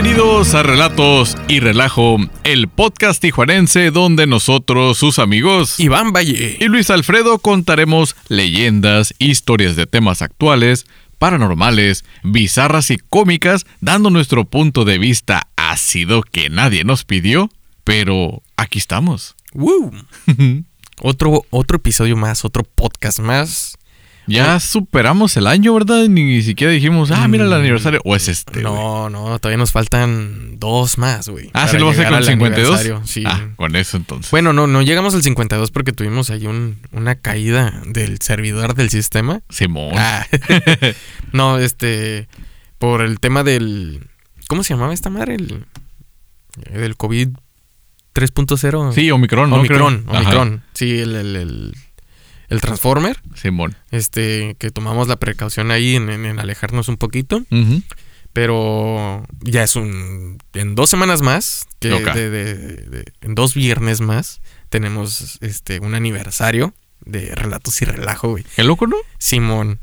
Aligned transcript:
Bienvenidos 0.00 0.54
a 0.54 0.62
Relatos 0.62 1.36
y 1.48 1.58
Relajo, 1.58 2.18
el 2.44 2.68
podcast 2.68 3.20
tijuanense 3.20 3.90
donde 3.90 4.28
nosotros, 4.28 4.96
sus 4.96 5.18
amigos 5.18 5.80
Iván 5.80 6.12
Valle 6.12 6.56
y 6.60 6.66
Luis 6.66 6.88
Alfredo 6.90 7.40
contaremos 7.40 8.14
leyendas, 8.28 9.12
historias 9.18 9.74
de 9.74 9.86
temas 9.86 10.22
actuales, 10.22 10.86
paranormales, 11.18 12.04
bizarras 12.22 12.92
y 12.92 12.98
cómicas, 12.98 13.66
dando 13.80 14.10
nuestro 14.10 14.44
punto 14.44 14.84
de 14.84 14.98
vista 14.98 15.48
ácido 15.56 16.22
que 16.22 16.48
nadie 16.48 16.84
nos 16.84 17.04
pidió, 17.04 17.50
pero 17.82 18.44
aquí 18.56 18.78
estamos. 18.78 19.34
¡Woo! 19.52 19.90
otro, 21.02 21.44
otro 21.50 21.78
episodio 21.78 22.16
más, 22.16 22.44
otro 22.44 22.62
podcast 22.62 23.18
más. 23.18 23.77
Ya 24.28 24.60
superamos 24.60 25.36
el 25.36 25.46
año, 25.46 25.72
¿verdad? 25.74 26.06
Ni 26.08 26.42
siquiera 26.42 26.72
dijimos, 26.72 27.10
ah, 27.10 27.26
mira 27.28 27.44
el 27.44 27.50
Mm, 27.50 27.54
aniversario. 27.54 28.00
O 28.04 28.14
es 28.14 28.28
este. 28.28 28.62
No, 28.62 29.08
no, 29.10 29.38
todavía 29.38 29.56
nos 29.58 29.72
faltan 29.72 30.58
dos 30.58 30.98
más, 30.98 31.28
güey. 31.28 31.50
Ah, 31.54 31.66
¿se 31.68 31.78
lo 31.78 31.86
vas 31.86 31.98
a 31.98 32.02
hacer 32.02 32.06
con 32.12 32.14
el 32.14 32.18
al 32.18 32.30
52? 32.30 32.80
aniversario, 32.80 33.06
Sí. 33.06 33.22
Ah, 33.26 33.48
con 33.56 33.74
eso 33.76 33.96
entonces. 33.96 34.30
Bueno, 34.30 34.52
no, 34.52 34.66
no 34.66 34.82
llegamos 34.82 35.14
al 35.14 35.22
52 35.22 35.70
porque 35.70 35.92
tuvimos 35.92 36.30
ahí 36.30 36.46
un- 36.46 36.78
una 36.92 37.14
caída 37.16 37.82
del 37.86 38.20
servidor 38.20 38.74
del 38.74 38.90
sistema. 38.90 39.40
Simón. 39.48 39.92
Ah. 39.96 40.26
no, 41.32 41.58
este, 41.58 42.28
por 42.78 43.00
el 43.02 43.20
tema 43.20 43.42
del, 43.44 44.06
¿cómo 44.48 44.62
se 44.62 44.74
llamaba 44.74 44.92
esta 44.94 45.10
madre? 45.10 45.34
El, 45.36 45.64
del 46.72 46.96
COVID 46.96 47.28
3.0. 48.14 48.92
Sí, 48.92 49.10
Omicron, 49.10 49.48
¿no? 49.50 49.56
Omicron. 49.56 50.04
Ajá, 50.08 50.18
Omicron. 50.20 50.62
Sí, 50.74 50.98
el, 50.98 51.14
el, 51.14 51.36
el, 51.36 51.74
el 52.48 52.60
Transformer. 52.60 53.20
Simón. 53.34 53.76
Este, 53.90 54.56
que 54.58 54.70
tomamos 54.70 55.08
la 55.08 55.16
precaución 55.16 55.70
ahí 55.70 55.96
en, 55.96 56.08
en- 56.10 56.24
en 56.26 56.38
alejarnos 56.38 56.88
un 56.88 56.96
poquito. 56.96 57.42
Pero 58.32 59.24
ya 59.40 59.62
es 59.64 59.74
un. 59.76 60.38
En 60.52 60.74
dos 60.74 60.90
semanas 60.90 61.22
más, 61.22 61.66
que 61.80 61.88
de- 62.14 62.30
de- 62.30 62.76
de- 62.76 63.04
en 63.22 63.34
dos 63.34 63.54
viernes 63.54 64.00
más, 64.00 64.40
tenemos 64.68 65.38
este 65.40 65.80
un 65.80 65.94
aniversario 65.94 66.74
de 67.04 67.34
Relatos 67.34 67.80
y 67.82 67.84
Relajo, 67.86 68.30
güey. 68.30 68.44
Qué 68.54 68.64
loco, 68.64 68.86
¿no? 68.86 68.96
Simón. 69.18 69.80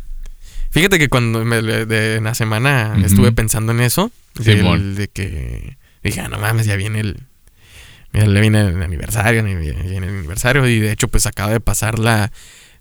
Fíjate 0.70 1.00
que 1.00 1.10
cuando 1.10 1.44
me, 1.44 1.62
de- 1.62 2.16
en 2.18 2.24
la 2.26 2.36
semana 2.36 2.96
estuve 3.04 3.32
pensando 3.32 3.72
en 3.72 3.82
eso, 3.82 4.12
Simón. 4.42 4.96
de 4.96 5.08
que 5.08 5.78
dije, 6.04 6.22
ah, 6.22 6.28
no 6.30 6.38
mames, 6.38 6.66
ya 6.66 6.76
viene 6.76 7.00
el. 7.00 7.22
Le 8.16 8.42
viene 8.42 8.62
el 8.62 8.82
aniversario, 8.82 9.44
viene 9.44 9.98
el 9.98 10.04
aniversario. 10.04 10.68
Y 10.68 10.80
de 10.80 10.92
hecho, 10.92 11.08
pues 11.08 11.26
acaba 11.26 11.52
de 11.52 11.60
pasar 11.60 12.00
la. 12.00 12.32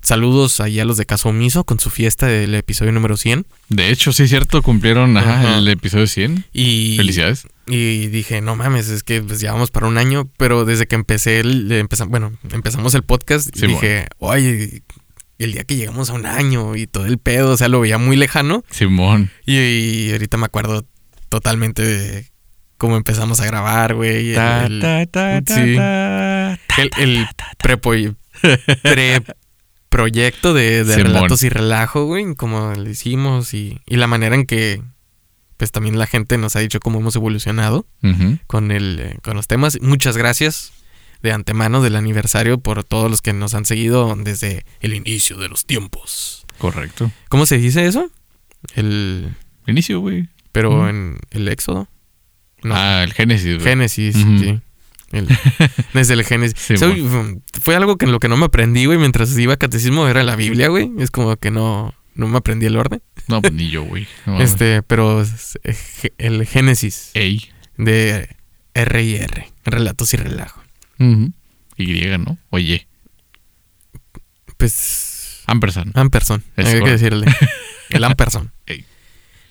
Saludos 0.01 0.61
ahí 0.61 0.81
a 0.81 0.85
los 0.85 0.99
de 0.99 1.07
Caso 1.07 1.31
Omiso 1.31 1.65
con 1.65 1.81
su 1.81 1.89
fiesta 1.89 2.27
del 2.27 2.55
episodio 2.55 2.93
número 2.93 3.17
100. 3.17 3.47
De 3.71 3.89
hecho, 3.91 4.13
sí 4.13 4.25
es 4.25 4.29
cierto, 4.29 4.61
cumplieron 4.61 5.17
ajá, 5.17 5.41
Ajá. 5.41 5.59
el 5.59 5.67
episodio 5.69 6.07
100. 6.07 6.45
Y, 6.53 6.97
Felicidades. 6.99 7.47
Y 7.67 8.09
dije, 8.09 8.43
no 8.43 8.55
mames, 8.55 8.91
es 8.91 9.03
que 9.03 9.23
pues, 9.23 9.41
ya 9.41 9.53
vamos 9.53 9.71
para 9.71 9.87
un 9.87 9.97
año, 9.97 10.29
pero 10.37 10.67
desde 10.67 10.87
que 10.87 10.95
empecé, 10.95 11.41
el, 11.41 11.71
empezam- 11.71 12.09
bueno, 12.11 12.35
empezamos 12.53 12.95
el 12.95 13.03
podcast, 13.03 13.49
Sí, 13.57 13.67
dije, 13.67 14.07
oye, 14.19 14.83
el 15.39 15.53
día 15.53 15.65
que 15.65 15.77
llegamos 15.77 16.11
a 16.11 16.13
un 16.13 16.27
año 16.27 16.77
y 16.77 16.87
todo 16.87 17.07
el 17.07 17.17
pedo, 17.17 17.53
o 17.53 17.57
sea, 17.57 17.69
lo 17.69 17.81
veía 17.81 17.97
muy 17.97 18.17
lejano. 18.19 18.63
Simón. 18.71 19.31
Y, 19.47 19.57
y 19.57 20.13
ahorita 20.13 20.37
me 20.37 20.45
acuerdo 20.45 20.85
totalmente 21.31 21.81
de 21.83 22.31
cómo 22.79 22.97
empezamos 22.97 23.41
a 23.41 23.47
grabar, 23.47 23.95
güey. 23.95 24.31
el- 24.31 24.35
el- 24.67 24.81
sí. 25.55 25.77
el, 26.79 26.91
el 26.99 27.27
pre-proyecto 29.89 30.55
de, 30.55 30.85
de 30.85 30.95
relatos 31.05 31.43
y 31.43 31.49
relajo, 31.49 32.05
güey, 32.05 32.35
como 32.35 32.73
lo 32.75 32.89
hicimos 32.91 33.55
y, 33.55 33.81
y 33.87 33.97
la 33.97 34.07
manera 34.07 34.35
en 34.35 34.47
que, 34.47 34.83
pues 35.57 35.71
también 35.71 35.99
la 35.99 36.07
gente 36.07 36.37
nos 36.39 36.57
ha 36.57 36.61
dicho 36.61 36.81
cómo 36.81 36.99
hemos 36.99 37.15
evolucionado 37.17 37.87
con, 38.47 38.71
el, 38.71 38.99
eh, 39.01 39.19
con 39.23 39.37
los 39.37 39.47
temas. 39.47 39.79
Muchas 39.81 40.17
gracias 40.17 40.73
de 41.23 41.33
antemano 41.33 41.81
del 41.81 41.97
aniversario 41.97 42.59
por 42.59 42.85
todos 42.85 43.11
los 43.11 43.23
que 43.23 43.33
nos 43.33 43.55
han 43.55 43.65
seguido 43.65 44.15
desde 44.17 44.67
el 44.81 44.93
inicio 44.95 45.37
de 45.39 45.49
los 45.49 45.65
tiempos. 45.65 46.45
Correcto. 46.59 47.11
¿Cómo 47.29 47.47
se 47.47 47.57
dice 47.59 47.87
eso? 47.87 48.11
El... 48.75 49.35
Inicio, 49.67 50.01
güey. 50.01 50.29
Pero 50.53 50.89
en 50.89 51.19
el 51.31 51.49
Éxodo. 51.49 51.89
No. 52.65 52.75
Ah, 52.75 53.05
el 53.05 53.13
Génesis, 53.13 53.55
güey. 53.55 53.61
Génesis, 53.61 54.17
sí. 54.17 54.61
El- 55.13 55.29
desde 55.95 56.15
el 56.15 56.25
Génesis. 56.25 56.59
Sí, 56.59 56.75
fue 57.63 57.77
algo 57.77 57.97
que 57.99 58.07
en 58.07 58.11
lo 58.13 58.19
que 58.19 58.29
no 58.29 58.37
me 58.37 58.47
aprendí, 58.47 58.87
güey, 58.87 58.99
mientras 58.99 59.39
iba 59.39 59.55
a 59.55 59.57
catecismo 59.59 60.09
era 60.09 60.25
la 60.25 60.35
Biblia, 60.35 60.69
güey. 60.69 60.91
Es 60.99 61.11
como 61.13 61.37
que 61.37 61.53
no, 61.53 61.95
no 62.17 62.27
me 62.27 62.39
aprendí 62.39 62.67
el 62.67 62.77
orden. 62.77 63.01
No, 63.29 63.41
pues 63.41 63.53
ni 63.53 63.69
yo, 63.71 63.85
güey. 63.85 64.09
No, 64.27 64.41
este, 64.41 64.83
pero 64.83 65.23
eh, 65.23 65.77
el 66.19 66.45
Génesis 66.47 67.11
Ey. 67.15 67.49
de 67.77 68.29
R 68.75 69.03
y 69.05 69.15
R, 69.17 69.53
relatos 69.65 70.13
y 70.15 70.17
relajo. 70.17 70.61
Ujú. 70.99 71.33
Y, 71.77 72.07
¿no? 72.19 72.39
Oye. 72.51 72.89
Pues. 74.57 75.43
Amperson, 75.47 75.93
Es 76.57 76.67
hay 76.67 76.83
que 76.83 76.91
decirle. 76.91 77.27
El 77.91 78.05
Amperson. 78.05 78.53
Ey. 78.67 78.85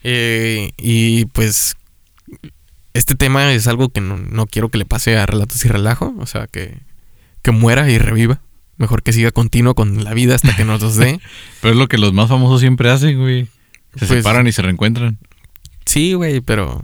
Eh, 0.03 0.71
y 0.77 1.25
pues 1.25 1.75
este 2.93 3.15
tema 3.15 3.51
es 3.53 3.67
algo 3.67 3.89
que 3.89 4.01
no, 4.01 4.17
no 4.17 4.45
quiero 4.45 4.69
que 4.69 4.77
le 4.77 4.85
pase 4.85 5.17
a 5.17 5.25
Relatos 5.25 5.63
y 5.65 5.67
Relajo. 5.67 6.13
O 6.19 6.25
sea, 6.25 6.47
que, 6.47 6.77
que 7.41 7.51
muera 7.51 7.89
y 7.89 7.97
reviva. 7.97 8.39
Mejor 8.77 9.03
que 9.03 9.13
siga 9.13 9.31
continuo 9.31 9.75
con 9.75 10.03
la 10.03 10.13
vida 10.13 10.35
hasta 10.35 10.55
que 10.55 10.65
nos 10.65 10.81
los 10.81 10.95
dé. 10.95 11.19
Pero 11.61 11.73
es 11.73 11.77
lo 11.79 11.87
que 11.87 11.97
los 11.97 12.13
más 12.13 12.29
famosos 12.29 12.59
siempre 12.59 12.89
hacen, 12.89 13.19
güey. 13.19 13.45
Se 13.95 14.05
Pues- 14.07 14.09
separan 14.09 14.47
y 14.47 14.51
se 14.51 14.61
reencuentran. 14.63 15.17
Sí, 15.85 16.13
güey, 16.13 16.39
pero. 16.41 16.83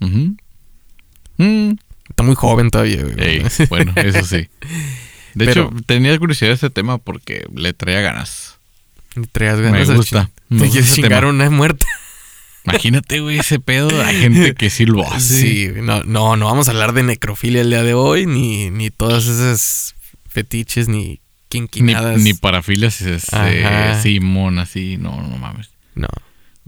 Mm. 0.00 1.72
está 2.08 2.22
muy 2.22 2.34
joven 2.34 2.70
todavía, 2.70 3.02
güey. 3.02 3.14
Ey, 3.18 3.42
bueno, 3.68 3.92
eso 3.96 4.24
sí. 4.24 4.48
De 5.34 5.46
Pero- 5.46 5.50
hecho, 5.72 5.82
tenía 5.86 6.16
curiosidad 6.18 6.50
de 6.50 6.54
este 6.54 6.70
tema 6.70 6.98
porque 6.98 7.44
le 7.54 7.72
traía 7.72 8.00
ganas. 8.00 8.56
Ni 9.16 9.26
traías 9.26 9.56
Me 9.58 9.64
ganas 9.64 9.88
de 9.88 9.96
gusta. 9.96 10.30
me 10.48 10.58
gusta 10.58 10.72
quieres 10.72 10.90
ese 10.92 11.02
chingar 11.02 11.22
tema. 11.22 11.30
una 11.30 11.50
muerta. 11.50 11.86
Imagínate, 12.64 13.20
güey, 13.20 13.38
ese 13.38 13.60
pedo. 13.60 13.88
Hay 14.04 14.20
gente 14.20 14.54
que 14.54 14.70
sí 14.70 14.86
lo 14.86 15.06
hace. 15.06 15.40
Sí, 15.40 15.68
no, 15.82 16.02
no, 16.04 16.36
no 16.36 16.46
vamos 16.46 16.68
a 16.68 16.70
hablar 16.70 16.92
de 16.94 17.02
necrofilia 17.02 17.60
el 17.60 17.70
día 17.70 17.82
de 17.82 17.94
hoy, 17.94 18.26
ni, 18.26 18.70
ni 18.70 18.90
todas 18.90 19.26
esas 19.26 19.94
fetiches, 20.28 20.88
ni 20.88 21.04
Ni, 21.04 21.20
quinquinadas. 21.48 22.20
ni 22.20 22.32
parafilias, 22.34 23.00
este, 23.02 23.36
Ajá. 23.36 24.00
Simón, 24.02 24.58
así. 24.58 24.96
No, 24.96 25.20
no 25.22 25.36
mames. 25.36 25.70
No. 25.94 26.08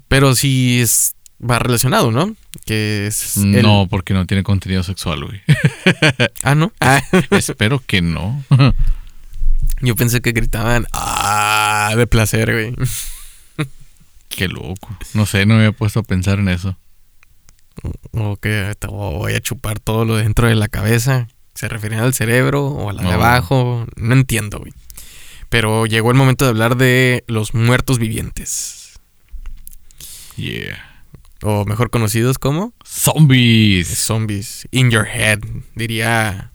Pero 0.08 0.36
sí 0.36 0.80
es, 0.80 1.14
va 1.42 1.58
relacionado, 1.58 2.10
¿no? 2.12 2.36
Que 2.66 3.06
es. 3.08 3.38
el- 3.38 3.62
No, 3.62 3.86
porque 3.90 4.12
no 4.14 4.26
tiene 4.26 4.42
contenido 4.42 4.82
sexual, 4.82 5.24
güey. 5.24 5.40
Ah, 6.42 6.54
¿no? 6.54 6.72
Ah, 6.80 7.02
Espero 7.30 7.82
que 7.84 8.02
no. 8.02 8.44
yo 9.80 9.96
pensé 9.96 10.20
que 10.20 10.32
gritaban, 10.32 10.86
ah, 10.92 11.92
de 11.96 12.06
placer, 12.06 12.52
güey. 12.52 12.74
Qué 14.36 14.48
loco. 14.48 14.96
No 15.14 15.26
sé, 15.26 15.46
no 15.46 15.54
me 15.54 15.60
había 15.60 15.72
puesto 15.72 16.00
a 16.00 16.02
pensar 16.02 16.38
en 16.38 16.48
eso. 16.48 16.76
O 18.12 18.36
que 18.36 18.74
voy 18.88 19.34
a 19.34 19.40
chupar 19.40 19.78
todo 19.80 20.04
lo 20.04 20.16
dentro 20.16 20.48
de 20.48 20.54
la 20.54 20.68
cabeza. 20.68 21.28
¿Se 21.54 21.68
referían 21.68 22.02
al 22.02 22.14
cerebro 22.14 22.66
o 22.66 22.90
a 22.90 22.92
la 22.92 23.02
de 23.02 23.08
No. 23.08 23.14
abajo? 23.14 23.86
No 23.96 24.14
entiendo, 24.14 24.58
güey. 24.58 24.72
Pero 25.48 25.86
llegó 25.86 26.10
el 26.10 26.16
momento 26.16 26.44
de 26.44 26.50
hablar 26.50 26.76
de 26.76 27.24
los 27.28 27.54
muertos 27.54 27.98
vivientes. 27.98 28.98
Yeah. 30.36 31.02
O 31.42 31.64
mejor 31.64 31.90
conocidos 31.90 32.38
como 32.38 32.72
Zombies. 32.84 33.88
zombies. 33.88 34.66
In 34.70 34.90
your 34.90 35.06
head, 35.06 35.38
diría. 35.74 36.50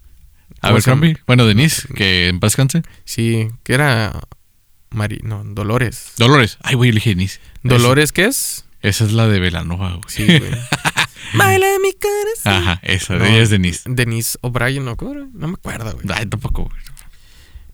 A 0.62 0.68
¿cómo 0.68 0.74
ver? 0.76 0.84
Campi. 0.84 1.18
Bueno, 1.26 1.46
Denise, 1.48 1.88
que 1.96 2.28
en 2.28 2.40
paz 2.40 2.52
descanse. 2.52 2.84
Sí, 3.06 3.48
que 3.64 3.74
era. 3.74 4.20
Mari... 4.92 5.22
No, 5.24 5.44
Dolores. 5.44 6.14
Dolores. 6.18 6.58
Ay, 6.62 6.76
güey, 6.76 6.90
elegí 6.92 7.10
Denise. 7.12 7.40
¿Dolores 7.64 8.12
qué 8.12 8.26
es? 8.26 8.66
Esa 8.82 9.06
es 9.06 9.14
la 9.14 9.28
de 9.28 9.40
Velanova, 9.40 9.92
güey. 9.92 10.04
Sí, 10.08 10.26
güey. 10.26 10.52
Baila 11.34 11.68
mi 11.82 11.94
corazón. 11.94 12.70
Ajá, 12.70 12.80
esa. 12.84 13.16
No. 13.16 13.26
Ella 13.26 13.42
es 13.42 13.50
Denise. 13.50 13.82
Denise 13.86 14.38
O'Brien, 14.42 14.84
¿no? 14.84 14.98
No 15.34 15.48
me 15.48 15.54
acuerdo, 15.54 15.94
güey. 15.94 16.06
Ay, 16.14 16.26
tampoco, 16.26 16.64
güey. 16.64 16.82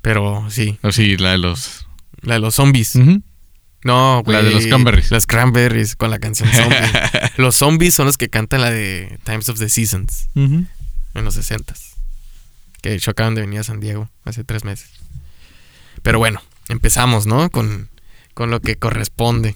Pero 0.01 0.45
sí, 0.49 0.77
sí, 0.91 1.17
la 1.17 1.31
de 1.31 1.37
los. 1.37 1.87
la 2.21 2.35
de 2.35 2.39
los 2.39 2.55
zombies. 2.55 2.95
No, 3.83 4.21
güey. 4.23 4.37
La 4.37 4.43
de 4.43 4.51
los 4.51 4.65
Cranberries. 4.67 5.11
Las 5.11 5.25
Cranberries 5.25 5.95
con 5.95 6.11
la 6.11 6.19
canción 6.19 6.49
Zombie. 6.49 6.77
los 7.37 7.55
zombies 7.55 7.95
son 7.95 8.05
los 8.05 8.17
que 8.17 8.29
cantan 8.29 8.61
la 8.61 8.71
de 8.71 9.19
Times 9.23 9.49
of 9.49 9.59
the 9.59 9.69
Seasons 9.69 10.29
en 10.35 10.67
los 11.13 11.33
60 11.33 11.73
Que 12.81 12.89
de 12.89 12.95
hecho 12.95 13.11
acaban 13.11 13.33
de 13.33 13.41
venir 13.41 13.59
a 13.59 13.63
San 13.63 13.79
Diego 13.79 14.09
hace 14.23 14.43
tres 14.43 14.63
meses. 14.63 14.89
Pero 16.03 16.19
bueno, 16.19 16.41
empezamos, 16.69 17.25
¿no? 17.25 17.49
Con, 17.49 17.89
con 18.33 18.49
lo 18.51 18.61
que 18.61 18.75
corresponde. 18.77 19.55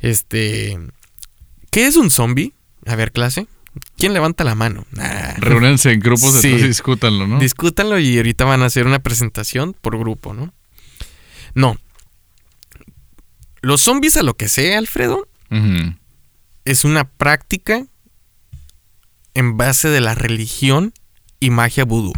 Este. 0.00 0.78
¿Qué 1.70 1.86
es 1.86 1.96
un 1.96 2.10
zombie? 2.10 2.54
A 2.86 2.96
ver, 2.96 3.12
clase. 3.12 3.46
¿Quién 3.96 4.12
levanta 4.14 4.42
la 4.42 4.54
mano? 4.54 4.84
Nah. 4.92 5.34
Reúnanse 5.38 5.92
en 5.92 6.00
grupos, 6.00 6.40
Sí. 6.40 6.50
discútanlo, 6.56 7.26
¿no? 7.28 7.38
Discútanlo 7.38 7.98
y 7.98 8.16
ahorita 8.16 8.44
van 8.44 8.62
a 8.62 8.66
hacer 8.66 8.86
una 8.86 8.98
presentación 8.98 9.76
por 9.80 9.96
grupo, 9.98 10.34
¿no? 10.34 10.52
No. 11.54 11.76
Los 13.62 13.82
zombies, 13.82 14.16
a 14.16 14.22
lo 14.22 14.34
que 14.34 14.48
sé, 14.48 14.74
Alfredo, 14.74 15.28
es 16.64 16.84
una 16.84 17.04
práctica 17.04 17.84
en 19.34 19.56
base 19.56 19.88
de 19.88 20.00
la 20.00 20.14
religión 20.14 20.92
y 21.38 21.50
magia 21.50 21.84
vudú. 21.84 22.12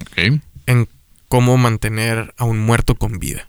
Ok. 0.00 0.40
En 0.66 0.88
cómo 1.30 1.56
mantener 1.56 2.34
a 2.36 2.44
un 2.44 2.58
muerto 2.58 2.96
con 2.96 3.18
vida. 3.20 3.48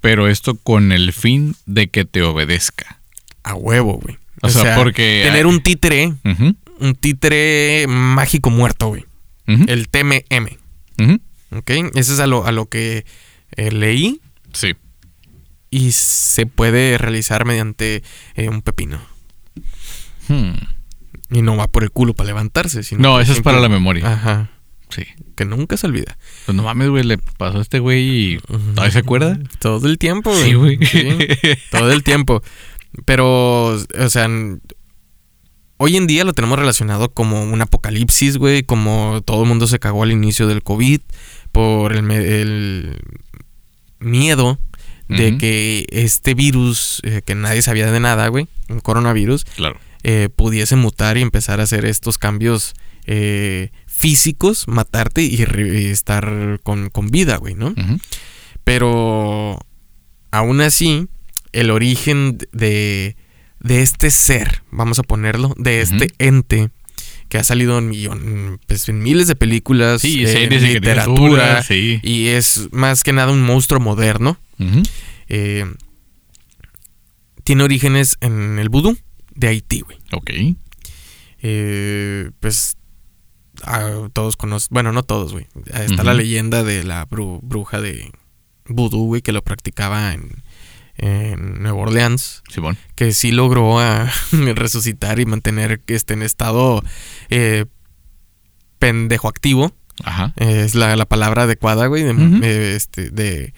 Pero 0.00 0.28
esto 0.28 0.56
con 0.56 0.90
el 0.92 1.12
fin 1.14 1.54
de 1.66 1.88
que 1.88 2.04
te 2.04 2.20
obedezca. 2.22 3.00
A 3.44 3.54
huevo, 3.54 3.94
güey. 4.02 4.18
O, 4.42 4.50
sea, 4.50 4.74
porque. 4.76 5.22
Tener 5.24 5.46
un 5.46 5.62
títere, 5.62 6.12
Ujú, 6.24 6.56
un 6.80 6.94
títere 6.96 7.86
mágico 7.88 8.50
muerto, 8.50 8.88
güey. 8.88 9.06
El 9.46 9.88
TMM. 9.88 10.48
ujú. 10.98 11.20
¿Ok? 11.56 11.70
Eso 11.94 12.12
es 12.14 12.18
a 12.20 12.26
lo, 12.26 12.44
a 12.44 12.50
lo 12.52 12.66
que 12.66 13.06
eh, 13.52 13.70
leí 13.70 14.20
Sí. 14.52 14.74
y 15.70 15.92
se 15.92 16.46
puede 16.46 16.98
realizar 16.98 17.44
mediante 17.44 18.02
eh, 18.34 18.48
un 18.48 18.62
pepino. 18.62 19.00
Hmm. 20.28 20.54
Y 21.30 21.42
no 21.42 21.56
va 21.56 21.68
por 21.68 21.84
el 21.84 21.90
culo 21.90 22.14
para 22.14 22.26
levantarse, 22.26 22.82
sino. 22.82 23.00
No, 23.00 23.20
eso 23.20 23.32
es 23.32 23.40
para 23.42 23.60
la 23.60 23.68
memoria. 23.68 24.10
Ajá. 24.12 24.50
Sí. 24.94 25.04
Que 25.36 25.44
nunca 25.44 25.76
se 25.76 25.86
olvida. 25.86 26.16
Pues 26.46 26.54
no 26.54 26.62
mames, 26.62 26.88
güey, 26.88 27.02
le 27.04 27.18
pasó 27.18 27.58
a 27.58 27.62
este 27.62 27.78
güey 27.78 28.34
y. 28.34 28.38
¿Todavía 28.38 28.90
se 28.92 28.98
acuerda? 28.98 29.38
Todo 29.58 29.86
el 29.88 29.98
tiempo, 29.98 30.30
güey. 30.30 30.44
Sí, 30.44 30.54
güey. 30.54 30.78
Sí, 30.86 31.08
todo 31.70 31.90
el 31.90 32.02
tiempo. 32.02 32.42
Pero, 33.04 33.70
o 33.74 34.08
sea, 34.08 34.28
hoy 35.78 35.96
en 35.96 36.06
día 36.06 36.24
lo 36.24 36.32
tenemos 36.32 36.58
relacionado 36.58 37.12
como 37.12 37.42
un 37.42 37.60
apocalipsis, 37.60 38.36
güey. 38.36 38.62
Como 38.62 39.22
todo 39.24 39.42
el 39.42 39.48
mundo 39.48 39.66
se 39.66 39.78
cagó 39.80 40.02
al 40.04 40.12
inicio 40.12 40.46
del 40.46 40.62
COVID 40.62 41.00
por 41.50 41.92
el, 41.94 42.98
miedo 44.00 44.58
de 45.08 45.38
que 45.38 45.86
este 45.90 46.34
virus, 46.34 47.00
eh, 47.04 47.22
que 47.24 47.34
nadie 47.34 47.62
sabía 47.62 47.90
de 47.90 48.00
nada, 48.00 48.26
güey, 48.28 48.48
un 48.68 48.80
coronavirus, 48.80 49.44
Claro. 49.44 49.78
eh, 50.02 50.28
pudiese 50.34 50.76
mutar 50.76 51.16
y 51.18 51.22
empezar 51.22 51.60
a 51.60 51.64
hacer 51.64 51.84
estos 51.84 52.18
cambios 52.18 52.74
eh, 53.06 53.70
físicos, 53.96 54.66
matarte 54.68 55.22
y, 55.22 55.44
re- 55.44 55.90
estar 55.90 56.58
con, 56.62 56.90
con 56.90 57.08
vida, 57.08 57.36
güey, 57.36 57.54
¿no? 57.54 57.74
Pero 58.64 59.58
aún 60.30 60.60
así, 60.60 61.06
el 61.52 61.70
origen 61.70 62.38
de, 62.52 63.16
de 63.60 63.82
este 63.82 64.10
ser, 64.10 64.62
vamos 64.70 64.98
a 64.98 65.02
ponerlo, 65.02 65.54
de 65.58 65.80
este 65.80 66.08
ente 66.18 66.70
que 67.28 67.38
ha 67.38 67.44
salido 67.44 67.78
en, 67.78 67.90
millon- 67.90 68.58
pues, 68.66 68.88
en 68.88 69.02
miles 69.02 69.26
de 69.28 69.36
películas, 69.36 70.02
Sí, 70.02 70.26
series 70.26 70.62
literatura, 70.62 71.62
sí. 71.62 72.00
y 72.02 72.26
es 72.28 72.68
más 72.72 73.02
que 73.02 73.12
nada 73.12 73.32
un 73.32 73.42
monstruo 73.42 73.80
moderno. 73.80 74.38
Eh, 75.28 75.64
tiene 77.44 77.62
orígenes 77.62 78.16
en 78.20 78.58
el 78.58 78.68
vudú 78.68 78.96
de 79.34 79.48
Haití, 79.48 79.80
güey. 79.80 79.98
Ok. 80.12 80.30
Eh, 81.42 82.30
pues 82.40 82.76
ah, 83.66 84.08
todos 84.12 84.36
conocen, 84.36 84.68
bueno, 84.70 84.92
no 84.92 85.02
todos, 85.02 85.32
güey. 85.32 85.46
Está 85.72 86.02
la 86.04 86.14
leyenda 86.14 86.62
de 86.62 86.84
la 86.84 87.06
bru- 87.08 87.40
bruja 87.42 87.80
de 87.80 88.10
vudú, 88.66 89.06
güey, 89.06 89.22
que 89.22 89.32
lo 89.32 89.42
practicaba 89.42 90.12
en, 90.14 90.42
en 90.96 91.62
Nueva 91.62 91.78
Orleans, 91.78 92.42
Simón. 92.48 92.78
que 92.94 93.12
sí 93.12 93.30
logró 93.32 93.78
ah, 93.80 94.10
resucitar 94.54 95.20
y 95.20 95.26
mantener 95.26 95.82
este 95.88 96.14
en 96.14 96.22
estado 96.22 96.82
eh, 97.30 97.66
pendejo 98.78 99.28
activo. 99.28 99.72
Ajá. 100.02 100.32
Eh, 100.36 100.62
es 100.64 100.74
la, 100.74 100.96
la 100.96 101.06
palabra 101.06 101.44
adecuada, 101.44 101.86
güey, 101.86 102.02
de, 102.02 102.10
eh, 102.42 102.74
este, 102.76 103.10
de 103.10 103.54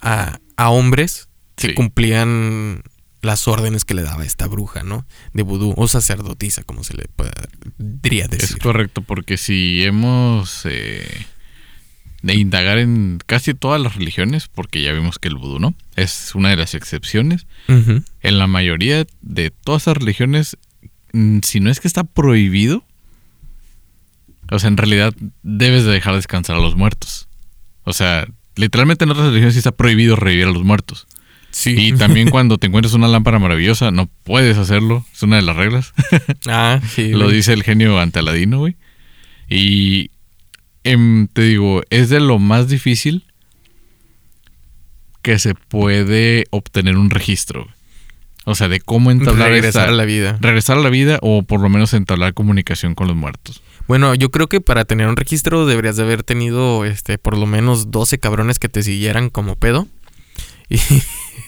a, 0.00 0.38
a 0.56 0.70
hombres 0.70 1.28
que 1.56 1.68
Sí. 1.68 1.74
cumplían 1.74 2.82
las 3.20 3.48
órdenes 3.48 3.84
que 3.84 3.94
le 3.94 4.02
daba 4.02 4.24
esta 4.24 4.46
bruja, 4.46 4.82
¿no? 4.84 5.04
De 5.32 5.42
vudú 5.42 5.74
o 5.76 5.88
sacerdotisa, 5.88 6.62
como 6.62 6.84
se 6.84 6.96
le 6.96 7.06
podría 7.08 8.24
Es 8.24 8.30
decir. 8.30 8.58
correcto, 8.58 9.02
porque 9.02 9.36
si 9.36 9.82
hemos 9.84 10.62
eh, 10.64 11.26
de 12.22 12.34
indagar 12.34 12.78
en 12.78 13.18
casi 13.26 13.54
todas 13.54 13.80
las 13.80 13.96
religiones, 13.96 14.48
porque 14.48 14.82
ya 14.82 14.92
vimos 14.92 15.18
que 15.18 15.28
el 15.28 15.36
vudú 15.36 15.58
no, 15.58 15.74
es 15.96 16.34
una 16.34 16.50
de 16.50 16.56
las 16.56 16.74
excepciones. 16.74 17.46
En 18.22 18.38
la 18.38 18.46
mayoría 18.46 19.06
de 19.20 19.50
todas 19.50 19.82
esas 19.82 19.96
religiones, 19.96 20.56
mm, 21.12 21.40
si 21.42 21.60
no 21.60 21.70
es 21.70 21.80
que 21.80 21.88
está 21.88 22.04
prohibido, 22.04 22.84
o 24.50 24.58
sea, 24.58 24.68
en 24.68 24.76
realidad 24.76 25.14
debes 25.42 25.84
de 25.84 25.92
dejar 25.92 26.14
descansar 26.14 26.56
a 26.56 26.60
los 26.60 26.76
muertos. 26.76 27.28
O 27.84 27.92
sea, 27.92 28.26
literalmente 28.56 29.04
en 29.04 29.10
otras 29.10 29.26
religiones 29.26 29.54
sí 29.54 29.58
está 29.58 29.72
prohibido 29.72 30.16
revivir 30.16 30.46
a 30.46 30.50
los 30.52 30.64
muertos. 30.64 31.06
Sí. 31.50 31.74
Y 31.78 31.92
también 31.92 32.30
cuando 32.30 32.58
te 32.58 32.66
encuentres 32.66 32.94
una 32.94 33.08
lámpara 33.08 33.38
maravillosa, 33.38 33.90
no 33.90 34.08
puedes 34.24 34.56
hacerlo. 34.58 35.04
Es 35.12 35.22
una 35.22 35.36
de 35.36 35.42
las 35.42 35.56
reglas. 35.56 35.92
ah, 36.48 36.80
sí. 36.94 37.10
Lo 37.10 37.24
güey. 37.24 37.36
dice 37.36 37.52
el 37.52 37.62
genio 37.62 37.98
ante 37.98 38.18
Aladino, 38.18 38.58
güey. 38.58 38.76
Y 39.48 40.10
em, 40.84 41.26
te 41.28 41.42
digo, 41.42 41.82
es 41.90 42.10
de 42.10 42.20
lo 42.20 42.38
más 42.38 42.68
difícil 42.68 43.24
que 45.22 45.38
se 45.38 45.54
puede 45.54 46.46
obtener 46.50 46.96
un 46.96 47.10
registro. 47.10 47.64
güey. 47.64 47.74
O 48.44 48.54
sea, 48.54 48.68
de 48.68 48.80
cómo 48.80 49.10
entablar 49.10 49.50
Regresar 49.50 49.82
esta- 49.82 49.92
a 49.92 49.96
la 49.96 50.04
vida. 50.06 50.38
regresar 50.40 50.78
a 50.78 50.80
la 50.80 50.88
vida 50.88 51.18
o 51.20 51.42
por 51.42 51.60
lo 51.60 51.68
menos 51.68 51.92
entablar 51.92 52.32
comunicación 52.32 52.94
con 52.94 53.06
los 53.08 53.16
muertos. 53.16 53.62
Bueno, 53.86 54.14
yo 54.14 54.30
creo 54.30 54.48
que 54.48 54.60
para 54.62 54.84
tener 54.86 55.06
un 55.06 55.16
registro 55.16 55.66
deberías 55.66 55.96
de 55.96 56.02
haber 56.04 56.22
tenido 56.22 56.84
este 56.86 57.18
por 57.18 57.36
lo 57.36 57.46
menos 57.46 57.90
12 57.90 58.18
cabrones 58.18 58.58
que 58.58 58.68
te 58.70 58.82
siguieran 58.82 59.28
como 59.28 59.56
pedo. 59.56 59.86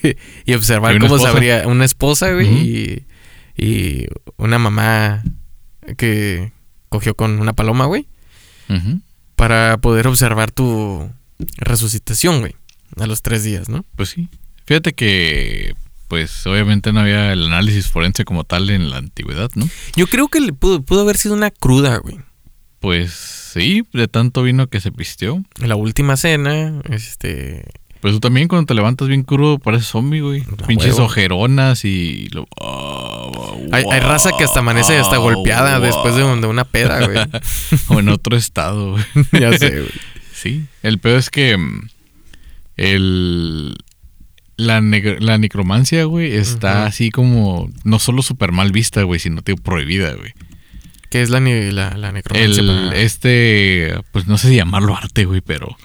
Y, 0.03 0.15
y 0.45 0.55
observar 0.55 0.93
cómo 0.99 1.15
esposa. 1.17 1.31
sabría 1.31 1.67
una 1.67 1.85
esposa, 1.85 2.31
güey, 2.31 2.47
y, 2.47 3.05
y 3.55 4.07
una 4.37 4.57
mamá 4.57 5.21
que 5.95 6.51
cogió 6.89 7.15
con 7.15 7.39
una 7.39 7.53
paloma, 7.53 7.85
güey, 7.85 8.07
para 9.35 9.77
poder 9.77 10.07
observar 10.07 10.51
tu 10.51 11.07
resucitación, 11.57 12.39
güey, 12.39 12.55
a 12.97 13.05
los 13.05 13.21
tres 13.21 13.43
días, 13.43 13.69
¿no? 13.69 13.85
Pues 13.95 14.09
sí. 14.09 14.27
Fíjate 14.65 14.93
que, 14.93 15.75
pues 16.07 16.45
obviamente 16.47 16.91
no 16.93 17.01
había 17.01 17.31
el 17.31 17.45
análisis 17.45 17.87
forense 17.87 18.25
como 18.25 18.43
tal 18.43 18.69
en 18.71 18.89
la 18.89 18.97
antigüedad, 18.97 19.51
¿no? 19.55 19.67
Yo 19.95 20.07
creo 20.07 20.29
que 20.29 20.39
le 20.39 20.53
pudo, 20.53 20.81
pudo 20.81 21.01
haber 21.01 21.17
sido 21.17 21.35
una 21.35 21.51
cruda, 21.51 21.97
güey. 21.97 22.19
Pues 22.79 23.11
sí, 23.13 23.83
de 23.93 24.07
tanto 24.07 24.41
vino 24.41 24.65
que 24.67 24.81
se 24.81 24.91
pisteó. 24.91 25.43
La 25.57 25.75
última 25.75 26.17
cena, 26.17 26.81
este, 26.89 27.65
Pues 28.01 28.13
tú 28.15 28.19
también 28.19 28.47
cuando 28.47 28.65
te 28.65 28.73
levantas 28.73 29.07
bien 29.07 29.23
crudo 29.23 29.59
pareces 29.59 29.87
zombie, 29.87 30.21
güey. 30.21 30.43
Pinches 30.67 30.93
huevo. 30.93 31.05
ojeronas 31.05 31.85
y... 31.85 32.29
Lo... 32.31 32.47
hay, 33.71 33.83
hay 33.91 33.99
raza 33.99 34.31
que 34.37 34.43
hasta 34.43 34.59
amanece 34.59 34.97
hasta 34.97 35.17
golpeada 35.17 35.77
wow. 35.77 35.85
después 35.85 36.15
de, 36.15 36.23
de 36.23 36.47
una 36.47 36.63
peda, 36.65 37.05
güey. 37.05 37.19
O 37.89 37.99
en 37.99 38.09
otro 38.09 38.35
estado, 38.35 38.91
güey. 38.91 39.03
ya 39.39 39.55
sé, 39.57 39.69
güey. 39.81 39.91
Sí. 40.33 40.65
El 40.81 40.97
peor 40.97 41.19
es 41.19 41.29
que... 41.29 41.55
mm, 41.57 41.87
El... 42.77 43.77
La, 44.57 44.79
la 44.81 45.37
necromancia, 45.39 46.03
güey, 46.05 46.33
está 46.35 46.85
así 46.85 47.09
como... 47.09 47.69
No 47.83 47.97
solo 47.99 48.21
súper 48.21 48.51
mal 48.51 48.71
vista, 48.71 49.01
güey, 49.03 49.19
sino 49.19 49.41
tío 49.41 49.55
prohibida, 49.55 50.13
güey. 50.13 50.33
¿Qué 51.09 51.21
es 51.21 51.29
la, 51.29 51.39
la, 51.39 51.97
la 51.97 52.11
necromancia? 52.11 52.61
El, 52.61 52.67
para- 52.67 52.97
este, 52.97 53.93
pues 54.11 54.27
no 54.27 54.37
sé 54.37 54.49
si 54.49 54.55
llamarlo 54.55 54.95
arte, 54.95 55.25
güey, 55.25 55.41
pero 55.41 55.75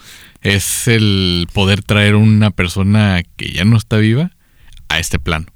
es 0.42 0.88
el 0.88 1.46
poder 1.52 1.82
traer 1.82 2.14
una 2.14 2.50
persona 2.50 3.22
que 3.36 3.50
ya 3.50 3.64
no 3.64 3.76
está 3.76 3.96
viva 3.98 4.30
a 4.88 4.98
este 4.98 5.18
plano. 5.18 5.46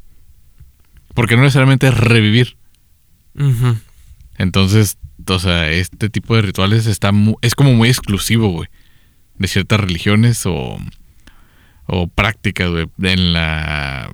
Porque 1.15 1.37
no 1.37 1.43
necesariamente 1.43 1.89
es 1.89 1.95
revivir. 1.97 2.57
Entonces, 4.39 4.99
o 5.27 5.39
sea, 5.39 5.71
este 5.71 6.09
tipo 6.09 6.35
de 6.35 6.43
rituales 6.43 6.87
está 6.87 7.13
mu- 7.13 7.37
es 7.43 7.55
como 7.55 7.75
muy 7.75 7.89
exclusivo, 7.89 8.49
güey, 8.49 8.69
de 9.37 9.49
ciertas 9.49 9.79
religiones 9.81 10.45
o, 10.47 10.79
o 11.87 12.07
prácticas, 12.09 12.71
güey, 12.71 12.87
en 13.03 13.33
la, 13.33 14.11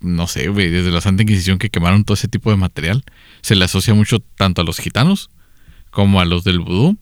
no 0.00 0.26
sé, 0.26 0.48
güey, 0.48 0.70
desde 0.70 0.90
la 0.90 1.00
Santa 1.00 1.22
Inquisición 1.24 1.58
que 1.58 1.70
quemaron 1.70 2.04
todo 2.04 2.14
ese 2.14 2.28
tipo 2.28 2.50
de 2.50 2.56
material, 2.56 3.04
se 3.42 3.56
le 3.56 3.64
asocia 3.64 3.94
mucho 3.94 4.20
tanto 4.20 4.62
a 4.62 4.64
los 4.64 4.78
gitanos 4.78 5.28
como 5.90 6.20
a 6.20 6.24
los 6.24 6.44
del 6.44 6.60
vudú. 6.60 6.96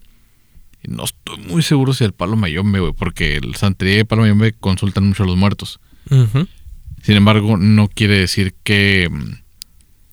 No 0.89 1.05
estoy 1.05 1.39
muy 1.39 1.63
seguro 1.63 1.93
si 1.95 2.05
al 2.05 2.13
palo 2.13 2.37
mayombe, 2.37 2.81
güey, 2.81 2.93
porque 2.93 3.37
el 3.37 3.55
santería 3.57 3.97
y 3.97 3.99
el 4.01 4.07
palo 4.07 4.23
mayombe 4.23 4.53
consultan 4.53 5.07
mucho 5.09 5.23
a 5.23 5.27
los 5.27 5.37
muertos. 5.37 5.81
Sin 6.09 7.17
embargo, 7.17 7.57
no 7.57 7.89
quiere 7.89 8.19
decir 8.19 8.55
que, 8.65 9.09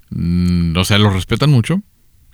mm, 0.10 0.76
o 0.78 0.86
sea, 0.86 0.98
los 0.98 1.14
respetan 1.14 1.50
mucho 1.50 1.82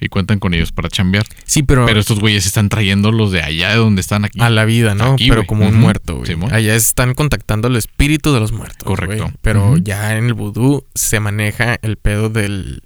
y 0.02 0.08
cuentan 0.08 0.40
con 0.40 0.54
ellos 0.54 0.72
para 0.72 0.90
chambear. 0.90 1.26
Sí, 1.46 1.64
pero, 1.64 1.86
Pero 1.86 2.00
estos 2.00 2.20
güeyes 2.20 2.46
están 2.46 2.70
trayendo 2.70 3.12
los 3.12 3.32
de 3.32 3.42
allá 3.42 3.72
de 3.72 3.76
donde 3.78 4.00
están 4.02 4.24
aquí. 4.26 4.40
a 4.42 4.50
la 4.50 4.64
vida, 4.66 4.96
¿no? 4.96 5.14
Aquí, 5.14 5.28
pero 5.30 5.46
como 5.46 5.68
un 5.68 5.76
muerto, 5.76 6.18
güey. 6.18 6.38
Allá 6.52 6.76
están 6.76 7.14
contactando 7.14 7.68
el 7.68 7.76
espíritu 7.76 8.34
de 8.34 8.40
los 8.40 8.52
muertos. 8.52 8.84
Correcto. 8.86 9.32
Pero 9.42 9.78
ya 9.78 10.18
en 10.18 10.26
el 10.26 10.34
vudú 10.34 10.86
se 10.96 11.20
maneja 11.20 11.78
el 11.82 11.98
pedo 11.98 12.30
del. 12.30 12.84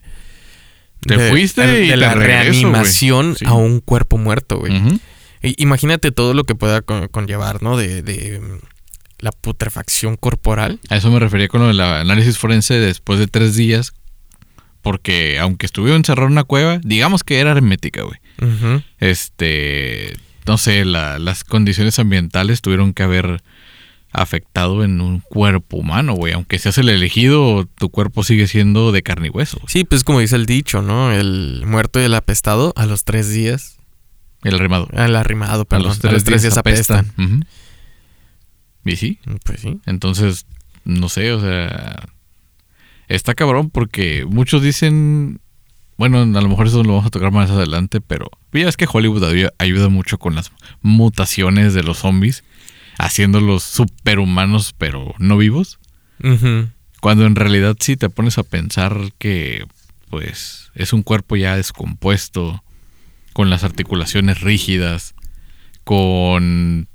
Te 1.01 1.29
fuiste 1.29 1.67
de, 1.67 1.83
y 1.83 1.87
de 1.87 1.91
te 1.93 1.97
la 1.97 2.13
regreso, 2.13 2.61
reanimación 2.61 3.35
Sí. 3.35 3.45
a 3.45 3.53
un 3.53 3.81
cuerpo 3.81 4.17
muerto, 4.17 4.57
güey. 4.59 4.73
Imagínate 5.57 6.11
todo 6.11 6.33
lo 6.33 6.43
que 6.45 6.55
pueda 6.55 6.81
con- 6.81 7.07
conllevar, 7.09 7.61
¿no? 7.61 7.75
De, 7.77 8.01
de, 8.01 8.39
mm, 8.39 8.59
la 9.19 9.31
putrefacción 9.31 10.15
corporal. 10.17 10.79
A 10.89 10.97
eso 10.97 11.11
me 11.11 11.19
refería 11.19 11.47
con 11.47 11.61
lo 11.61 11.67
del 11.67 11.79
análisis 11.81 12.37
forense 12.37 12.73
después 12.75 13.19
de 13.19 13.27
tres 13.27 13.55
días. 13.55 13.93
Porque 14.81 15.39
aunque 15.39 15.65
estuviera 15.65 15.95
encerrado 15.95 16.27
en 16.27 16.33
una 16.33 16.43
cueva, 16.43 16.79
digamos 16.83 17.23
que 17.23 17.39
era 17.39 17.51
hermética, 17.51 18.01
güey. 18.03 18.19
Este, 18.99 20.17
no 20.45 20.57
sé, 20.57 20.83
las 20.85 21.43
condiciones 21.43 21.99
ambientales 21.99 22.61
tuvieron 22.61 22.93
que 22.93 23.03
haber 23.03 23.41
afectado 24.11 24.83
en 24.83 24.99
un 25.01 25.21
cuerpo 25.21 25.77
humano, 25.77 26.13
güey. 26.13 26.33
Aunque 26.33 26.59
seas 26.59 26.77
el 26.77 26.89
elegido, 26.89 27.65
tu 27.77 27.89
cuerpo 27.89 28.23
sigue 28.23 28.47
siendo 28.47 28.91
de 28.91 29.03
carne 29.03 29.27
y 29.27 29.29
hueso. 29.29 29.59
Sí, 29.67 29.85
pues 29.85 30.03
como 30.03 30.19
dice 30.19 30.35
el 30.35 30.45
dicho, 30.45 30.81
¿no? 30.81 31.11
El 31.13 31.63
muerto 31.65 32.01
y 32.01 32.03
el 32.03 32.13
apestado 32.13 32.73
a 32.75 32.85
los 32.85 33.05
tres 33.05 33.29
días. 33.31 33.77
El 34.43 34.55
arrimado. 34.55 34.87
El 34.91 35.15
arrimado, 35.15 35.65
perdón. 35.65 35.87
A 35.87 35.89
los 35.89 36.23
tres, 36.23 36.41
días, 36.41 36.57
apestan. 36.57 37.11
¿Y 38.85 38.95
sí? 38.95 39.19
Pues 39.43 39.61
sí. 39.61 39.79
Entonces, 39.85 40.45
no 40.85 41.09
sé, 41.09 41.31
o 41.31 41.39
sea... 41.39 42.07
Está 43.07 43.35
cabrón 43.35 43.69
porque 43.69 44.25
muchos 44.27 44.61
dicen... 44.61 45.39
Bueno, 45.97 46.21
a 46.21 46.41
lo 46.41 46.49
mejor 46.49 46.67
eso 46.67 46.83
lo 46.83 46.89
vamos 46.93 47.05
a 47.05 47.11
tocar 47.11 47.31
más 47.31 47.49
adelante, 47.49 48.01
pero... 48.01 48.29
Ya 48.51 48.67
es 48.67 48.77
que 48.77 48.87
Hollywood 48.91 49.49
ayuda 49.57 49.89
mucho 49.89 50.17
con 50.17 50.35
las 50.35 50.51
mutaciones 50.81 51.73
de 51.73 51.83
los 51.83 51.99
zombies 51.99 52.43
haciéndolos 52.97 53.63
superhumanos 53.63 54.73
pero 54.77 55.13
no 55.19 55.37
vivos. 55.37 55.79
Cuando 57.01 57.25
en 57.25 57.35
realidad 57.35 57.75
sí 57.79 57.97
te 57.97 58.09
pones 58.09 58.37
a 58.37 58.43
pensar 58.43 58.95
que 59.17 59.65
pues 60.09 60.71
es 60.73 60.93
un 60.93 61.03
cuerpo 61.03 61.35
ya 61.35 61.57
descompuesto, 61.57 62.63
con 63.33 63.49
las 63.49 63.63
articulaciones 63.63 64.41
rígidas, 64.41 65.15
con 65.83 66.87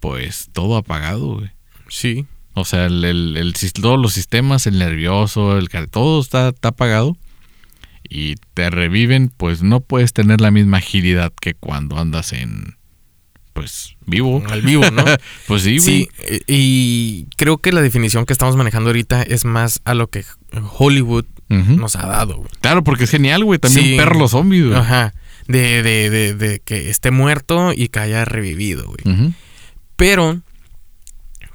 pues 0.00 0.48
todo 0.52 0.76
apagado, 0.76 1.36
güey. 1.36 1.50
Sí. 1.88 2.26
O 2.54 2.64
sea, 2.64 2.86
el, 2.86 3.54
todos 3.74 4.00
los 4.00 4.12
sistemas, 4.12 4.66
el 4.66 4.78
nervioso, 4.78 5.58
el 5.58 5.68
todo 5.90 6.20
está, 6.20 6.48
está 6.50 6.68
apagado 6.68 7.16
y 8.08 8.36
te 8.54 8.70
reviven, 8.70 9.30
pues 9.36 9.62
no 9.62 9.80
puedes 9.80 10.12
tener 10.12 10.40
la 10.40 10.50
misma 10.50 10.78
agilidad 10.78 11.32
que 11.38 11.54
cuando 11.54 11.98
andas 11.98 12.32
en, 12.32 12.76
pues 13.52 13.96
vivo. 14.06 14.42
Al 14.48 14.62
vivo, 14.62 14.90
¿no? 14.90 15.04
pues 15.46 15.62
sí, 15.62 15.80
Sí, 15.80 16.08
y 16.46 17.26
creo 17.36 17.58
que 17.58 17.72
la 17.72 17.80
definición 17.80 18.26
que 18.26 18.32
estamos 18.32 18.56
manejando 18.56 18.90
ahorita 18.90 19.22
es 19.22 19.44
más 19.44 19.80
a 19.84 19.94
lo 19.94 20.08
que 20.08 20.24
Hollywood 20.78 21.24
nos 21.48 21.96
ha 21.96 22.06
dado, 22.06 22.36
güey. 22.36 22.50
Claro, 22.60 22.84
porque 22.84 23.04
es 23.04 23.10
genial, 23.10 23.44
güey. 23.44 23.58
También 23.58 23.96
perro 23.96 24.18
los 24.18 24.32
zombies, 24.32 24.66
güey. 24.66 24.78
Ajá. 24.78 25.14
De, 25.48 25.82
de, 25.82 26.10
de, 26.10 26.34
de, 26.34 26.60
que 26.60 26.90
esté 26.90 27.10
muerto 27.10 27.72
y 27.72 27.88
que 27.88 28.00
haya 28.00 28.24
revivido, 28.24 28.86
güey. 28.86 29.34
Pero 29.96 30.42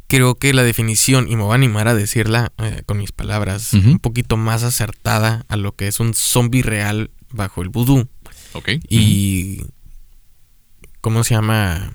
creo 0.07 0.35
que 0.35 0.53
la 0.53 0.63
definición, 0.63 1.27
y 1.29 1.35
me 1.35 1.43
voy 1.43 1.53
a 1.53 1.55
animar 1.55 1.87
a 1.87 1.95
decirla 1.95 2.51
eh, 2.57 2.83
con 2.85 2.97
mis 2.97 3.11
palabras, 3.11 3.73
un 3.73 3.99
poquito 3.99 4.35
más 4.37 4.63
acertada 4.63 5.45
a 5.47 5.55
lo 5.55 5.75
que 5.75 5.87
es 5.87 5.99
un 5.99 6.13
zombie 6.13 6.63
real 6.63 7.11
bajo 7.31 7.61
el 7.61 7.69
vudú. 7.69 8.09
Ok. 8.53 8.69
Y 8.89 9.61
¿cómo 10.99 11.23
se 11.23 11.35
llama? 11.35 11.93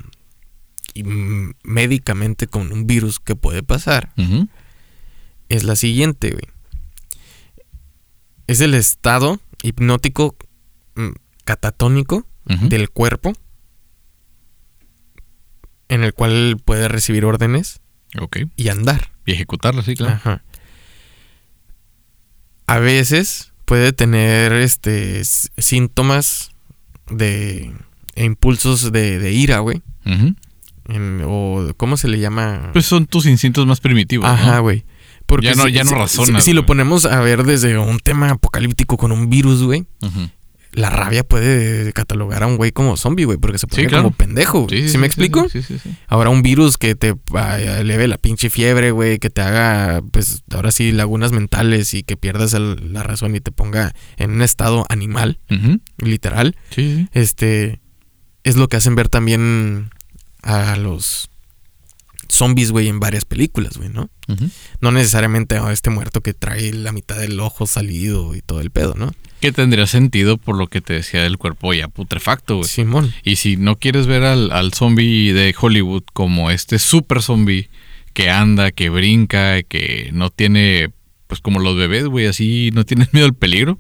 médicamente 1.63 2.47
con 2.47 2.73
un 2.73 2.87
virus 2.87 3.21
que 3.21 3.37
puede 3.37 3.63
pasar, 3.63 4.15
es 5.51 5.65
la 5.65 5.77
siguiente, 5.77 6.31
güey. 6.31 6.47
Es 8.47 8.61
el 8.61 8.75
estado 8.75 9.41
hipnótico 9.63 10.37
catatónico 11.47 12.27
del 12.45 12.91
cuerpo 12.91 13.33
en 15.89 16.05
el 16.05 16.13
cual 16.13 16.61
puede 16.63 16.89
recibir 16.89 17.25
órdenes 17.25 17.81
y 18.57 18.69
andar. 18.69 19.11
Y 19.25 19.33
ejecutarlas, 19.33 19.87
sí, 19.87 19.95
claro. 19.95 20.43
A 22.67 22.79
veces 22.79 23.53
puede 23.65 23.93
tener 23.93 24.53
este 24.53 25.23
síntomas 25.25 26.51
de 27.09 27.73
e 28.15 28.25
impulsos 28.25 28.93
de, 28.93 29.19
de 29.19 29.33
ira, 29.33 29.61
güey. 29.61 29.83
o 31.25 31.73
¿cómo 31.77 31.97
se 31.97 32.09
le 32.09 32.19
llama? 32.19 32.71
Pues 32.73 32.87
son 32.87 33.07
tus 33.07 33.27
instintos 33.27 33.67
más 33.67 33.81
primitivos. 33.81 34.29
Ajá, 34.29 34.59
güey. 34.59 34.85
Porque 35.27 35.47
ya 35.47 35.55
no, 35.55 35.65
si, 35.65 35.73
ya 35.73 35.85
no 35.85 35.91
razonas. 35.93 36.45
Si, 36.45 36.53
lo 36.53 36.67
ponemos 36.67 37.05
a 37.05 37.21
ver 37.21 37.43
desde 37.43 37.77
un 37.79 37.99
tema 37.99 38.31
apocalíptico 38.31 38.97
con 38.97 39.11
un 39.11 39.29
virus, 39.29 39.63
güey, 39.63 39.87
la 40.73 40.91
rabia 40.91 41.25
puede 41.25 41.93
catalogar 41.93 42.43
a 42.43 42.47
un 42.47 42.57
güey 42.57 42.71
como 42.71 42.97
zombie, 42.97 43.25
güey, 43.25 43.39
porque 43.39 43.59
se 43.59 43.67
pone 43.67 43.89
como 43.89 44.11
pendejo. 44.11 44.67
Sí, 44.69 44.89
¿Sí, 44.89 44.99
me 44.99 45.07
explico? 45.07 45.49
Sí, 45.49 45.63
sí, 45.63 45.79
sí, 45.79 45.97
Ahora 46.07 46.31
un 46.31 46.43
virus 46.43 46.77
que 46.77 46.95
te 46.95 47.15
eleve 47.79 48.09
la 48.09 48.19
pinche 48.19 48.51
fiebre, 48.51 48.91
güey, 48.91 49.19
que 49.19 49.31
te 49.31 49.41
haga, 49.41 50.03
pues, 50.11 50.43
ahora 50.51 50.71
sí, 50.71 50.93
lagunas 50.93 51.33
mentales 51.33 51.95
y 51.95 52.03
que 52.03 52.17
pierdas 52.17 52.53
la 52.53 53.03
razón 53.03 53.35
y 53.35 53.41
te 53.41 53.53
ponga 53.53 53.95
en 54.17 54.33
un 54.33 54.43
estado 54.43 54.85
animal, 54.89 55.39
literal. 55.99 56.57
Sí, 56.71 57.09
Este 57.13 57.81
es 58.45 58.57
lo 58.57 58.69
que 58.69 58.77
hacen 58.77 58.95
ver 58.95 59.09
también 59.09 59.91
a 60.43 60.77
los 60.77 61.31
zombies, 62.29 62.71
güey, 62.71 62.89
en 62.89 63.01
varias 63.01 63.25
películas, 63.25 63.77
güey, 63.77 63.89
¿no? 63.89 64.11
No 64.81 64.93
necesariamente 64.93 65.57
a 65.57 65.73
este 65.73 65.91
muerto 65.91 66.21
que 66.21 66.35
trae 66.35 66.73
la 66.73 66.93
mitad 66.93 67.17
del 67.17 67.41
ojo 67.41 67.67
salido 67.67 68.35
y 68.35 68.43
todo 68.43 68.61
el 68.61 68.71
pedo, 68.71 68.95
¿no? 68.95 69.13
Que 69.47 69.53
tendría 69.53 69.87
sentido 69.87 70.39
por 70.39 70.57
lo 70.57 70.67
que 70.67 70.81
te 70.81 70.95
decía 70.95 71.23
del 71.23 71.39
cuerpo 71.39 71.73
ya 71.73 71.87
putrefacto, 71.87 72.57
güey. 72.57 72.69
Simón. 72.69 73.15
Y 73.23 73.37
si 73.37 73.57
no 73.57 73.77
quieres 73.77 74.09
ver 74.09 74.25
al, 74.25 74.51
al 74.51 74.73
zombie 74.73 75.33
de 75.33 75.55
Hollywood 75.57 76.03
como 76.13 76.51
este 76.51 76.81
super 76.81 77.23
zombie 77.23 77.71
que 78.13 78.29
anda, 78.29 78.73
que 78.73 78.91
brinca, 78.91 79.63
que 79.63 80.11
no 80.13 80.31
tiene, 80.31 80.91
pues 81.29 81.41
como 81.41 81.61
los 81.61 81.77
bebés, 81.77 82.07
güey, 82.07 82.27
así 82.27 82.71
no 82.75 82.85
tienes 82.85 83.13
miedo 83.15 83.27
al 83.27 83.35
peligro 83.35 83.79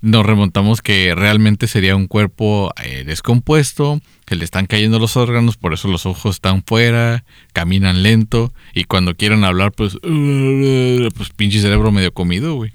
nos 0.00 0.24
remontamos 0.24 0.82
que 0.82 1.14
realmente 1.14 1.66
sería 1.66 1.96
un 1.96 2.06
cuerpo 2.06 2.72
eh, 2.82 3.02
descompuesto, 3.04 4.00
que 4.24 4.36
le 4.36 4.44
están 4.44 4.66
cayendo 4.66 4.98
los 4.98 5.16
órganos, 5.16 5.56
por 5.56 5.74
eso 5.74 5.88
los 5.88 6.06
ojos 6.06 6.36
están 6.36 6.62
fuera, 6.64 7.24
caminan 7.52 8.02
lento 8.02 8.52
y 8.72 8.84
cuando 8.84 9.16
quieren 9.16 9.44
hablar, 9.44 9.72
pues, 9.72 9.98
pues 10.02 11.30
pinche 11.34 11.60
cerebro 11.60 11.90
medio 11.92 12.14
comido, 12.14 12.54
güey. 12.54 12.72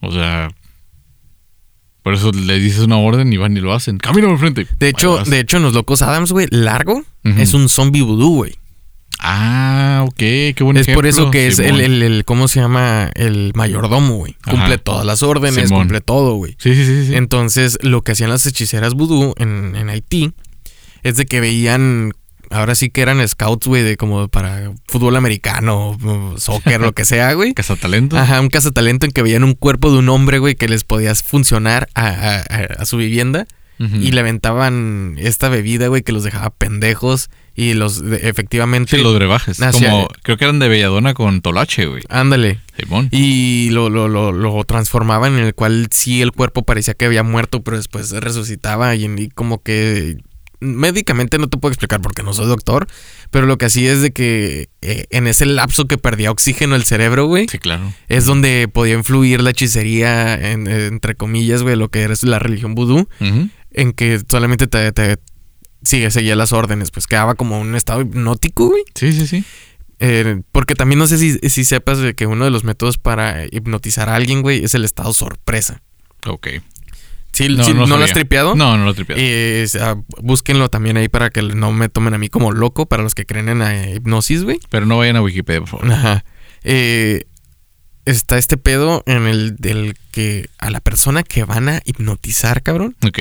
O 0.00 0.12
sea, 0.12 0.50
por 2.02 2.14
eso 2.14 2.32
le 2.32 2.58
dices 2.58 2.80
una 2.80 2.96
orden 2.96 3.32
y 3.32 3.36
van 3.36 3.56
y 3.56 3.60
lo 3.60 3.72
hacen. 3.72 3.98
Camina 3.98 4.28
al 4.30 4.38
frente. 4.38 4.66
De 4.78 4.88
hecho, 4.88 5.18
de 5.18 5.40
hecho, 5.40 5.58
en 5.58 5.62
los 5.62 5.74
locos 5.74 6.02
Adams, 6.02 6.32
güey, 6.32 6.46
largo 6.50 7.04
es 7.24 7.54
un 7.54 7.68
zombie 7.68 8.02
vudú, 8.02 8.36
güey. 8.36 8.56
Ah, 9.22 10.04
ok, 10.06 10.16
qué 10.16 10.56
buen 10.62 10.78
Es 10.78 10.86
por 10.88 11.06
eso 11.06 11.30
que 11.30 11.46
es 11.46 11.58
el, 11.58 12.02
el, 12.02 12.24
¿cómo 12.24 12.48
se 12.48 12.60
llama? 12.60 13.10
El 13.14 13.52
mayordomo, 13.54 14.16
güey. 14.16 14.34
Cumple 14.48 14.78
todas 14.78 15.04
las 15.04 15.22
órdenes, 15.22 15.70
cumple 15.70 16.00
todo, 16.00 16.34
güey. 16.34 16.56
Sí, 16.58 16.74
sí, 16.74 17.06
sí, 17.06 17.14
Entonces, 17.14 17.78
lo 17.82 18.02
que 18.02 18.12
hacían 18.12 18.30
las 18.30 18.46
hechiceras 18.46 18.94
vudú 18.94 19.34
en, 19.36 19.76
en 19.76 19.90
Haití 19.90 20.32
es 21.02 21.16
de 21.16 21.26
que 21.26 21.40
veían 21.40 22.12
ahora 22.50 22.74
sí 22.74 22.90
que 22.90 23.00
eran 23.00 23.26
scouts, 23.26 23.66
güey, 23.66 23.82
de 23.82 23.96
como 23.96 24.28
para 24.28 24.72
fútbol 24.86 25.16
americano, 25.16 25.96
soccer, 26.36 26.80
lo 26.80 26.92
que 26.92 27.04
sea, 27.04 27.32
güey. 27.32 27.54
Cazatalento. 27.54 28.18
Ajá, 28.18 28.40
un 28.40 28.48
cazatalento 28.48 29.06
en 29.06 29.12
que 29.12 29.22
veían 29.22 29.44
un 29.44 29.54
cuerpo 29.54 29.90
de 29.90 29.98
un 29.98 30.08
hombre, 30.08 30.38
güey, 30.38 30.54
que 30.54 30.68
les 30.68 30.84
podía 30.84 31.14
funcionar 31.14 31.88
a, 31.94 32.42
a 32.78 32.84
su 32.84 32.96
vivienda 32.96 33.46
y 33.80 34.12
le 34.12 34.20
aventaban 34.20 35.14
esta 35.18 35.48
bebida, 35.48 35.88
güey, 35.88 36.02
que 36.02 36.12
los 36.12 36.22
dejaba 36.22 36.50
pendejos 36.50 37.30
y 37.54 37.72
los 37.72 38.02
efectivamente... 38.02 38.96
Sí, 38.96 39.02
los 39.02 39.14
brebajes. 39.14 39.58
como, 39.58 40.08
creo 40.22 40.36
que 40.36 40.44
eran 40.44 40.58
de 40.58 40.68
Belladona 40.68 41.14
con 41.14 41.40
Tolache, 41.40 41.86
güey. 41.86 42.02
Ándale. 42.10 42.60
Simón. 42.78 43.08
Y 43.10 43.70
lo, 43.70 43.88
lo, 43.88 44.06
lo, 44.06 44.32
lo, 44.32 44.64
transformaban 44.64 45.38
en 45.38 45.44
el 45.44 45.54
cual 45.54 45.88
sí 45.90 46.20
el 46.20 46.32
cuerpo 46.32 46.62
parecía 46.62 46.92
que 46.92 47.06
había 47.06 47.22
muerto, 47.22 47.62
pero 47.62 47.78
después 47.78 48.10
resucitaba 48.10 48.94
y, 48.96 49.30
como 49.30 49.62
que 49.62 50.18
médicamente 50.60 51.38
no 51.38 51.48
te 51.48 51.58
puedo 51.58 51.72
explicar 51.72 52.00
porque 52.00 52.22
no 52.22 52.32
soy 52.32 52.46
doctor, 52.46 52.86
pero 53.30 53.46
lo 53.46 53.58
que 53.58 53.66
hacía 53.66 53.92
es 53.92 54.02
de 54.02 54.12
que 54.12 54.68
eh, 54.82 55.06
en 55.10 55.26
ese 55.26 55.46
lapso 55.46 55.86
que 55.86 55.98
perdía 55.98 56.30
oxígeno 56.30 56.76
el 56.76 56.84
cerebro, 56.84 57.26
güey. 57.26 57.46
Sí, 57.48 57.58
claro. 57.58 57.92
Es 58.08 58.24
donde 58.24 58.68
podía 58.68 58.94
influir 58.94 59.42
la 59.42 59.50
hechicería, 59.50 60.34
entre 60.52 61.14
comillas, 61.14 61.62
güey, 61.62 61.76
lo 61.76 61.88
que 61.88 62.02
era 62.02 62.14
la 62.22 62.38
religión 62.38 62.74
vudú 62.74 63.08
en 63.72 63.92
que 63.92 64.20
solamente 64.28 64.66
te, 64.66 64.92
te 64.92 65.18
sigue, 65.82 66.10
seguía 66.10 66.36
las 66.36 66.52
órdenes, 66.52 66.90
pues 66.90 67.06
quedaba 67.06 67.34
como 67.34 67.60
un 67.60 67.74
estado 67.74 68.00
hipnótico, 68.02 68.68
güey. 68.68 68.82
Sí, 68.94 69.12
sí, 69.12 69.26
sí. 69.26 69.44
Eh, 69.98 70.40
porque 70.50 70.74
también 70.74 70.98
no 70.98 71.06
sé 71.06 71.18
si, 71.18 71.38
si 71.50 71.64
sepas 71.64 71.98
de 71.98 72.14
que 72.14 72.26
uno 72.26 72.44
de 72.44 72.50
los 72.50 72.64
métodos 72.64 72.98
para 72.98 73.44
hipnotizar 73.50 74.08
a 74.08 74.16
alguien, 74.16 74.42
güey, 74.42 74.64
es 74.64 74.74
el 74.74 74.84
estado 74.84 75.12
sorpresa. 75.12 75.82
Ok. 76.26 76.48
Sí, 77.46 77.74
no, 77.74 77.86
lo 77.86 77.96
has 77.96 78.12
tripeado? 78.12 78.54
No, 78.54 78.76
no 78.76 78.84
lo 78.84 78.90
he 78.90 78.94
tripeado. 78.94 79.20
Eh, 79.22 79.66
búsquenlo 80.22 80.68
también 80.68 80.96
ahí 80.96 81.08
para 81.08 81.30
que 81.30 81.42
no 81.42 81.72
me 81.72 81.88
tomen 81.88 82.14
a 82.14 82.18
mí 82.18 82.28
como 82.28 82.52
loco, 82.52 82.86
para 82.86 83.02
los 83.02 83.14
que 83.14 83.26
creen 83.26 83.48
en 83.48 83.60
la 83.60 83.90
hipnosis, 83.90 84.44
güey. 84.44 84.60
Pero 84.68 84.86
no 84.86 84.98
vayan 84.98 85.16
a 85.16 85.22
Wikipedia, 85.22 85.60
por 85.60 85.68
favor. 85.68 85.92
Ajá. 85.92 86.24
Eh, 86.64 87.24
está 88.04 88.38
este 88.38 88.56
pedo 88.56 89.02
en 89.06 89.26
el 89.26 89.56
del 89.56 89.96
que 90.10 90.48
a 90.58 90.70
la 90.70 90.80
persona 90.80 91.22
que 91.22 91.44
van 91.44 91.68
a 91.68 91.80
hipnotizar, 91.84 92.62
cabrón. 92.62 92.96
Ok 93.06 93.20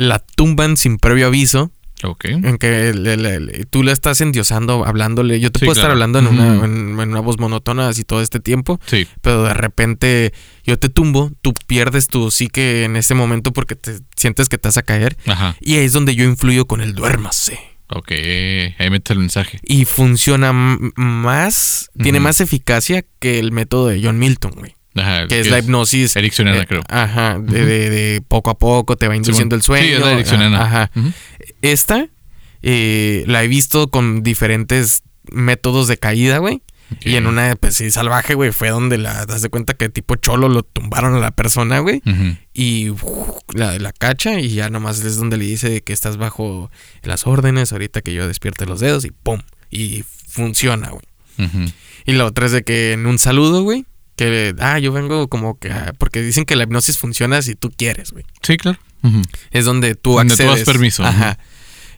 la 0.00 0.18
tumban 0.18 0.78
sin 0.78 0.96
previo 0.96 1.26
aviso 1.26 1.72
Ok. 2.02 2.24
En 2.26 2.56
que 2.58 2.92
le- 2.94 3.16
le- 3.16 3.40
le- 3.40 3.64
tú 3.66 3.82
le 3.82 3.92
estás 3.92 4.20
endiosando, 4.20 4.84
hablándole. 4.86 5.38
Yo 5.40 5.50
te 5.52 5.60
Sí, 5.60 5.66
puedo 5.66 5.76
estar 5.78 5.90
hablando 5.90 6.18
en, 6.18 6.26
una, 6.28 6.64
en, 6.64 6.98
en 7.00 7.10
una 7.10 7.20
voz 7.20 7.38
monótona 7.38 7.88
así 7.88 8.04
todo 8.04 8.22
este 8.22 8.40
tiempo, 8.40 8.80
Sí. 8.86 9.06
pero 9.22 9.44
de 9.44 9.54
repente 9.54 10.32
yo 10.64 10.78
te 10.78 10.88
tumbo, 10.88 11.30
tú 11.42 11.52
pierdes 11.66 12.08
tu 12.08 12.30
psique 12.30 12.84
en 12.84 12.96
ese 12.96 13.14
momento 13.14 13.52
porque 13.52 13.74
te 13.76 13.98
sientes 14.16 14.48
que 14.48 14.58
te 14.58 14.68
vas 14.68 14.76
a 14.76 14.82
caer. 14.82 15.16
Ajá. 15.26 15.56
Y 15.60 15.74
ahí 15.76 15.84
es 15.84 15.92
donde 15.92 16.14
yo 16.14 16.24
influyo 16.24 16.66
con 16.66 16.80
el 16.80 16.94
duérmase. 16.94 17.58
Ok. 17.92 18.12
Ahí 18.78 18.88
metes 18.90 19.10
el 19.10 19.18
mensaje. 19.18 19.58
Y 19.64 19.84
funciona 19.84 20.52
más, 20.52 21.90
tiene 22.00 22.20
más 22.20 22.40
eficacia 22.40 23.04
que 23.18 23.38
el 23.38 23.52
método 23.52 23.88
de 23.88 24.00
John 24.02 24.18
Milton, 24.18 24.52
güey. 24.56 24.74
Ajá. 24.94 25.26
Que 25.28 25.40
es 25.40 25.50
la 25.50 25.58
hipnosis. 25.60 26.14
Ericksoniana, 26.16 26.62
eh, 26.62 26.66
creo. 26.66 26.82
Ajá, 26.88 27.38
de, 27.38 27.64
de- 27.64 27.90
de 27.90 28.22
poco 28.26 28.50
a 28.50 28.58
poco 28.58 28.96
te 28.96 29.06
va 29.08 29.16
induciendo 29.16 29.54
el 29.56 29.62
sueño. 29.62 29.86
Sí, 29.86 29.92
es 29.94 30.00
la 30.00 30.12
ericksoniana. 30.12 30.62
Ajá. 30.64 30.90
Esta 31.62 32.06
eh, 32.62 33.24
la 33.26 33.42
he 33.44 33.48
visto 33.48 33.88
con 33.90 34.22
diferentes 34.22 35.02
métodos 35.30 35.88
de 35.88 35.96
caída, 35.96 36.38
güey. 36.38 36.62
Y 37.02 37.14
en 37.14 37.28
una, 37.28 37.54
pues 37.54 37.76
sí, 37.76 37.88
salvaje, 37.92 38.34
güey, 38.34 38.50
fue 38.50 38.70
donde 38.70 38.98
la 38.98 39.24
das 39.24 39.42
de 39.42 39.48
cuenta 39.48 39.74
que 39.74 39.88
tipo 39.88 40.16
cholo 40.16 40.48
lo 40.48 40.64
tumbaron 40.64 41.14
a 41.14 41.20
la 41.20 41.30
persona, 41.30 41.78
güey. 41.78 42.02
Y 42.52 42.90
uf, 42.90 43.02
la, 43.54 43.78
la 43.78 43.92
cacha 43.92 44.40
y 44.40 44.48
ya 44.54 44.70
nomás 44.70 44.98
es 45.04 45.16
donde 45.16 45.36
le 45.36 45.44
dice 45.44 45.82
que 45.82 45.92
estás 45.92 46.16
bajo 46.16 46.68
las 47.04 47.28
órdenes 47.28 47.70
ahorita 47.72 48.00
que 48.02 48.12
yo 48.12 48.26
despierte 48.26 48.66
los 48.66 48.80
dedos 48.80 49.04
y 49.04 49.12
¡pum! 49.12 49.40
Y 49.70 50.02
funciona, 50.28 50.88
güey. 50.90 51.04
Y 52.06 52.12
la 52.14 52.24
otra 52.24 52.46
es 52.46 52.52
de 52.52 52.64
que 52.64 52.92
en 52.92 53.06
un 53.06 53.20
saludo, 53.20 53.62
güey, 53.62 53.86
que, 54.26 54.54
ah, 54.58 54.78
yo 54.78 54.92
vengo 54.92 55.28
como 55.28 55.58
que, 55.58 55.70
ah, 55.72 55.94
porque 55.96 56.20
dicen 56.20 56.44
que 56.44 56.54
la 56.56 56.64
hipnosis 56.64 56.98
funciona 56.98 57.40
si 57.40 57.54
tú 57.54 57.70
quieres, 57.74 58.10
güey. 58.12 58.24
Sí, 58.42 58.56
claro. 58.58 58.78
Es 59.50 59.64
donde 59.64 59.94
tú 59.94 60.12
Donde 60.16 60.36
tú 60.36 60.42
accedes. 60.42 60.58
das 60.66 60.66
permiso, 60.66 61.02
Ajá. 61.04 61.38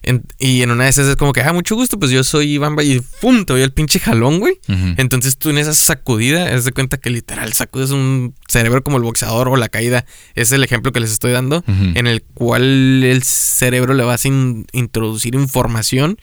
En- 0.05 0.23
y 0.39 0.61
en 0.63 0.71
una 0.71 0.83
de 0.85 0.89
esas 0.89 1.07
es 1.07 1.15
como 1.17 1.31
que, 1.33 1.41
ah, 1.41 1.51
mucho 1.53 1.75
gusto, 1.75 1.97
pues 1.99 2.11
yo 2.11 2.23
soy 2.25 2.53
Iván 2.53 2.75
y 2.83 2.99
¡pum! 3.21 3.45
Te 3.45 3.53
doy 3.53 3.61
el 3.61 3.71
pinche 3.73 3.99
jalón, 3.99 4.39
güey. 4.39 4.59
Entonces 4.97 5.37
tú 5.37 5.49
en 5.49 5.57
esa 5.57 5.73
sacudida, 5.73 6.49
es 6.51 6.63
de 6.65 6.71
cuenta 6.71 6.97
que 6.97 7.09
literal 7.09 7.51
sacudes 7.53 7.91
un 7.91 8.35
cerebro 8.47 8.83
como 8.83 8.97
el 8.97 9.03
boxeador 9.03 9.47
o 9.49 9.55
la 9.57 9.69
caída. 9.69 10.05
Es 10.35 10.51
el 10.53 10.63
ejemplo 10.63 10.91
que 10.93 10.99
les 11.01 11.11
estoy 11.11 11.31
dando, 11.33 11.63
en 11.67 12.07
el 12.07 12.21
cual 12.21 13.03
el 13.03 13.23
cerebro 13.23 13.93
le 13.93 14.03
vas 14.03 14.23
a 14.25 14.27
in- 14.29 14.65
introducir 14.73 15.35
información 15.35 16.17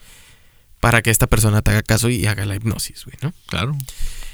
para 0.80 1.00
que 1.02 1.10
esta 1.10 1.26
persona 1.26 1.60
te 1.62 1.70
haga 1.72 1.82
caso 1.82 2.08
y 2.10 2.24
haga 2.26 2.44
la 2.46 2.56
hipnosis, 2.56 3.04
güey, 3.04 3.16
¿no? 3.22 3.32
Claro. 3.46 3.76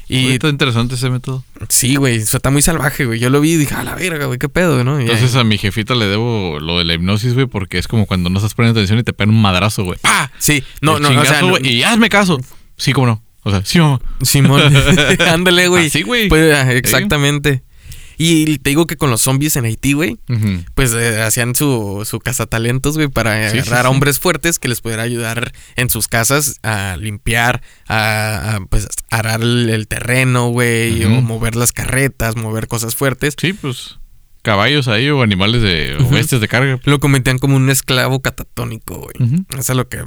Y 0.09 0.29
Está 0.33 0.49
interesante 0.49 0.95
ese 0.95 1.11
método. 1.11 1.43
sí, 1.69 1.97
güey, 1.97 2.17
eso 2.17 2.37
está 2.37 2.51
muy 2.51 2.63
salvaje, 2.63 3.05
güey. 3.07 3.19
Yo 3.19 3.29
lo 3.29 3.41
vi 3.41 3.53
y 3.53 3.57
dije, 3.57 3.75
a 3.75 3.83
la 3.83 3.95
verga, 3.97 4.27
güey, 4.27 4.39
qué 4.39 4.49
pedo, 4.49 4.85
¿no? 4.85 5.01
Y 5.01 5.05
Entonces 5.05 5.35
a 5.35 5.43
mi 5.43 5.59
jefita 5.59 5.95
le 5.97 6.07
debo 6.07 6.59
lo 6.61 6.79
de 6.79 6.85
la 6.85 6.95
hipnosis, 6.95 7.35
güey, 7.35 7.47
porque 7.47 7.79
es 7.79 7.89
como 7.89 8.07
cuando 8.07 8.31
no 8.31 8.39
estás 8.39 8.55
poniendo 8.55 8.79
atención 8.79 8.99
y 8.99 9.03
te 9.03 9.13
pegan 9.13 9.35
un 9.35 9.43
madrazo, 9.43 9.83
güey. 9.85 9.99
¡Pah! 10.01 10.31
sí, 10.39 10.63
no, 10.81 10.97
El 10.99 11.03
no, 11.03 11.21
o 11.21 11.25
sea, 11.25 11.41
no- 11.41 11.49
güey, 11.51 11.67
y 11.67 11.83
hazme 11.83 12.09
caso. 12.09 12.41
Sí, 12.77 12.93
cómo 12.93 13.07
no. 13.09 13.23
O 13.43 13.51
sea, 13.51 13.65
sí, 13.65 13.79
mamá. 13.79 14.01
Simón, 14.23 14.61
ándale, 15.29 15.69
güey. 15.69 15.87
Así, 15.87 16.03
güey. 16.03 16.29
Pues, 16.29 16.53
ah, 16.55 16.73
exactamente. 16.73 17.63
Y 18.19 18.59
te 18.59 18.71
digo 18.71 18.87
que 18.87 18.97
con 18.97 19.11
los 19.11 19.21
zombies 19.21 19.57
en 19.57 19.65
Haití, 19.67 19.93
güey, 19.93 20.17
pues 20.75 20.93
eh, 20.95 21.21
hacían 21.23 21.55
su, 21.55 22.03
su 22.05 22.19
cazatalentos, 22.21 22.97
güey, 22.97 23.09
para 23.09 23.51
Sí, 23.51 23.57
sí, 23.57 23.59
agarrar 23.61 23.87
a 23.87 23.89
sí. 23.91 23.95
hombres 23.95 24.19
fuertes 24.21 24.59
que 24.59 24.69
les 24.69 24.81
pudiera 24.81 25.03
ayudar 25.03 25.53
en 25.77 25.91
sus 25.91 26.09
casas 26.09 26.57
a 26.63 26.97
limpiar, 26.99 27.63
a, 27.89 28.57
a, 28.57 28.61
pues 28.67 28.89
arar 29.11 29.43
el, 29.43 29.69
el 29.69 29.87
terreno, 29.89 30.49
güey, 30.49 31.05
o 31.05 31.11
mover 31.21 31.57
las 31.57 31.73
carretas, 31.73 32.37
mover 32.37 32.69
cosas 32.69 32.97
fuertes. 32.97 33.35
Sí, 33.39 33.53
pues 33.53 33.99
caballos 34.43 34.87
ahí 34.87 35.11
o 35.11 35.23
animales 35.23 35.61
de 35.61 35.97
o 36.01 36.09
bestias 36.09 36.41
de 36.41 36.47
carga. 36.49 36.79
Lo 36.85 37.01
cometían 37.01 37.39
como 37.39 37.57
un 37.57 37.69
esclavo 37.69 38.21
catatónico, 38.21 38.97
güey. 39.01 39.31
Eso 39.59 39.73
es 39.73 39.77
lo 39.77 39.89
que. 39.89 39.99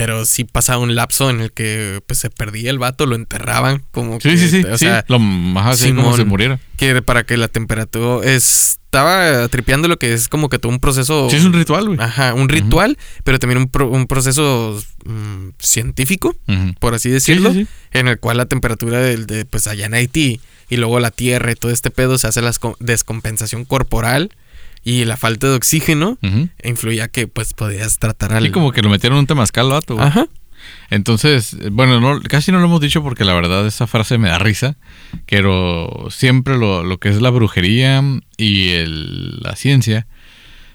Pero 0.00 0.24
sí 0.24 0.44
pasaba 0.44 0.78
un 0.78 0.94
lapso 0.94 1.28
en 1.28 1.42
el 1.42 1.52
que 1.52 2.00
pues 2.06 2.18
se 2.18 2.30
perdía 2.30 2.70
el 2.70 2.78
vato, 2.78 3.04
lo 3.04 3.16
enterraban 3.16 3.82
como 3.90 4.14
Sí, 4.18 4.30
que, 4.30 4.38
sí, 4.38 4.48
sí. 4.48 4.64
O 4.64 4.78
sí. 4.78 4.86
sea, 4.86 5.04
lo 5.08 5.18
más 5.18 5.74
así 5.78 5.92
como 5.92 6.16
se 6.16 6.24
muriera. 6.24 6.58
que 6.78 7.02
para 7.02 7.24
que 7.24 7.36
la 7.36 7.48
temperatura 7.48 8.26
estaba 8.26 9.46
tripeando 9.48 9.88
lo 9.88 9.98
que 9.98 10.14
es 10.14 10.28
como 10.28 10.48
que 10.48 10.58
todo 10.58 10.72
un 10.72 10.80
proceso. 10.80 11.28
Sí, 11.28 11.36
es 11.36 11.44
un 11.44 11.52
ritual, 11.52 11.86
güey. 11.86 12.00
Ajá, 12.00 12.32
un 12.32 12.48
ritual, 12.48 12.96
pero 13.24 13.38
también 13.38 13.58
un, 13.58 13.68
pro- 13.68 13.90
un 13.90 14.06
proceso 14.06 14.80
mm, 15.04 15.50
científico, 15.58 16.34
por 16.78 16.94
así 16.94 17.08
Sí, 17.10 17.12
decirlo, 17.12 17.52
sí, 17.52 17.66
sí. 17.66 17.68
en 17.98 18.08
el 18.08 18.18
cual 18.18 18.38
la 18.38 18.46
temperatura 18.46 19.00
del, 19.00 19.26
de, 19.26 19.44
pues 19.44 19.66
allá 19.66 19.84
en 19.86 19.94
Haití 19.94 20.40
y 20.70 20.76
luego 20.76 20.98
la 20.98 21.10
tierra 21.10 21.52
y 21.52 21.56
todo 21.56 21.70
este 21.72 21.90
pedo 21.90 22.16
se 22.16 22.26
hace 22.26 22.40
la 22.42 22.50
esco- 22.50 22.76
descompensación 22.80 23.64
corporal 23.66 24.30
y 24.82 25.04
la 25.04 25.16
falta 25.16 25.48
de 25.48 25.54
oxígeno 25.56 26.18
influía 26.64 27.08
que 27.08 27.26
pues 27.28 27.52
podías 27.54 27.98
tratar 27.98 28.32
al... 28.32 28.44
Sí, 28.44 28.50
como 28.50 28.72
que 28.72 28.82
lo 28.82 28.88
metieron 28.90 29.16
en 29.18 29.20
un 29.20 29.26
temazcal, 29.26 29.66
al 29.66 29.72
vato, 29.72 29.94
güey. 29.96 30.06
Ajá. 30.06 30.26
Entonces, 30.90 31.56
bueno, 31.72 32.00
no, 32.00 32.20
casi 32.22 32.52
no 32.52 32.58
lo 32.58 32.66
hemos 32.66 32.80
dicho 32.80 33.02
porque 33.02 33.24
la 33.24 33.32
verdad 33.34 33.66
esa 33.66 33.86
frase 33.86 34.18
me 34.18 34.28
da 34.28 34.38
risa, 34.38 34.76
pero 35.26 36.08
siempre 36.10 36.58
lo, 36.58 36.82
lo 36.84 36.98
que 36.98 37.08
es 37.08 37.20
la 37.22 37.30
brujería 37.30 38.02
y 38.36 38.68
el- 38.70 39.38
la 39.40 39.56
ciencia 39.56 40.06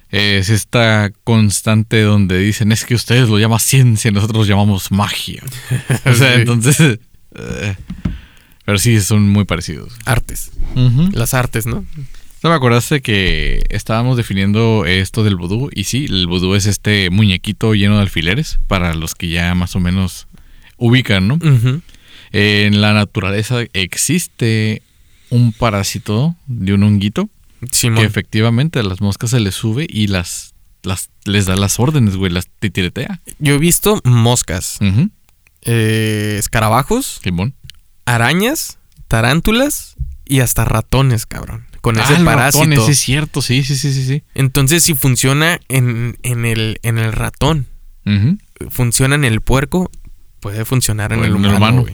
es 0.09 0.49
esta 0.49 1.11
constante 1.23 2.01
donde 2.01 2.39
dicen 2.39 2.71
es 2.71 2.85
que 2.85 2.95
ustedes 2.95 3.27
lo 3.29 3.37
llaman 3.37 3.59
ciencia 3.59 4.09
y 4.09 4.13
nosotros 4.13 4.47
lo 4.47 4.49
llamamos 4.49 4.91
magia. 4.91 5.43
o 6.05 6.13
sea, 6.13 6.35
Sí. 6.35 6.41
entonces... 6.41 6.99
eh, 7.35 7.75
pero 8.65 8.79
sí, 8.79 8.99
son 9.01 9.29
muy 9.29 9.45
parecidos. 9.45 9.93
Artes. 10.05 10.51
Las 11.11 11.35
artes, 11.35 11.67
¿no? 11.67 11.85
¿No 12.45 12.51
me 12.51 12.57
acordaste 12.57 13.01
que 13.01 13.63
estábamos 13.69 14.17
definiendo 14.17 14.85
esto 14.85 15.23
del 15.23 15.35
vudú? 15.35 15.71
Y 15.73 15.85
sí, 15.85 16.05
el 16.07 16.27
vudú 16.27 16.53
es 16.53 16.67
este 16.67 17.09
muñequito 17.09 17.73
lleno 17.73 17.95
de 17.95 18.03
alfileres, 18.03 18.59
para 18.67 18.93
los 18.93 19.15
que 19.15 19.29
ya 19.29 19.55
más 19.55 19.75
o 19.75 19.79
menos 19.79 20.27
ubican, 20.77 21.27
¿no? 21.27 21.39
En 22.31 22.81
la 22.81 22.93
naturaleza 22.93 23.61
existe 23.73 24.83
un 25.31 25.53
parásito 25.53 26.35
de 26.45 26.75
un 26.75 26.83
honguito 26.83 27.31
Simón. 27.71 28.01
que 28.01 28.05
efectivamente 28.05 28.77
a 28.77 28.83
las 28.83 29.01
moscas 29.01 29.31
se 29.31 29.39
les 29.39 29.55
sube 29.55 29.87
y 29.89 30.05
las, 30.05 30.53
las 30.83 31.09
les 31.23 31.47
da 31.47 31.55
las 31.55 31.79
órdenes, 31.79 32.15
güey, 32.15 32.31
las 32.31 32.47
titiretea. 32.59 33.21
Yo 33.39 33.55
he 33.55 33.57
visto 33.57 33.99
moscas, 34.03 34.77
eh, 35.63 36.35
escarabajos, 36.37 37.21
Simón. 37.23 37.55
arañas, 38.05 38.77
tarántulas 39.07 39.95
y 40.25 40.41
hasta 40.41 40.63
ratones, 40.63 41.25
cabrón. 41.25 41.64
Con 41.85 41.99
Ah, 41.99 42.03
ese 42.03 42.23
parásito. 42.23 42.63
ratones, 42.63 42.83
sí 42.85 42.91
es 42.93 42.99
cierto, 42.99 43.41
sí, 43.43 43.63
sí, 43.63 43.75
sí, 43.75 43.93
sí, 43.93 44.03
sí. 44.03 44.23
Entonces, 44.33 44.81
si 44.81 44.95
funciona 44.95 45.59
en, 45.69 46.17
en 46.23 46.45
el, 46.45 46.79
en 46.81 46.97
el 46.97 47.13
ratón, 47.13 47.67
funciona 48.71 49.13
en 49.13 49.23
el 49.23 49.41
puerco, 49.41 49.91
puede 50.39 50.65
funcionar 50.65 51.13
en, 51.13 51.23
el 51.23 51.35
humano. 51.35 51.85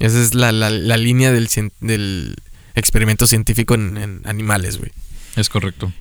Esa 0.00 0.20
es 0.20 0.34
la, 0.34 0.50
la- 0.50 0.70
la 0.70 0.96
línea 0.96 1.30
del, 1.30 1.48
del 1.80 2.34
experimento 2.74 3.28
científico 3.28 3.74
en, 3.74 3.96
en 3.96 4.20
animales, 4.24 4.78
güey. 4.78 4.90
Es 5.36 5.48
correcto. 5.48 5.92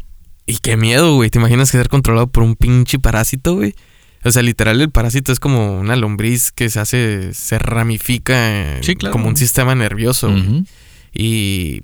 Y 0.47 0.57
qué 0.57 0.75
miedo, 0.75 1.13
güey. 1.15 1.29
¿Te 1.29 1.37
imaginas 1.37 1.69
que 1.71 1.77
ser 1.77 1.89
controlado 1.89 2.27
por 2.27 2.41
un 2.41 2.55
pinche 2.55 2.97
parásito, 2.97 3.53
güey? 3.55 3.75
O 4.23 4.31
sea, 4.31 4.41
literal, 4.41 4.81
el 4.81 4.89
parásito 4.89 5.31
es 5.31 5.39
como 5.39 5.79
una 5.79 5.95
lombriz 5.95 6.51
que 6.51 6.69
se 6.71 6.79
hace, 6.79 7.33
se 7.35 7.59
ramifica 7.59 8.79
Sí, 8.81 8.95
claro. 8.95 9.13
como 9.13 9.27
un 9.27 9.35
sistema 9.37 9.75
nervioso. 9.75 10.31
güey. 10.31 10.41
Ujú. 10.41 10.65
Y. 11.13 11.81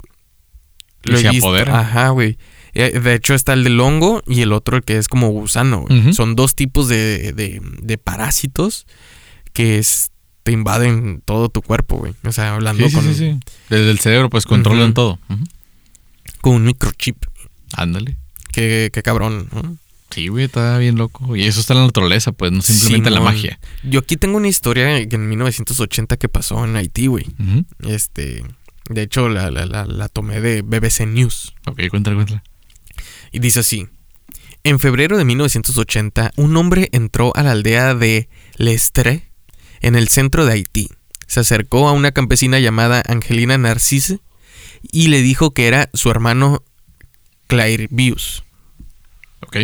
Y 1.05 1.17
se 1.17 1.27
apodera. 1.29 1.79
Ajá, 1.79 2.09
güey. 2.09 2.37
Eh, 2.73 2.99
De 2.99 3.13
hecho, 3.13 3.33
está 3.35 3.53
el 3.53 3.63
del 3.63 3.79
hongo 3.79 4.23
y 4.27 4.41
el 4.41 4.51
otro 4.53 4.77
el 4.77 4.83
que 4.83 4.97
es 4.97 5.07
como 5.07 5.29
gusano, 5.29 5.81
güey. 5.87 6.13
Son 6.13 6.35
dos 6.35 6.55
tipos 6.55 6.87
de, 6.87 7.33
de- 7.33 7.61
de 7.81 7.97
parásitos 7.97 8.85
que 9.53 9.77
es- 9.77 10.09
te 10.43 10.51
invaden 10.51 11.21
todo 11.23 11.49
tu 11.49 11.61
cuerpo, 11.61 11.97
güey. 11.97 12.13
O 12.25 12.31
sea, 12.31 12.55
hablando 12.55 12.83
Sí, 12.83 12.89
sí, 12.89 12.95
con, 12.95 13.05
sí, 13.05 13.13
sí. 13.15 13.39
Desde 13.69 13.91
el 13.91 13.99
cerebro, 13.99 14.29
pues 14.29 14.45
controlan 14.45 14.93
todo. 14.93 15.19
Con 16.41 16.55
un 16.55 16.65
microchip. 16.65 17.23
Ándale. 17.77 18.17
Qué, 18.51 18.89
qué 18.91 19.01
cabrón. 19.03 19.47
¿no? 19.53 19.77
Sí, 20.09 20.27
güey, 20.27 20.45
está 20.45 20.77
bien 20.77 20.95
loco. 20.97 21.35
Y 21.35 21.43
eso 21.43 21.59
está 21.61 21.73
en 21.73 21.79
la 21.79 21.85
naturaleza, 21.85 22.33
pues, 22.33 22.51
no 22.51 22.61
simplemente 22.61 23.07
en 23.09 23.15
la 23.15 23.21
magia. 23.21 23.59
Yo 23.83 23.99
aquí 24.01 24.15
tengo 24.17 24.37
una 24.37 24.47
historia 24.47 24.97
en 24.99 25.29
1980 25.29 26.17
que 26.17 26.27
pasó 26.29 26.63
en 26.65 26.75
Haití, 26.75 27.07
güey. 27.07 27.25
Este, 27.87 28.43
de 28.93 29.03
hecho, 29.03 29.29
la, 29.29 29.51
la- 29.51 29.65
la- 29.65 29.85
la 29.85 30.07
tomé 30.09 30.41
de 30.41 30.61
BBC 30.61 31.05
News. 31.05 31.53
Ok, 31.67 31.81
cuéntala, 31.89 32.15
cuéntala. 32.15 32.43
Y 33.31 33.39
dice 33.39 33.59
así. 33.59 33.87
En 34.63 34.79
febrero 34.79 35.17
de 35.17 35.25
1980, 35.25 36.31
un 36.37 36.55
hombre 36.55 36.87
entró 36.93 37.33
a 37.35 37.43
la 37.43 37.51
aldea 37.51 37.95
de 37.95 38.29
Lestre, 38.55 39.29
en 39.81 39.95
el 39.95 40.07
centro 40.07 40.45
de 40.45 40.53
Haití. 40.53 40.89
Se 41.27 41.41
acercó 41.41 41.89
a 41.89 41.91
una 41.91 42.11
campesina 42.13 42.59
llamada 42.59 43.03
Angelina 43.07 43.57
Narcisse 43.57 44.19
y 44.91 45.07
le 45.07 45.21
dijo 45.21 45.51
que 45.51 45.67
era 45.67 45.89
su 45.93 46.09
hermano 46.11 46.63
Clairvius. 47.47 48.43
Ok. 49.41 49.57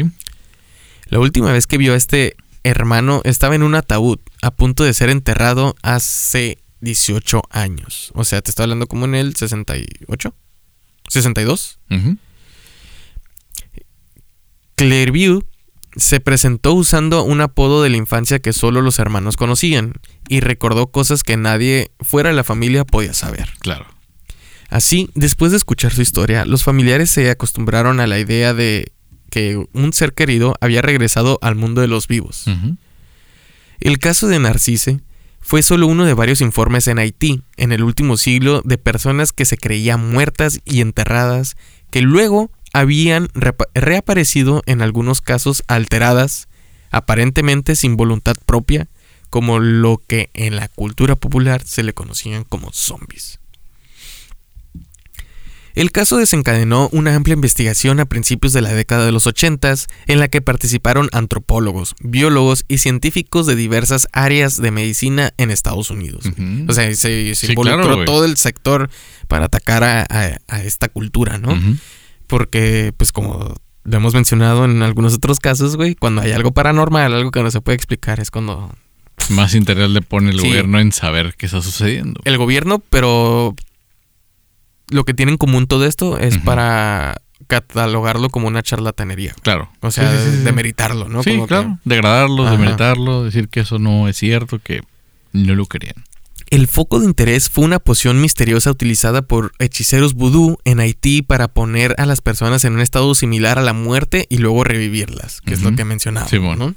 La 1.08 1.20
última 1.20 1.52
vez 1.54 1.66
que 1.68 1.78
vio 1.78 1.94
a 1.94 1.98
este 1.98 2.36
hermano 2.64 3.22
estaba 3.24 3.56
en 3.56 3.64
un 3.64 3.76
ataúd, 3.76 4.20
a 4.42 4.52
punto 4.52 4.84
de 4.84 4.94
ser 4.94 5.10
enterrado 5.10 5.76
hace 5.82 6.58
18 6.82 7.42
años. 7.50 8.12
O 8.16 8.24
sea, 8.24 8.42
te 8.42 8.52
estoy 8.52 8.64
hablando 8.64 8.88
como 8.88 9.06
en 9.06 9.16
el 9.16 9.36
68, 9.36 10.34
62. 11.08 11.80
Ujú. 11.90 12.18
Clairview 14.76 15.44
se 15.96 16.20
presentó 16.20 16.74
usando 16.74 17.24
un 17.24 17.42
apodo 17.42 17.84
de 17.84 17.90
la 17.90 17.98
infancia 17.98 18.40
que 18.40 18.54
solo 18.54 18.82
los 18.82 19.00
hermanos 19.00 19.38
conocían 19.38 19.94
y 20.28 20.40
recordó 20.40 20.88
cosas 20.88 21.24
que 21.24 21.36
nadie 21.36 21.92
fuera 22.00 22.30
de 22.30 22.36
la 22.36 22.44
familia 22.44 22.86
podía 22.86 23.14
saber. 23.14 23.50
Claro. 23.60 23.86
Así, 24.70 25.10
después 25.16 25.52
de 25.52 25.58
escuchar 25.58 25.92
su 25.92 26.02
historia, 26.02 26.46
los 26.46 26.64
familiares 26.64 27.10
se 27.10 27.30
acostumbraron 27.30 28.00
a 28.00 28.08
la 28.08 28.20
idea 28.20 28.54
de 28.54 28.94
que 29.32 29.64
un 29.74 29.94
ser 29.94 30.14
querido 30.14 30.56
había 30.62 30.82
regresado 30.82 31.40
al 31.42 31.56
mundo 31.56 31.82
de 31.82 31.88
los 31.88 32.08
vivos. 32.08 32.46
El 33.80 33.98
caso 34.00 34.28
de 34.28 34.40
Narcisse 34.40 35.00
fue 35.42 35.64
solo 35.64 35.88
uno 35.88 36.06
de 36.06 36.14
varios 36.14 36.42
informes 36.42 36.88
en 36.88 37.00
Haití 37.00 37.44
en 37.58 37.72
el 37.72 37.84
último 37.84 38.18
siglo 38.18 38.62
de 38.64 38.78
personas 38.78 39.32
que 39.32 39.46
se 39.46 39.58
creían 39.58 40.12
muertas 40.12 40.62
y 40.66 40.82
enterradas, 40.82 41.56
que 41.92 42.02
luego 42.02 42.52
habían 42.74 43.30
reaparecido 43.74 44.62
en 44.66 44.82
algunos 44.82 45.22
casos 45.22 45.64
alteradas, 45.68 46.48
aparentemente 46.92 47.76
sin 47.76 47.98
voluntad 47.98 48.36
propia, 48.46 48.88
como 49.30 49.60
lo 49.60 50.02
que 50.06 50.30
en 50.34 50.56
la 50.56 50.68
cultura 50.68 51.16
popular 51.16 51.64
se 51.66 51.84
le 51.84 51.94
conocían 51.94 52.44
como 52.44 52.72
zombies. 52.72 53.40
El 55.76 55.92
caso 55.92 56.18
desencadenó 56.18 56.90
una 56.92 57.16
amplia 57.16 57.34
investigación 57.36 58.00
a 58.00 58.06
principios 58.06 58.54
de 58.54 58.62
la 58.62 58.74
década 58.74 59.06
de 59.06 59.12
los 59.12 59.28
80 59.28 59.76
en 60.08 60.20
la 60.20 60.28
que 60.28 60.42
participaron 60.42 61.10
antropólogos, 61.12 61.96
biólogos 62.02 62.66
y 62.68 62.80
científicos 62.80 63.46
de 63.46 63.56
diversas 63.56 64.08
áreas 64.12 64.58
de 64.62 64.72
medicina 64.72 65.32
en 65.38 65.52
Estados 65.52 65.90
Unidos. 65.92 66.26
O 66.68 66.74
sea, 66.74 66.86
se, 66.96 67.36
se 67.36 67.36
Sí, 67.36 67.52
involucró 67.54 67.84
claro, 67.84 68.06
todo 68.06 68.26
el 68.26 68.36
sector 68.38 68.90
para 69.28 69.46
atacar 69.46 69.84
a, 69.84 70.02
a- 70.10 70.38
a 70.48 70.64
esta 70.64 70.90
cultura, 70.90 71.38
¿no? 71.38 71.58
Porque, 72.28 72.94
pues 72.98 73.12
como 73.12 73.56
lo 73.84 73.98
hemos 73.98 74.14
mencionado 74.14 74.66
en 74.66 74.82
algunos 74.84 75.14
otros 75.16 75.40
casos, 75.40 75.76
güey, 75.76 75.96
cuando 75.96 76.22
hay 76.22 76.32
algo 76.32 76.52
paranormal, 76.52 77.14
algo 77.14 77.32
que 77.32 77.42
no 77.42 77.50
se 77.52 77.62
puede 77.62 77.76
explicar, 77.76 78.20
es 78.20 78.30
cuando 78.32 78.72
Más 79.30 79.54
interés 79.56 79.90
le 79.90 80.02
pone 80.02 80.32
el 80.32 80.40
Sí. 80.40 80.48
gobierno 80.48 80.80
en 80.80 80.92
saber 80.92 81.36
qué 81.38 81.46
está 81.48 81.62
sucediendo. 81.62 82.20
el 82.26 82.38
gobierno, 82.38 82.80
pero 82.90 83.56
lo 84.90 85.04
que 85.06 85.14
tiene 85.14 85.32
en 85.34 85.38
común 85.38 85.68
todo 85.68 85.86
esto 85.86 86.18
es 86.18 86.38
para 86.40 87.22
catalogarlo 87.48 88.30
como 88.30 88.48
una 88.48 88.62
charlatanería. 88.64 89.34
Claro. 89.42 89.70
O 89.82 89.92
sea, 89.92 90.12
Sí, 90.12 90.18
sí, 90.18 90.32
sí, 90.32 90.38
sí. 90.38 90.44
demeritarlo, 90.44 91.10
¿no? 91.10 91.24
Sí, 91.24 91.32
Como 91.32 91.44
que- 91.44 91.48
claro. 91.50 91.80
Degradarlo, 91.86 92.44
Ajá. 92.44 92.52
demeritarlo, 92.52 93.24
decir 93.24 93.50
que 93.50 93.62
eso 93.62 93.80
no 93.80 94.08
es 94.08 94.18
cierto, 94.18 94.60
que 94.60 94.82
no 95.34 95.56
lo 95.56 95.66
querían. 95.66 95.96
El 96.52 96.68
foco 96.68 97.00
de 97.00 97.06
interés 97.06 97.50
fue 97.50 97.64
una 97.64 97.78
poción 97.80 98.20
misteriosa 98.22 98.72
utilizada 98.72 99.22
por 99.22 99.52
hechiceros 99.60 100.16
vudú 100.16 100.58
en 100.66 100.80
Haití 100.80 101.22
para 101.22 101.48
poner 101.48 101.94
a 102.00 102.08
las 102.08 102.22
personas 102.22 102.64
en 102.66 102.74
un 102.74 102.82
estado 102.82 103.14
similar 103.14 103.60
a 103.60 103.62
la 103.62 103.74
muerte 103.74 104.26
y 104.30 104.38
luego 104.40 104.64
revivirlas, 104.64 105.42
que 105.42 105.54
es 105.54 105.62
lo 105.62 105.76
que 105.76 105.86
mencionaba. 105.86 106.28
Simón. 106.28 106.58
¿no? 106.60 106.76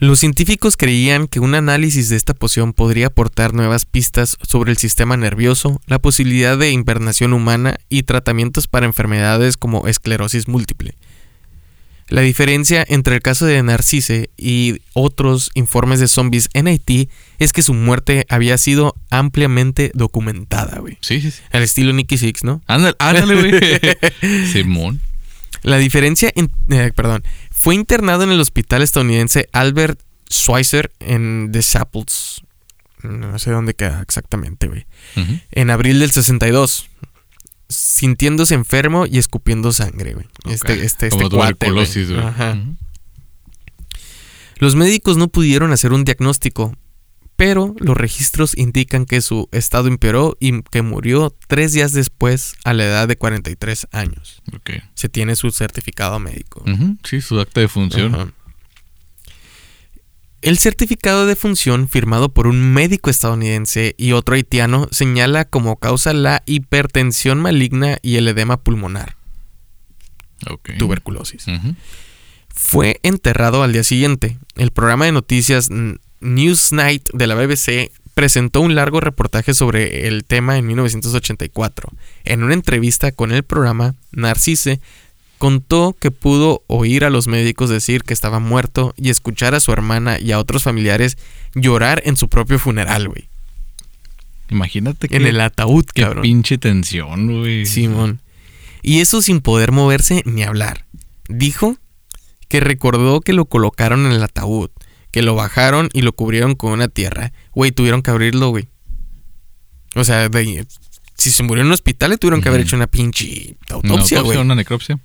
Los 0.00 0.18
científicos 0.20 0.78
creían 0.78 1.26
que 1.26 1.40
un 1.40 1.54
análisis 1.54 2.08
de 2.08 2.16
esta 2.16 2.32
poción 2.32 2.72
podría 2.72 3.08
aportar 3.08 3.52
nuevas 3.52 3.84
pistas 3.84 4.38
sobre 4.40 4.70
el 4.72 4.78
sistema 4.78 5.18
nervioso, 5.18 5.78
la 5.86 5.98
posibilidad 5.98 6.56
de 6.56 6.70
invernación 6.70 7.34
humana 7.34 7.76
y 7.90 8.04
tratamientos 8.04 8.66
para 8.66 8.86
enfermedades 8.86 9.58
como 9.58 9.86
esclerosis 9.86 10.48
múltiple. 10.48 10.94
La 12.08 12.22
diferencia 12.22 12.82
entre 12.88 13.14
el 13.16 13.22
caso 13.22 13.44
de 13.44 13.62
Narcisse 13.62 14.30
y 14.38 14.78
otros 14.94 15.50
informes 15.54 16.00
de 16.00 16.08
zombies 16.08 16.48
en 16.54 16.66
Haití 16.66 17.08
es 17.38 17.52
que 17.52 17.62
su 17.62 17.74
muerte 17.74 18.24
había 18.30 18.56
sido 18.58 18.96
ampliamente 19.10 19.92
documentada, 19.94 20.78
güey. 20.80 20.96
Sí, 21.02 21.20
sí, 21.20 21.30
sí. 21.30 21.42
Al 21.52 21.62
estilo 21.62 21.92
Nicky 21.92 22.16
Six, 22.16 22.42
¿no? 22.42 22.62
Ándale, 22.66 22.96
ándale, 22.98 23.34
güey. 23.36 24.46
Simón. 24.52 25.00
La 25.62 25.76
diferencia, 25.76 26.32
en- 26.34 26.50
eh, 26.70 26.90
perdón, 26.96 27.22
fue 27.60 27.74
internado 27.74 28.22
en 28.22 28.30
el 28.30 28.40
hospital 28.40 28.80
estadounidense 28.80 29.48
Albert 29.52 30.00
Schweitzer 30.32 30.90
en 30.98 31.50
The 31.52 31.60
Chapels. 31.62 32.42
No 33.02 33.38
sé 33.38 33.50
dónde 33.50 33.74
queda 33.74 34.00
exactamente, 34.00 34.66
güey. 34.66 34.86
En 35.50 35.68
abril 35.68 36.00
del 36.00 36.10
62. 36.10 36.88
Sintiéndose 37.68 38.54
enfermo 38.54 39.04
y 39.06 39.18
escupiendo 39.18 39.72
sangre, 39.72 40.14
güey. 40.14 40.26
Este, 40.48 40.84
este, 40.84 41.08
este 41.08 41.28
cuate, 41.28 41.70
güey. 41.70 41.86
Ajá. 42.18 42.58
Los 44.56 44.74
médicos 44.74 45.18
no 45.18 45.28
pudieron 45.28 45.70
hacer 45.72 45.92
un 45.92 46.04
diagnóstico, 46.04 46.74
pero 47.40 47.74
los 47.78 47.96
registros 47.96 48.54
indican 48.54 49.06
que 49.06 49.22
su 49.22 49.48
estado 49.50 49.88
empeoró 49.88 50.36
y 50.40 50.60
que 50.60 50.82
murió 50.82 51.34
tres 51.48 51.72
días 51.72 51.94
después 51.94 52.54
a 52.64 52.74
la 52.74 52.84
edad 52.84 53.08
de 53.08 53.16
43 53.16 53.88
años. 53.92 54.42
Se 54.92 55.08
tiene 55.08 55.34
su 55.36 55.50
certificado 55.50 56.18
médico. 56.18 56.62
Sí, 57.02 57.22
su 57.22 57.40
acta 57.40 57.62
de 57.62 57.68
función. 57.68 58.34
El 60.42 60.58
certificado 60.58 61.24
de 61.24 61.34
función 61.34 61.88
firmado 61.88 62.28
por 62.28 62.46
un 62.46 62.74
médico 62.74 63.08
estadounidense 63.08 63.94
y 63.96 64.12
otro 64.12 64.34
haitiano 64.34 64.88
señala 64.90 65.46
como 65.46 65.76
causa 65.76 66.12
la 66.12 66.42
hipertensión 66.44 67.40
maligna 67.40 67.96
y 68.02 68.16
el 68.16 68.28
edema 68.28 68.58
pulmonar, 68.58 69.16
tuberculosis. 70.78 71.46
Fue 72.48 73.00
enterrado 73.02 73.62
al 73.62 73.72
día 73.72 73.84
siguiente. 73.84 74.36
El 74.56 74.72
programa 74.72 75.06
de 75.06 75.12
noticias 75.12 75.70
Newsnight 76.20 77.08
de 77.12 77.26
la 77.26 77.34
BBC 77.34 77.90
presentó 78.14 78.60
un 78.60 78.74
largo 78.74 79.00
reportaje 79.00 79.54
sobre 79.54 80.06
el 80.08 80.24
tema 80.24 80.58
en 80.58 80.66
1984. 80.66 81.90
En 82.24 82.42
una 82.42 82.54
entrevista 82.54 83.12
con 83.12 83.32
el 83.32 83.42
programa, 83.42 83.94
Narcisse 84.12 84.80
contó 85.38 85.96
que 85.98 86.10
pudo 86.10 86.62
oír 86.66 87.04
a 87.04 87.10
los 87.10 87.26
médicos 87.26 87.70
decir 87.70 88.02
que 88.02 88.12
estaba 88.12 88.40
muerto 88.40 88.92
y 88.96 89.08
escuchar 89.08 89.54
a 89.54 89.60
su 89.60 89.72
hermana 89.72 90.18
y 90.20 90.32
a 90.32 90.38
otros 90.38 90.64
familiares 90.64 91.16
llorar 91.54 92.02
en 92.04 92.16
su 92.18 92.28
propio 92.28 92.58
funeral, 92.58 93.08
güey. 93.08 93.28
Imagínate 94.50 95.08
que. 95.08 95.16
En 95.16 95.26
el 95.26 95.40
ataúd, 95.40 95.86
Qué 95.94 96.02
cabrón. 96.02 96.22
pinche 96.22 96.58
tensión, 96.58 97.38
güey. 97.40 97.64
Simón. 97.64 98.20
Y 98.82 99.00
eso 99.00 99.22
sin 99.22 99.40
poder 99.40 99.72
moverse 99.72 100.22
ni 100.26 100.42
hablar. 100.42 100.84
Dijo 101.28 101.76
que 102.48 102.60
recordó 102.60 103.20
que 103.20 103.32
lo 103.32 103.44
colocaron 103.44 104.06
en 104.06 104.12
el 104.12 104.22
ataúd, 104.22 104.70
que 105.10 105.22
lo 105.22 105.34
bajaron 105.34 105.88
y 105.92 106.02
lo 106.02 106.12
cubrieron 106.12 106.54
con 106.54 106.72
una 106.72 106.88
tierra. 106.88 107.32
Güey, 107.52 107.72
tuvieron 107.72 108.02
que 108.02 108.10
abrirlo, 108.10 108.50
güey. 108.50 108.68
O 109.96 110.04
sea, 110.04 110.28
de- 110.28 110.66
si 111.16 111.30
se 111.30 111.42
murió 111.42 111.62
en 111.62 111.66
un 111.68 111.72
hospital, 111.74 112.10
le 112.10 112.18
tuvieron 112.18 112.40
que 112.40 112.48
haber 112.48 112.60
hecho 112.62 112.76
una 112.76 112.86
pinche 112.86 113.56
Una 113.68 113.76
autopsia, 113.76 114.20
güey. 114.20 114.38
una 114.38 114.54
necropsia. 114.54 114.98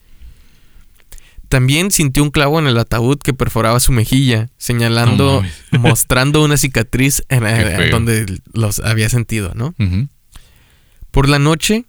También 1.50 1.91
sintió 1.91 2.24
un 2.24 2.32
clavo 2.32 2.58
en 2.60 2.68
el 2.68 2.78
ataúd 2.78 3.20
que 3.20 3.34
perforaba 3.34 3.80
su 3.80 3.91
mejilla, 3.91 4.50
señalando, 4.58 5.44
mostrando 5.72 6.44
una 6.44 6.58
cicatriz 6.58 7.24
en, 7.30 7.44
donde 7.91 8.26
los 8.54 8.80
había 8.80 9.10
sentido, 9.10 9.52
¿no? 9.56 9.76
Por 11.12 11.30
la 11.30 11.38
noche, 11.39 11.86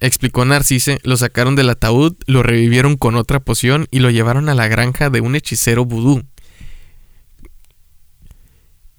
explicó 0.00 0.44
Narcisse, 0.44 0.98
lo 1.02 1.16
sacaron 1.16 1.54
del 1.54 1.68
ataúd, 1.70 2.14
lo 2.26 2.42
revivieron 2.42 2.96
con 2.96 3.14
otra 3.16 3.40
poción 3.40 3.86
y 3.90 3.98
lo 4.00 4.10
llevaron 4.10 4.48
a 4.48 4.54
la 4.54 4.68
granja 4.68 5.10
de 5.10 5.20
un 5.20 5.36
hechicero 5.36 5.84
vudú. 5.84 6.24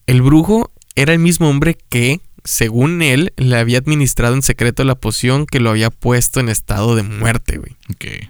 El 0.08 0.22
brujo 0.22 0.72
era 0.96 1.14
el 1.14 1.20
mismo 1.20 1.50
hombre 1.50 1.78
que, 1.90 2.22
según 2.44 3.02
él, 3.02 3.34
le 3.38 3.58
había 3.58 3.80
administrado 3.80 4.36
en 4.36 4.42
secreto 4.42 4.84
la 4.84 4.96
poción 4.96 5.46
que 5.46 5.60
lo 5.60 5.72
había 5.72 5.90
puesto 5.90 6.40
en 6.40 6.50
estado 6.50 6.96
de 6.96 7.04
muerte, 7.04 7.58
güey. 7.58 7.76
Ok. 7.90 8.30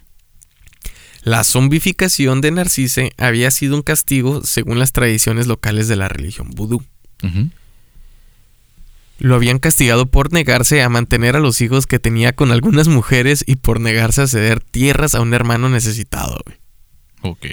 La 1.24 1.44
zombificación 1.44 2.40
de 2.40 2.52
Narcisse 2.52 3.12
había 3.18 3.50
sido 3.52 3.76
un 3.76 3.82
castigo 3.82 4.44
según 4.44 4.78
las 4.78 4.94
tradiciones 4.94 5.48
locales 5.48 5.88
de 5.88 5.96
la 5.96 6.08
religión 6.08 6.52
vudú. 6.52 6.84
Lo 9.18 9.36
habían 9.36 9.60
castigado 9.60 10.06
por 10.06 10.32
negarse 10.32 10.84
a 10.84 10.90
mantener 10.90 11.36
a 11.36 11.40
los 11.40 11.62
hijos 11.62 11.88
que 11.88 12.00
tenía 12.00 12.34
con 12.34 12.52
algunas 12.52 12.88
mujeres 12.88 13.44
y 13.48 13.56
por 13.56 13.80
negarse 13.80 14.22
a 14.22 14.28
ceder 14.28 14.60
tierras 14.60 15.16
a 15.16 15.22
un 15.22 15.34
hermano 15.34 15.68
necesitado, 15.68 16.40
güey. 16.46 16.58
Ok. 17.26 17.46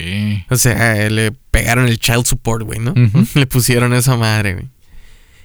O 0.51 0.57
sea, 0.57 1.09
le 1.09 1.33
pegaron 1.51 1.89
el 1.89 1.99
child 1.99 2.27
support, 2.27 2.65
güey, 2.65 2.79
¿no? 2.79 2.93
Le 3.35 3.47
pusieron 3.47 3.95
esa 3.95 4.17
madre, 4.17 4.53
güey. 4.55 4.69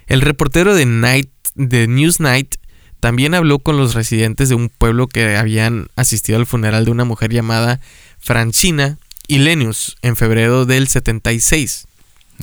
El 0.06 0.20
reportero 0.20 0.74
de 0.74 0.84
Night, 0.84 1.30
de 1.54 1.86
Newsnight, 1.88 2.56
también 3.00 3.34
habló 3.34 3.58
con 3.60 3.76
los 3.76 3.94
residentes 3.94 4.48
de 4.48 4.54
un 4.54 4.68
pueblo 4.68 5.06
que 5.06 5.36
habían 5.36 5.88
asistido 5.96 6.38
al 6.38 6.46
funeral 6.46 6.84
de 6.84 6.90
una 6.90 7.04
mujer 7.04 7.32
llamada 7.32 7.80
Francina 8.18 8.98
Ilenius 9.28 9.96
en 10.02 10.16
febrero 10.16 10.66
del 10.66 10.88
76. 10.88 11.86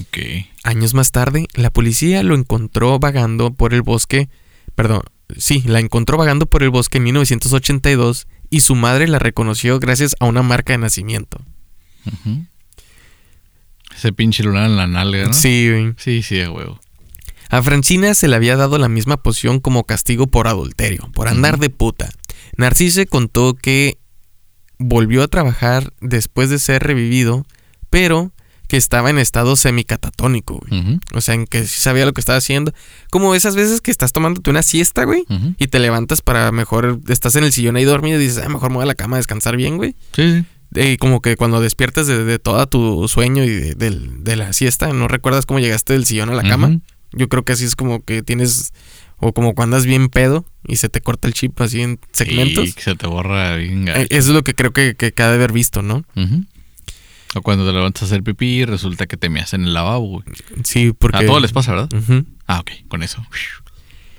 Ok. 0.02 0.18
Años 0.64 0.94
más 0.94 1.12
tarde, 1.12 1.48
la 1.54 1.70
policía 1.70 2.24
lo 2.24 2.36
encontró 2.36 2.98
vagando 3.00 3.52
por 3.52 3.74
el 3.74 3.82
bosque, 3.82 4.30
perdón, 4.76 5.04
sí, 5.38 5.62
la 5.66 5.80
encontró 5.80 6.18
vagando 6.18 6.46
por 6.46 6.64
el 6.64 6.70
bosque 6.70 6.98
en 6.98 7.06
1982 7.06 8.28
y 8.50 8.62
su 8.62 8.76
madre 8.76 9.08
la 9.08 9.20
reconoció 9.20 9.80
gracias 9.80 10.16
a 10.20 10.26
una 10.26 10.42
marca 10.42 10.74
de 10.74 10.80
nacimiento. 10.80 11.42
Ese 13.96 14.12
pinche 14.14 14.44
lunar 14.44 14.66
en 14.66 14.76
la 14.76 14.88
nalga, 14.88 15.28
¿no? 15.28 15.34
Sí, 15.34 15.70
güey. 15.70 15.94
Sí, 15.98 16.22
sí, 16.22 16.42
a 16.42 16.52
huevo. 16.52 16.80
A 17.50 17.62
Francina 17.62 18.14
se 18.14 18.28
le 18.28 18.36
había 18.36 18.58
dado 18.58 18.78
la 18.78 18.90
misma 18.90 19.18
poción 19.18 19.60
como 19.60 19.84
castigo 19.84 20.28
por 20.28 20.48
adulterio, 20.48 21.10
por 21.14 21.28
andar 21.28 21.60
de 21.60 21.70
puta. 21.70 22.10
Narcisse 22.58 23.06
contó 23.10 23.54
que 23.54 23.98
volvió 24.78 25.24
a 25.24 25.28
trabajar 25.28 25.94
después 26.02 26.50
de 26.50 26.60
ser 26.60 26.84
revivido, 26.84 27.46
pero 27.90 28.32
que 28.68 28.78
estaba 28.78 29.10
en 29.10 29.20
estado 29.20 29.56
semicatatónico, 29.56 30.60
güey. 30.68 31.00
O 31.14 31.22
sea, 31.22 31.36
en 31.36 31.46
que 31.46 31.66
sí 31.66 31.80
sabía 31.80 32.06
lo 32.06 32.14
que 32.14 32.20
estaba 32.22 32.38
haciendo. 32.38 32.74
Como 33.12 33.36
esas 33.36 33.56
veces 33.56 33.80
que 33.80 33.92
estás 33.92 34.12
tomándote 34.12 34.50
una 34.50 34.64
siesta, 34.64 35.04
güey, 35.06 35.24
y 35.60 35.68
te 35.68 35.80
levantas 35.80 36.22
para 36.22 36.52
mejor, 36.52 37.00
estás 37.08 37.36
en 37.36 37.44
el 37.44 37.54
sillón 37.54 37.76
ahí 37.76 37.84
dormido 37.84 38.20
y 38.20 38.24
dices, 38.24 38.44
ah, 38.44 38.50
mejor 38.50 38.72
a 38.82 38.86
la 38.86 38.96
cama 38.96 39.18
a 39.18 39.20
descansar 39.20 39.56
bien, 39.56 39.78
güey. 39.78 39.96
Sí, 40.14 40.44
Y 40.78 40.98
como 40.98 41.22
que 41.22 41.36
cuando 41.36 41.62
despiertas 41.62 42.08
de, 42.08 42.24
de 42.24 42.40
todo 42.40 42.66
tu 42.68 43.08
sueño 43.08 43.44
y 43.44 43.50
de, 43.50 43.76
del- 43.76 44.24
de 44.24 44.36
la 44.36 44.54
siesta, 44.54 44.92
no 44.94 45.08
recuerdas 45.08 45.46
cómo 45.46 45.60
llegaste 45.60 45.94
del 45.94 46.06
sillón 46.06 46.30
a 46.30 46.34
la 46.36 46.44
cama. 46.44 46.80
Yo 47.12 47.30
creo 47.30 47.44
que 47.46 47.54
así 47.54 47.64
es 47.64 47.76
como 47.76 48.04
que 48.04 48.24
tienes, 48.24 48.74
o 49.18 49.32
como 49.34 49.56
cuando 49.56 49.76
andas 49.78 49.86
bien 49.86 50.10
pedo 50.10 50.46
y 50.68 50.76
se 50.78 50.90
te 50.90 51.00
corta 51.02 51.28
el 51.28 51.34
chip 51.34 51.60
así 51.62 51.82
en 51.82 52.00
segmentos. 52.12 52.66
Y 52.68 52.72
se 52.72 52.96
te 52.96 53.08
borra 53.08 53.56
bien. 53.56 53.88
Eh, 53.88 54.08
Eso 54.10 54.30
es 54.32 54.36
lo 54.36 54.44
que 54.44 54.54
creo 54.54 54.74
que, 54.74 54.96
que, 54.96 55.14
que 55.14 55.24
ha 55.24 55.30
de 55.30 55.36
haber 55.36 55.52
visto, 55.54 55.82
¿no? 55.82 56.04
O 57.36 57.42
cuando 57.42 57.66
te 57.66 57.74
levantas 57.74 58.04
a 58.04 58.06
hacer 58.06 58.24
pipí 58.24 58.46
y 58.62 58.66
resulta 58.66 59.08
que 59.08 59.18
te 59.18 59.30
meas 59.30 59.54
en 59.54 59.64
el 59.66 59.74
lavabo, 59.74 60.08
güey. 60.08 60.24
Sí, 60.64 60.94
porque... 60.98 61.18
A 61.18 61.26
todos 61.26 61.42
les 61.42 61.52
pasa, 61.52 61.72
¿verdad? 61.72 61.90
Ah, 62.48 62.60
ok, 62.60 62.72
con 62.88 63.04
eso. 63.04 63.26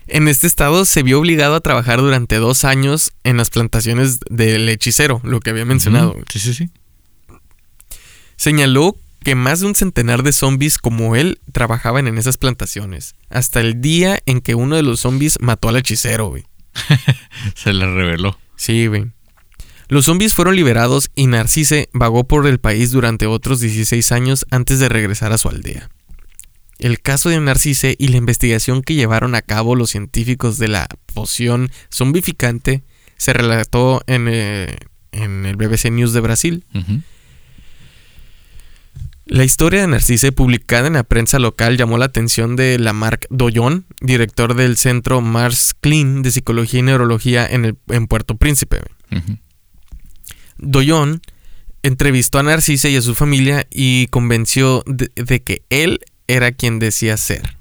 En 0.08 0.28
este 0.28 0.46
estado 0.46 0.84
se 0.84 1.02
vio 1.02 1.18
obligado 1.18 1.56
a 1.56 1.60
trabajar 1.60 2.00
durante 2.00 2.36
dos 2.36 2.64
años 2.64 3.12
en 3.24 3.36
las 3.36 3.50
plantaciones 3.50 4.20
del 4.30 4.68
hechicero, 4.68 5.20
lo 5.24 5.40
que 5.40 5.50
había 5.50 5.64
mencionado. 5.64 6.16
Sí, 6.30 6.38
sí, 6.38 6.54
sí. 6.54 6.70
Señaló 8.36 8.96
que 9.24 9.34
más 9.34 9.60
de 9.60 9.66
un 9.66 9.74
centenar 9.74 10.22
de 10.22 10.32
zombies 10.32 10.78
como 10.78 11.16
él 11.16 11.40
trabajaban 11.52 12.06
en 12.06 12.18
esas 12.18 12.36
plantaciones, 12.36 13.16
hasta 13.28 13.60
el 13.60 13.80
día 13.80 14.20
en 14.26 14.40
que 14.40 14.54
uno 14.54 14.76
de 14.76 14.84
los 14.84 15.00
zombies 15.00 15.38
mató 15.40 15.68
al 15.68 15.76
hechicero, 15.76 16.28
güey. 16.28 16.44
Se 17.56 17.72
le 17.72 17.86
reveló. 17.92 18.38
Sí, 18.54 18.86
güey. 18.86 19.10
Los 19.88 20.04
zombies 20.04 20.34
fueron 20.34 20.54
liberados 20.54 21.10
y 21.14 21.26
Narcisse 21.26 21.88
vagó 21.92 22.24
por 22.24 22.46
el 22.46 22.58
país 22.60 22.90
durante 22.92 23.26
otros 23.26 23.60
16 23.60 24.12
años 24.12 24.46
antes 24.50 24.78
de 24.78 24.88
regresar 24.88 25.32
a 25.32 25.38
su 25.38 25.48
aldea. 25.48 25.90
El 26.78 27.00
caso 27.00 27.28
de 27.30 27.40
Narcisse 27.40 27.94
y 27.98 28.08
la 28.08 28.16
investigación 28.18 28.82
que 28.82 28.94
llevaron 28.94 29.34
a 29.34 29.42
cabo 29.42 29.74
los 29.74 29.90
científicos 29.90 30.58
de 30.58 30.68
la 30.68 30.88
poción 31.14 31.70
zombificante 31.90 32.82
se 33.16 33.32
relató 33.32 34.02
en, 34.06 34.26
eh, 34.28 34.76
en 35.12 35.46
el 35.46 35.56
BBC 35.56 35.90
News 35.90 36.12
de 36.12 36.20
Brasil. 36.20 36.64
La 39.24 39.42
historia 39.42 39.80
de 39.80 39.88
Narcisse 39.88 40.30
publicada 40.32 40.86
en 40.86 40.92
la 40.92 41.02
prensa 41.02 41.38
local 41.40 41.76
llamó 41.76 41.98
la 41.98 42.04
atención 42.04 42.54
de 42.54 42.78
Lamarck 42.78 43.26
Doyon, 43.30 43.86
director 44.00 44.54
del 44.54 44.76
Centro 44.76 45.20
Mars 45.20 45.74
Clean 45.80 46.22
de 46.22 46.30
Psicología 46.30 46.78
y 46.80 46.82
Neurología 46.84 47.44
en, 47.46 47.64
el- 47.64 47.76
en 47.88 48.06
Puerto 48.06 48.36
Príncipe. 48.36 48.80
Doyon 50.58 51.22
entrevistó 51.82 52.38
a 52.38 52.42
Narcisse 52.44 52.84
y 52.90 52.96
a 52.96 53.02
su 53.02 53.14
familia 53.14 53.66
y 53.70 54.06
convenció 54.08 54.84
de, 54.86 55.10
de 55.16 55.42
que 55.42 55.62
él 55.70 56.00
era 56.28 56.52
quien 56.52 56.78
decía 56.78 57.16
ser. 57.16 57.56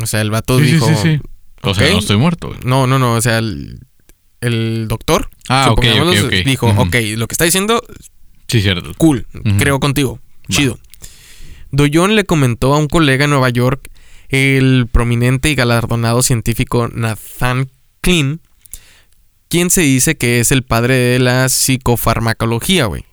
O 0.00 0.06
sea, 0.06 0.20
el 0.20 0.30
vato 0.30 0.58
Sí, 0.58 0.66
sí, 0.66 0.72
dijo... 0.72 0.86
sí, 0.88 0.94
sí. 1.02 1.20
O 1.62 1.74
sea, 1.74 1.90
no 1.92 1.98
estoy 2.00 2.16
muerto, 2.16 2.48
güey. 2.48 2.60
No, 2.64 2.86
no, 2.88 2.98
no, 2.98 3.14
o 3.14 3.20
sea, 3.22 3.38
el, 3.38 3.78
el 4.40 4.86
doctor 4.88 5.30
Ah, 5.48 5.68
ok, 5.70 5.78
ok, 5.78 5.84
supongámoslo, 5.84 6.26
ok. 6.26 6.32
dijo, 6.44 6.66
ok, 6.68 6.96
lo 7.16 7.28
que 7.28 7.34
está 7.34 7.44
diciendo, 7.44 7.82
Sí, 8.48 8.60
cierto. 8.62 8.92
cool, 8.98 9.26
creo 9.58 9.78
contigo, 9.78 10.18
Va. 10.18 10.54
chido. 10.56 10.78
Doyon 11.70 12.16
le 12.16 12.24
comentó 12.24 12.74
a 12.74 12.78
un 12.78 12.88
colega 12.88 13.24
en 13.24 13.30
Nueva 13.30 13.48
York, 13.50 13.88
el 14.28 14.88
prominente 14.90 15.50
y 15.50 15.54
galardonado 15.54 16.22
científico 16.22 16.88
Nathan 16.92 17.68
Klein, 18.00 18.40
quien 19.48 19.70
se 19.70 19.82
dice 19.82 20.16
que 20.16 20.40
es 20.40 20.50
el 20.50 20.62
padre 20.64 20.94
de 20.96 21.18
la 21.20 21.48
psicofarmacología, 21.48 22.86
güey. 22.86 23.04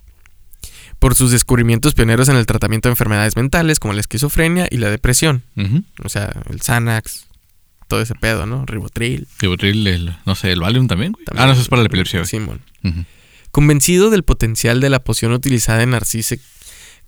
Por 0.99 1.15
sus 1.15 1.31
descubrimientos 1.31 1.93
pioneros 1.93 2.27
en 2.29 2.35
el 2.35 2.45
tratamiento 2.45 2.89
de 2.89 2.91
enfermedades 2.93 3.35
mentales 3.38 3.79
como 3.79 3.93
la 3.93 4.01
esquizofrenia 4.01 4.67
y 4.69 4.77
la 4.77 4.89
depresión. 4.89 5.43
O 6.03 6.09
sea, 6.09 6.33
el 6.49 6.62
Xanax, 6.62 7.25
todo 7.88 8.01
ese 8.01 8.15
pedo, 8.15 8.45
¿no? 8.45 8.65
Ribotril. 8.65 9.27
Ribotril, 9.39 9.88
el- 9.88 10.15
no 10.25 10.35
sé, 10.35 10.51
el 10.51 10.59
Valium 10.59 10.88
también, 10.88 11.13
güey. 11.13 11.25
También. 11.25 11.43
Ah, 11.43 11.47
no, 11.47 11.53
eso 11.53 11.62
es 11.62 11.69
para 11.69 11.81
la 11.81 11.88
epilepsia. 11.88 12.23
Simón. 12.25 12.62
Convencido 13.51 14.09
del 14.09 14.23
potencial 14.23 14.79
de 14.79 14.89
la 14.89 14.99
poción 14.99 15.31
utilizada 15.31 15.81
en 15.81 15.91
Narcisse, 15.91 16.39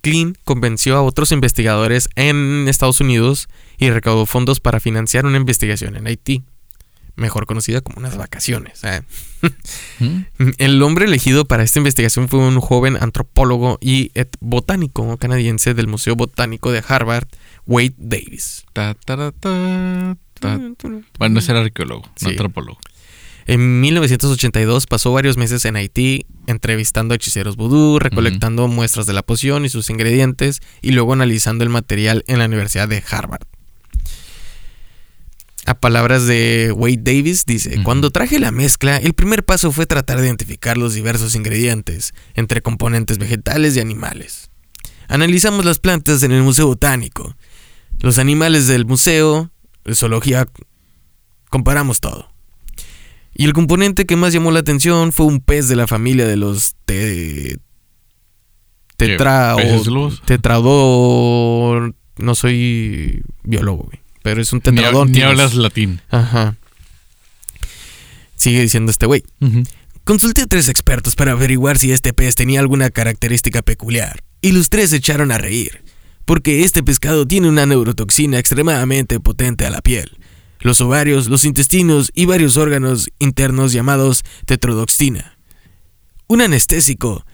Klein 0.01 0.35
convenció 0.43 0.97
a 0.97 1.03
otros 1.03 1.31
investigadores 1.31 2.09
en 2.15 2.65
Estados 2.67 3.01
Unidos 3.01 3.47
y 3.77 3.91
recaudó 3.91 4.25
fondos 4.25 4.59
para 4.59 4.79
financiar 4.79 5.25
una 5.27 5.37
investigación 5.37 5.95
en 5.95 6.07
Haití, 6.07 6.43
mejor 7.21 7.45
conocida 7.45 7.79
como 7.81 7.99
unas 7.99 8.17
vacaciones. 8.17 8.83
¿eh? 8.83 9.01
El 10.57 10.81
hombre 10.83 11.05
elegido 11.05 11.45
para 11.45 11.63
esta 11.63 11.79
investigación 11.79 12.27
fue 12.27 12.39
un 12.39 12.59
joven 12.59 12.97
antropólogo 12.99 13.77
y 13.79 14.11
etbotánico 14.15 15.17
canadiense 15.17 15.73
del 15.73 15.87
Museo 15.87 16.15
Botánico 16.15 16.71
de 16.71 16.83
Harvard, 16.85 17.27
Wade 17.65 17.95
Davis. 17.97 18.65
Ta, 18.73 18.95
ta, 19.05 19.31
ta. 19.31 20.17
Bueno, 21.19 21.39
ese 21.39 21.51
era 21.51 21.61
arqueólogo, 21.61 22.09
no 22.21 22.29
antropólogo. 22.29 22.79
En 23.47 23.81
1982 23.81 24.87
pasó 24.87 25.11
varios 25.11 25.37
meses 25.37 25.65
en 25.65 25.75
Haití 25.75 26.25
entrevistando 26.47 27.13
a 27.13 27.15
hechiceros 27.15 27.55
vudú, 27.55 27.99
recolectando 27.99 28.67
muestras 28.67 29.07
de 29.07 29.13
la 29.13 29.23
poción 29.23 29.65
y 29.65 29.69
sus 29.69 29.89
ingredientes 29.89 30.61
y 30.81 30.91
luego 30.91 31.13
analizando 31.13 31.63
el 31.63 31.69
material 31.69 32.23
en 32.27 32.39
la 32.39 32.45
Universidad 32.45 32.87
de 32.87 33.03
Harvard. 33.09 33.47
A 35.65 35.79
palabras 35.79 36.25
de 36.25 36.73
Wade 36.75 37.01
Davis 37.01 37.45
dice, 37.45 37.83
cuando 37.83 38.09
traje 38.09 38.39
la 38.39 38.51
mezcla, 38.51 38.97
el 38.97 39.13
primer 39.13 39.45
paso 39.45 39.71
fue 39.71 39.85
tratar 39.85 40.19
de 40.19 40.25
identificar 40.25 40.77
los 40.77 40.95
diversos 40.95 41.35
ingredientes 41.35 42.13
entre 42.33 42.61
componentes 42.61 43.19
vegetales 43.19 43.75
y 43.75 43.79
animales. 43.79 44.49
Analizamos 45.07 45.63
las 45.63 45.77
plantas 45.79 46.23
en 46.23 46.31
el 46.31 46.41
Museo 46.41 46.65
Botánico, 46.65 47.35
los 47.99 48.17
animales 48.17 48.67
del 48.67 48.85
museo, 48.85 49.51
la 49.83 49.93
zoología, 49.93 50.47
comparamos 51.49 51.99
todo. 51.99 52.31
Y 53.33 53.45
el 53.45 53.53
componente 53.53 54.05
que 54.05 54.15
más 54.15 54.33
llamó 54.33 54.51
la 54.51 54.59
atención 54.59 55.11
fue 55.11 55.27
un 55.27 55.39
pez 55.39 55.67
de 55.67 55.75
la 55.75 55.87
familia 55.87 56.25
de 56.27 56.37
los 56.37 56.75
te... 56.85 57.59
tetra 58.97 59.55
tetrador 60.25 61.95
no 62.17 62.35
soy 62.35 63.23
biólogo, 63.43 63.83
güey, 63.83 63.99
pero 64.21 64.41
es 64.41 64.51
un 64.53 64.57
Ni, 64.57 64.61
tetradón. 64.75 65.11
ni 65.11 65.21
hablas 65.21 65.53
latín. 65.55 66.01
Ajá. 66.09 66.55
Sigue 68.35 68.61
diciendo 68.61 68.91
este 68.91 69.05
güey. 69.05 69.23
Consulté 70.03 70.41
a 70.41 70.47
tres 70.47 70.67
expertos 70.67 71.15
para 71.15 71.33
averiguar 71.33 71.77
si 71.77 71.91
este 71.91 72.13
pez 72.13 72.35
tenía 72.35 72.59
alguna 72.59 72.89
característica 72.89 73.61
peculiar, 73.61 74.23
y 74.41 74.51
los 74.51 74.69
tres 74.69 74.89
se 74.89 74.97
echaron 74.97 75.31
a 75.31 75.37
reír, 75.37 75.83
porque 76.25 76.63
este 76.63 76.81
pescado 76.83 77.27
tiene 77.27 77.47
una 77.49 77.65
neurotoxina 77.67 78.39
extremadamente 78.39 79.19
potente 79.19 79.65
a 79.65 79.69
la 79.69 79.81
piel, 79.81 80.17
los 80.59 80.81
ovarios, 80.81 81.27
los 81.27 81.45
intestinos 81.45 82.11
y 82.15 82.25
varios 82.25 82.57
órganos 82.57 83.09
internos 83.19 83.73
llamados 83.73 84.23
tetrodoxina. 84.45 85.37
Un 86.27 86.41
anestésico 86.41 87.25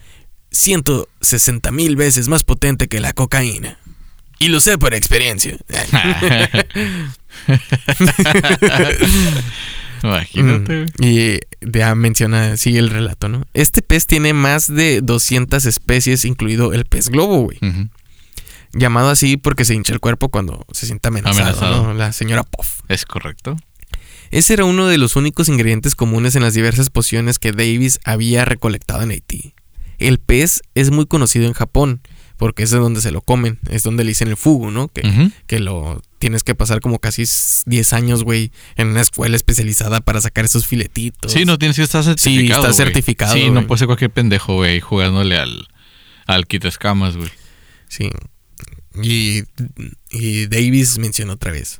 160 0.52 1.71
mil 1.71 1.95
veces 1.95 2.28
más 2.28 2.43
potente 2.43 2.88
que 2.88 3.00
la 3.00 3.13
cocaína. 3.13 3.80
Y 4.39 4.50
lo 4.50 4.60
sé 4.60 4.78
por 4.78 4.93
experiencia. 4.93 5.58
Imagínate. 10.04 10.86
Mm, 10.86 11.04
Y 11.04 11.39
ya 11.62 11.95
menciona, 11.95 12.56
sigue 12.58 12.80
el 12.80 12.89
relato, 12.89 13.30
¿no? 13.30 13.43
Este 13.54 13.82
pez 13.82 14.06
tiene 14.06 14.34
más 14.34 14.67
de 14.67 15.02
200 15.02 15.65
especies, 15.65 16.26
incluido 16.26 16.73
el 16.73 16.86
pez 16.86 17.10
globo, 17.10 17.41
güey. 17.43 17.58
Llamado 18.73 19.10
así 19.10 19.38
porque 19.38 19.65
se 19.65 19.73
hincha 19.73 19.93
el 19.93 20.00
cuerpo 20.00 20.30
cuando 20.30 20.65
se 20.71 20.86
siente 20.86 21.08
amenazado, 21.08 21.45
Amenazado. 21.47 21.84
¿no? 21.88 21.93
La 21.93 22.12
señora 22.13 22.43
Puff. 22.43 22.82
Es 22.89 23.06
correcto. 23.06 23.56
Ese 24.30 24.54
era 24.54 24.65
uno 24.65 24.88
de 24.88 24.97
los 24.97 25.15
únicos 25.15 25.47
ingredientes 25.47 25.95
comunes 25.95 26.36
en 26.36 26.43
las 26.43 26.54
diversas 26.54 26.89
pociones 26.89 27.39
que 27.39 27.54
Davis 27.54 28.00
había 28.04 28.43
recolectado 28.45 29.02
en 29.02 29.12
Haití. 29.12 29.56
El 30.00 30.19
pez 30.19 30.62
es 30.76 30.91
muy 30.91 31.08
conocido 31.08 31.45
en 31.47 31.54
Japón, 31.54 32.02
porque 32.38 32.63
es 32.63 32.71
de 32.71 32.78
donde 32.78 33.02
se 33.02 33.12
lo 33.12 33.21
comen, 33.21 33.60
es 33.69 33.84
donde 33.84 34.04
le 34.04 34.10
dicen 34.10 34.28
el 34.30 34.38
fugu, 34.38 34.71
¿no? 34.71 34.88
Que, 34.88 35.32
que 35.47 35.60
lo 35.60 36.02
tienes 36.19 36.43
que 36.43 36.56
pasar 36.56 36.80
como 36.80 37.00
casi 37.00 37.23
s- 37.23 37.63
10 37.65 37.93
años, 37.93 38.23
güey, 38.23 38.52
en 38.76 38.88
una 38.88 39.02
escuela 39.02 39.36
especializada 39.36 40.02
para 40.02 40.21
sacar 40.21 40.45
esos 40.45 40.65
filetitos. 40.67 41.32
Sí, 41.32 41.45
no 41.45 41.58
tienes 41.58 41.78
que 41.78 41.84
estar 41.84 42.04
certificado. 42.04 42.62
está 42.62 42.73
güey. 42.73 42.73
certificado, 42.86 43.34
Sí, 43.34 43.50
no 43.50 43.65
puede 43.67 43.80
ser 43.80 43.88
cualquier 43.88 44.12
pendejo, 44.12 44.56
güey, 44.56 44.80
jugándole 44.80 45.38
al, 45.38 45.67
al 46.28 46.45
escamas, 46.63 47.17
güey. 47.17 47.30
Sí. 47.88 48.10
Y, 49.02 49.43
y 50.10 50.47
Davis 50.47 50.97
mencionó 50.97 51.34
otra 51.34 51.52
vez. 51.52 51.80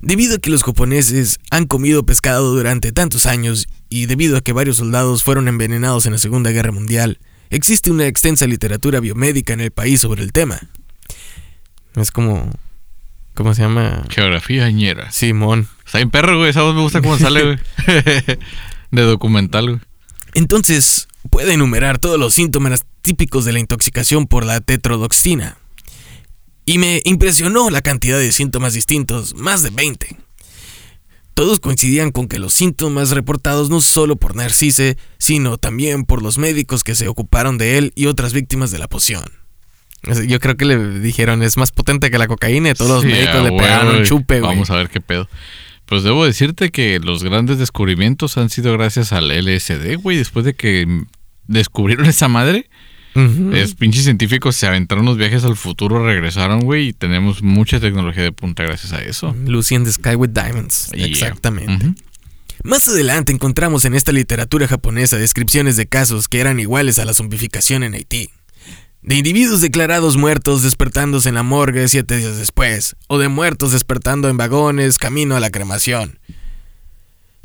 Debido 0.00 0.36
a 0.36 0.38
que 0.38 0.50
los 0.50 0.62
japoneses 0.62 1.40
han 1.50 1.66
comido 1.66 2.04
pescado 2.06 2.54
durante 2.54 2.92
tantos 2.92 3.26
años 3.26 3.66
y 3.90 4.06
debido 4.06 4.36
a 4.36 4.40
que 4.40 4.52
varios 4.52 4.76
soldados 4.76 5.24
fueron 5.24 5.48
envenenados 5.48 6.06
en 6.06 6.12
la 6.12 6.18
Segunda 6.18 6.50
Guerra 6.52 6.70
Mundial, 6.72 7.18
existe 7.50 7.90
una 7.90 8.06
extensa 8.06 8.46
literatura 8.46 9.00
biomédica 9.00 9.52
en 9.52 9.60
el 9.60 9.70
país 9.70 10.00
sobre 10.00 10.22
el 10.22 10.32
tema. 10.32 10.60
Es 11.94 12.10
como... 12.10 12.50
¿Cómo 13.34 13.54
se 13.54 13.62
llama? 13.62 14.04
Geografía 14.10 14.68
ñera. 14.70 15.12
Simón. 15.12 15.68
Está 15.86 15.98
bien 15.98 16.10
perro, 16.10 16.38
güey. 16.38 16.50
Esa 16.50 16.62
voz 16.62 16.74
me 16.74 16.80
gusta 16.80 17.00
cómo 17.00 17.18
sale, 17.18 17.44
güey. 17.44 17.58
De 18.90 19.02
documental, 19.02 19.66
güey. 19.68 19.80
Entonces, 20.34 21.06
puede 21.30 21.52
enumerar 21.52 21.98
todos 21.98 22.18
los 22.18 22.34
síntomas 22.34 22.84
típicos 23.00 23.44
de 23.44 23.52
la 23.52 23.60
intoxicación 23.60 24.26
por 24.26 24.44
la 24.44 24.60
tetrodoxina. 24.60 25.56
Y 26.64 26.78
me 26.78 27.00
impresionó 27.04 27.70
la 27.70 27.80
cantidad 27.80 28.18
de 28.18 28.32
síntomas 28.32 28.74
distintos, 28.74 29.34
más 29.34 29.62
de 29.62 29.70
20. 29.70 30.16
Todos 31.38 31.60
coincidían 31.60 32.10
con 32.10 32.26
que 32.26 32.40
los 32.40 32.52
síntomas 32.52 33.10
reportados 33.10 33.70
no 33.70 33.80
solo 33.80 34.16
por 34.16 34.34
Narcisse, 34.34 34.96
sino 35.18 35.56
también 35.56 36.04
por 36.04 36.20
los 36.20 36.36
médicos 36.36 36.82
que 36.82 36.96
se 36.96 37.06
ocuparon 37.06 37.58
de 37.58 37.78
él 37.78 37.92
y 37.94 38.06
otras 38.06 38.32
víctimas 38.32 38.72
de 38.72 38.80
la 38.80 38.88
poción. 38.88 39.22
Yo 40.26 40.40
creo 40.40 40.56
que 40.56 40.64
le 40.64 40.98
dijeron, 40.98 41.44
es 41.44 41.56
más 41.56 41.70
potente 41.70 42.10
que 42.10 42.18
la 42.18 42.26
cocaína 42.26 42.70
y 42.70 42.74
todos 42.74 42.90
los 42.90 43.04
médicos 43.04 43.44
le 43.44 43.52
pegaron 43.52 43.98
un 43.98 44.02
chupe, 44.02 44.40
güey. 44.40 44.50
Vamos 44.50 44.70
a 44.70 44.74
ver 44.74 44.90
qué 44.90 45.00
pedo. 45.00 45.28
Pues 45.86 46.02
debo 46.02 46.24
decirte 46.24 46.72
que 46.72 46.98
los 46.98 47.22
grandes 47.22 47.58
descubrimientos 47.58 48.36
han 48.36 48.50
sido 48.50 48.72
gracias 48.72 49.12
al 49.12 49.28
LSD, 49.28 49.94
güey. 50.02 50.16
Después 50.16 50.44
de 50.44 50.54
que 50.54 51.04
descubrieron 51.46 52.06
esa 52.06 52.26
madre, 52.26 52.68
es, 53.14 53.74
pinches 53.74 54.04
científicos 54.04 54.56
se 54.56 54.66
aventaron 54.66 55.04
los 55.04 55.16
viajes 55.16 55.44
al 55.44 55.56
futuro, 55.56 56.04
regresaron, 56.04 56.60
güey, 56.60 56.88
y 56.88 56.92
tenemos 56.92 57.42
mucha 57.42 57.80
tecnología 57.80 58.22
de 58.22 58.32
punta 58.32 58.62
gracias 58.62 58.92
a 58.92 59.02
eso. 59.02 59.34
Lucy 59.46 59.78
the 59.78 59.92
Sky 59.92 60.14
with 60.14 60.30
Diamonds. 60.30 60.90
Exactamente. 60.92 61.94
Más 62.64 62.88
adelante 62.88 63.32
encontramos 63.32 63.84
en 63.84 63.94
esta 63.94 64.12
literatura 64.12 64.66
japonesa 64.66 65.16
descripciones 65.16 65.76
de 65.76 65.86
casos 65.86 66.28
que 66.28 66.40
eran 66.40 66.58
iguales 66.58 66.98
a 66.98 67.04
la 67.04 67.14
zombificación 67.14 67.82
en 67.84 67.94
Haití. 67.94 68.30
De 69.02 69.14
individuos 69.14 69.60
declarados 69.60 70.16
muertos 70.16 70.62
despertándose 70.62 71.28
en 71.28 71.36
la 71.36 71.44
morgue 71.44 71.86
siete 71.88 72.16
días 72.16 72.36
después, 72.36 72.96
o 73.06 73.18
de 73.18 73.28
muertos 73.28 73.72
despertando 73.72 74.28
en 74.28 74.36
vagones 74.36 74.98
camino 74.98 75.36
a 75.36 75.40
la 75.40 75.50
cremación. 75.50 76.18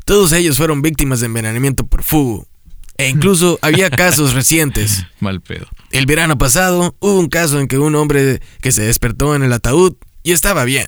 Todos 0.04 0.32
ellos 0.32 0.56
fueron 0.56 0.82
víctimas 0.82 1.20
de 1.20 1.26
envenenamiento 1.26 1.86
por 1.86 2.02
fugo, 2.02 2.48
e 2.96 3.08
incluso 3.08 3.58
había 3.62 3.90
casos 3.90 4.34
recientes. 4.34 5.06
Mal 5.20 5.40
pedo. 5.40 5.66
El 5.90 6.06
verano 6.06 6.38
pasado 6.38 6.96
hubo 7.00 7.18
un 7.18 7.28
caso 7.28 7.60
en 7.60 7.68
que 7.68 7.78
un 7.78 7.94
hombre 7.94 8.40
que 8.60 8.72
se 8.72 8.82
despertó 8.82 9.34
en 9.34 9.42
el 9.42 9.52
ataúd 9.52 9.94
y 10.22 10.32
estaba 10.32 10.64
bien. 10.64 10.86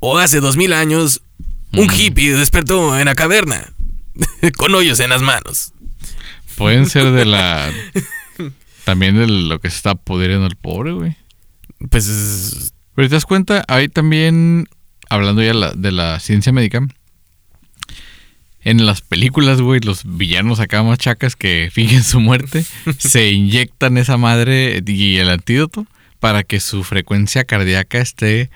O 0.00 0.18
hace 0.18 0.40
dos 0.40 0.56
mil 0.56 0.72
años, 0.72 1.22
un 1.72 1.86
mm. 1.86 1.94
hippie 1.94 2.36
despertó 2.36 2.98
en 2.98 3.06
la 3.06 3.14
caverna 3.14 3.72
con 4.56 4.74
hoyos 4.74 5.00
en 5.00 5.10
las 5.10 5.22
manos. 5.22 5.72
Pueden 6.56 6.86
ser 6.86 7.12
de 7.12 7.24
la. 7.24 7.70
También 8.84 9.16
de 9.16 9.26
lo 9.26 9.60
que 9.60 9.70
se 9.70 9.76
está 9.76 9.94
pudriendo 9.94 10.46
el 10.46 10.56
pobre, 10.56 10.92
güey. 10.92 11.16
Pues. 11.90 12.72
Pero 12.94 13.08
te 13.08 13.14
das 13.14 13.26
cuenta, 13.26 13.64
hay 13.68 13.88
también. 13.88 14.68
Hablando 15.10 15.42
ya 15.42 15.72
de 15.74 15.92
la 15.92 16.20
ciencia 16.20 16.52
médica, 16.52 16.86
en 18.68 18.84
las 18.84 19.00
películas, 19.00 19.62
güey, 19.62 19.80
los 19.80 20.02
villanos 20.04 20.60
acá 20.60 20.82
más 20.82 20.98
chacas 20.98 21.36
que 21.36 21.70
fingen 21.72 22.04
su 22.04 22.20
muerte, 22.20 22.64
se 22.98 23.30
inyectan 23.30 23.96
esa 23.96 24.18
madre 24.18 24.82
y 24.86 25.16
el 25.16 25.30
antídoto 25.30 25.86
para 26.20 26.42
que 26.42 26.60
su 26.60 26.84
frecuencia 26.84 27.44
cardíaca 27.44 27.98
esté, 27.98 28.50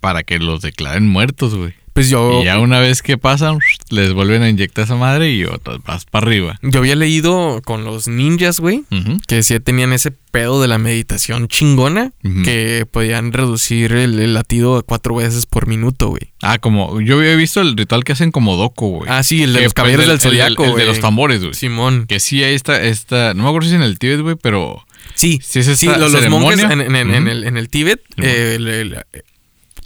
para 0.00 0.22
que 0.22 0.38
los 0.38 0.62
declaren 0.62 1.06
muertos, 1.06 1.54
güey. 1.54 1.74
Pues 1.92 2.08
yo. 2.08 2.40
Y 2.40 2.44
ya 2.44 2.58
una 2.58 2.80
vez 2.80 3.02
que 3.02 3.18
pasan, 3.18 3.58
les 3.90 4.12
vuelven 4.14 4.42
a 4.42 4.48
inyectar 4.48 4.84
esa 4.84 4.96
madre 4.96 5.32
y 5.32 5.44
otras 5.44 5.78
vas 5.84 6.06
para 6.06 6.26
arriba. 6.26 6.58
Yo 6.62 6.80
había 6.80 6.96
leído 6.96 7.60
con 7.64 7.84
los 7.84 8.08
ninjas, 8.08 8.60
güey, 8.60 8.84
que 9.26 9.42
sí 9.42 9.58
tenían 9.60 9.92
ese 9.92 10.10
pedo 10.10 10.62
de 10.62 10.68
la 10.68 10.78
meditación 10.78 11.48
chingona, 11.48 12.12
que 12.44 12.86
podían 12.90 13.32
reducir 13.32 13.92
el, 13.92 14.32
latido 14.32 14.82
cuatro 14.86 15.16
veces 15.16 15.44
por 15.46 15.66
minuto, 15.66 16.08
güey. 16.08 16.32
Ah, 16.40 16.58
como. 16.58 17.00
Yo 17.00 17.18
había 17.18 17.36
visto 17.36 17.60
el 17.60 17.76
ritual 17.76 18.04
que 18.04 18.12
hacen 18.12 18.32
como 18.32 18.56
doco, 18.56 18.88
güey. 18.88 19.10
Ah, 19.10 19.22
sí, 19.22 19.42
el 19.42 19.52
de 19.52 19.62
los 19.62 19.74
caballeros 19.74 20.06
del 20.06 20.20
zodiaco, 20.20 20.64
el, 20.64 20.74
de 20.74 20.86
los 20.86 21.00
tambores, 21.00 21.42
güey. 21.42 21.54
Simón. 21.54 22.06
Que 22.06 22.20
sí, 22.20 22.42
ahí 22.42 22.54
está, 22.54 22.82
esta. 22.82 23.34
No 23.34 23.42
me 23.42 23.48
acuerdo 23.50 23.68
si 23.68 23.74
es 23.74 23.80
en 23.80 23.86
el 23.86 23.98
Tíbet, 23.98 24.20
güey, 24.20 24.36
pero. 24.40 24.86
Sí, 25.14 25.40
sí, 25.42 25.58
es 25.58 25.66
sí 25.78 25.86
los, 25.86 26.28
monjes 26.28 26.60
en, 26.60 26.80
el, 26.80 27.44
en 27.44 27.56
el 27.56 27.68
Tíbet, 27.68 28.00
eh, 28.16 28.56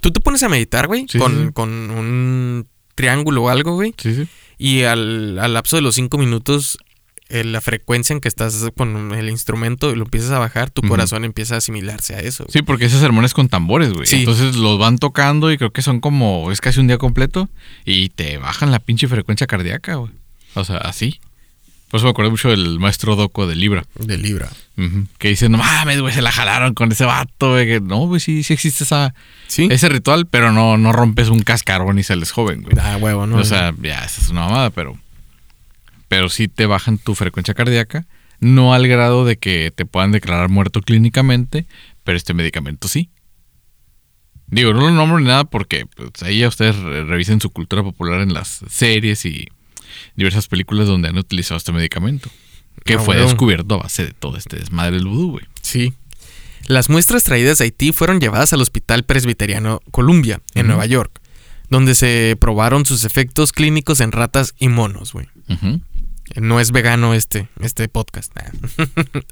Tú 0.01 0.11
te 0.11 0.19
pones 0.19 0.43
a 0.43 0.49
meditar, 0.49 0.87
güey, 0.87 1.05
con, 1.05 1.51
con, 1.51 1.69
un 1.69 2.67
triángulo 2.95 3.43
o 3.43 3.49
algo, 3.49 3.73
güey. 3.73 3.93
Sí, 3.97 4.15
sí. 4.15 4.27
Y 4.57 4.83
al, 4.83 5.37
al 5.39 5.53
lapso 5.53 5.75
de 5.75 5.81
los 5.81 5.95
cinco 5.95 6.17
minutos, 6.17 6.77
eh, 7.29 7.43
la 7.43 7.59
frecuencia 7.59 8.13
en 8.13 8.21
que 8.21 8.29
estás 8.29 8.71
con 8.75 9.13
el 9.13 9.29
instrumento 9.29 9.91
y 9.91 9.95
lo 9.95 10.05
empiezas 10.05 10.31
a 10.31 10.39
bajar, 10.39 10.71
tu 10.71 10.81
corazón 10.81 11.25
empieza 11.25 11.55
a 11.55 11.57
asimilarse 11.57 12.15
a 12.15 12.19
eso. 12.19 12.45
Sí, 12.47 12.61
porque 12.61 12.85
esos 12.85 13.01
sermones 13.01 13.33
con 13.33 13.49
tambores, 13.49 13.91
güey. 13.91 14.07
Entonces 14.11 14.55
los 14.55 14.79
van 14.79 14.97
tocando 14.97 15.51
y 15.51 15.57
creo 15.57 15.71
que 15.71 15.81
son 15.81 15.99
como, 15.99 16.51
es 16.53 16.61
casi 16.61 16.79
un 16.79 16.87
día 16.87 16.97
completo 16.97 17.49
y 17.83 18.09
te 18.09 18.37
bajan 18.37 18.71
la 18.71 18.79
pinche 18.79 19.09
frecuencia 19.09 19.45
cardíaca, 19.45 19.95
güey. 19.95 20.13
O 20.53 20.63
sea, 20.63 20.77
así. 20.77 21.19
Por 21.89 21.99
eso 21.99 22.05
me 22.05 22.11
acuerdo 22.11 22.31
mucho 22.31 22.49
del 22.49 22.79
maestro 22.79 23.15
Doco 23.15 23.47
de 23.47 23.55
Libra. 23.55 23.85
De 23.95 24.17
Libra. 24.17 24.49
Que 25.17 25.29
dice, 25.29 25.47
no 25.47 25.57
mames, 25.57 26.01
güey, 26.01 26.13
se 26.13 26.21
la 26.21 26.31
jalaron 26.31 26.73
con 26.73 26.91
ese 26.91 27.05
vato, 27.05 27.51
güey. 27.51 27.79
no, 27.79 28.07
güey, 28.07 28.19
sí, 28.19 28.43
sí 28.43 28.53
existe 28.53 28.83
esa, 28.83 29.15
ese 29.47 29.89
ritual, 29.89 30.27
pero 30.27 30.51
no, 30.51 30.77
no 30.77 30.91
rompes 30.91 31.29
un 31.29 31.39
cascarón 31.39 31.97
y 31.97 32.03
sales 32.03 32.31
joven, 32.31 32.61
güey. 32.61 32.75
Ah, 32.79 32.97
huevo, 32.97 33.25
¿no? 33.25 33.37
O 33.37 33.45
sea, 33.45 33.73
ya, 33.81 34.03
esa 34.03 34.21
es 34.21 34.29
una 34.29 34.41
mamada, 34.41 34.69
pero... 34.69 34.97
Pero 36.09 36.29
sí 36.29 36.47
te 36.47 36.65
bajan 36.65 36.97
tu 36.97 37.15
frecuencia 37.15 37.53
cardíaca. 37.53 38.05
No 38.39 38.73
al 38.73 38.87
grado 38.87 39.25
de 39.25 39.37
que 39.37 39.71
te 39.75 39.85
puedan 39.85 40.11
declarar 40.11 40.47
muerto 40.49 40.81
clínicamente, 40.81 41.65
pero 42.03 42.17
este 42.17 42.33
medicamento 42.33 42.87
sí. 42.87 43.09
Digo, 44.47 44.73
no 44.73 44.81
lo 44.81 44.91
nombro 44.91 45.19
ni 45.19 45.25
nada 45.25 45.43
porque 45.43 45.85
pues, 45.85 46.23
ahí 46.23 46.39
ya 46.39 46.47
ustedes 46.47 46.77
revisen 46.77 47.41
su 47.41 47.49
cultura 47.49 47.83
popular 47.83 48.21
en 48.21 48.33
las 48.33 48.61
series 48.69 49.25
y 49.25 49.49
diversas 50.15 50.47
películas 50.47 50.87
donde 50.87 51.09
han 51.09 51.17
utilizado 51.17 51.57
este 51.57 51.71
medicamento. 51.71 52.29
Que 52.85 52.95
ah, 52.95 52.99
fue 52.99 53.17
descubierto 53.17 53.75
a 53.75 53.79
base 53.79 54.05
de 54.05 54.13
todo 54.13 54.37
este 54.37 54.57
desmadre 54.57 54.97
del 54.97 55.07
vudú, 55.07 55.31
güey. 55.31 55.45
Sí. 55.61 55.93
Las 56.67 56.89
muestras 56.89 57.23
traídas 57.23 57.57
de 57.57 57.65
Haití 57.65 57.91
fueron 57.91 58.19
llevadas 58.19 58.53
al 58.53 58.61
Hospital 58.61 59.03
Presbiteriano 59.03 59.81
Columbia, 59.91 60.41
en 60.53 60.67
Nueva 60.67 60.85
York, 60.85 61.21
donde 61.69 61.95
se 61.95 62.35
probaron 62.39 62.85
sus 62.85 63.03
efectos 63.03 63.51
clínicos 63.51 63.99
en 63.99 64.11
ratas 64.11 64.53
y 64.59 64.67
monos, 64.67 65.13
güey. 65.13 65.27
No 66.35 66.59
es 66.59 66.71
vegano 66.71 67.13
este, 67.13 67.47
este 67.61 67.87
podcast. 67.87 68.33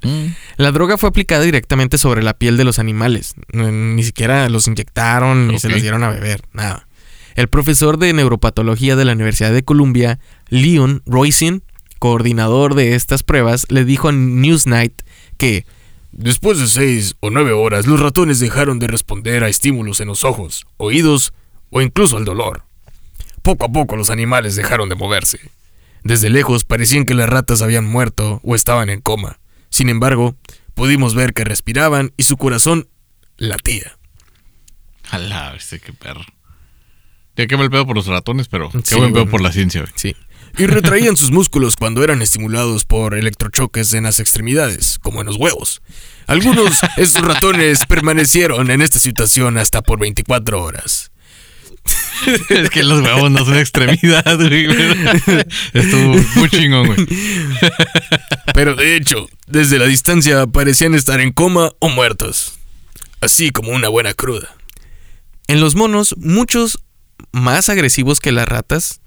Mm. 0.02 0.34
La 0.56 0.72
droga 0.72 0.98
fue 0.98 1.08
aplicada 1.08 1.42
directamente 1.42 1.98
sobre 1.98 2.22
la 2.22 2.34
piel 2.34 2.56
de 2.56 2.64
los 2.64 2.78
animales. 2.78 3.34
Ni 3.52 4.04
siquiera 4.04 4.48
los 4.48 4.68
inyectaron 4.68 5.48
ni 5.48 5.58
se 5.58 5.68
los 5.68 5.80
dieron 5.80 6.04
a 6.04 6.10
beber, 6.10 6.42
nada. 6.52 6.85
El 7.36 7.48
profesor 7.48 7.98
de 7.98 8.14
neuropatología 8.14 8.96
de 8.96 9.04
la 9.04 9.12
Universidad 9.12 9.52
de 9.52 9.62
Columbia, 9.62 10.18
Leon 10.48 11.02
Roisin, 11.04 11.62
coordinador 11.98 12.74
de 12.74 12.94
estas 12.94 13.22
pruebas, 13.22 13.66
le 13.68 13.84
dijo 13.84 14.08
a 14.08 14.12
Newsnight 14.12 15.02
que 15.36 15.66
Después 16.12 16.58
de 16.58 16.66
seis 16.66 17.14
o 17.20 17.28
nueve 17.28 17.52
horas, 17.52 17.86
los 17.86 18.00
ratones 18.00 18.40
dejaron 18.40 18.78
de 18.78 18.86
responder 18.86 19.44
a 19.44 19.50
estímulos 19.50 20.00
en 20.00 20.08
los 20.08 20.24
ojos, 20.24 20.66
oídos 20.78 21.34
o 21.68 21.82
incluso 21.82 22.16
al 22.16 22.24
dolor. 22.24 22.62
Poco 23.42 23.66
a 23.66 23.68
poco 23.68 23.96
los 23.96 24.08
animales 24.08 24.56
dejaron 24.56 24.88
de 24.88 24.94
moverse. 24.94 25.38
Desde 26.04 26.30
lejos 26.30 26.64
parecían 26.64 27.04
que 27.04 27.12
las 27.12 27.28
ratas 27.28 27.60
habían 27.60 27.84
muerto 27.84 28.40
o 28.44 28.54
estaban 28.54 28.88
en 28.88 29.02
coma. 29.02 29.38
Sin 29.68 29.90
embargo, 29.90 30.36
pudimos 30.72 31.14
ver 31.14 31.34
que 31.34 31.44
respiraban 31.44 32.14
y 32.16 32.22
su 32.22 32.38
corazón 32.38 32.88
latía. 33.36 33.98
Alá, 35.10 35.54
qué 35.68 35.92
perro. 35.92 36.24
Ya 37.36 37.46
que 37.46 37.54
el 37.54 37.70
pedo 37.70 37.86
por 37.86 37.96
los 37.96 38.06
ratones, 38.06 38.48
pero 38.48 38.70
qué 38.70 38.94
buen 38.94 39.12
pedo 39.12 39.26
por 39.26 39.42
la 39.42 39.52
ciencia, 39.52 39.82
güey. 39.82 39.92
Sí. 39.94 40.16
Y 40.58 40.66
retraían 40.66 41.18
sus 41.18 41.30
músculos 41.30 41.76
cuando 41.76 42.02
eran 42.02 42.22
estimulados 42.22 42.86
por 42.86 43.14
electrochoques 43.14 43.92
en 43.92 44.04
las 44.04 44.20
extremidades, 44.20 44.98
como 45.02 45.20
en 45.20 45.26
los 45.26 45.36
huevos. 45.36 45.82
Algunos 46.26 46.80
estos 46.96 47.22
ratones 47.22 47.84
permanecieron 47.86 48.70
en 48.70 48.80
esta 48.80 48.98
situación 48.98 49.58
hasta 49.58 49.82
por 49.82 50.00
24 50.00 50.62
horas. 50.62 51.10
es 52.48 52.70
que 52.70 52.82
los 52.82 53.02
huevos 53.02 53.30
no 53.30 53.44
son 53.44 53.58
extremidad, 53.58 54.36
güey. 54.36 54.66
Estuvo 55.74 56.14
muy 56.36 56.48
chingón, 56.48 56.86
güey. 56.86 57.06
Pero 58.54 58.74
de 58.74 58.96
hecho, 58.96 59.28
desde 59.46 59.78
la 59.78 59.84
distancia 59.84 60.46
parecían 60.46 60.94
estar 60.94 61.20
en 61.20 61.32
coma 61.32 61.72
o 61.80 61.90
muertos. 61.90 62.58
Así 63.20 63.50
como 63.50 63.72
una 63.72 63.88
buena 63.88 64.14
cruda. 64.14 64.56
En 65.48 65.60
los 65.60 65.74
monos, 65.74 66.14
muchos 66.18 66.80
más 67.32 67.68
agresivos 67.68 68.20
que 68.20 68.32
las 68.32 68.48
ratas, 68.48 69.00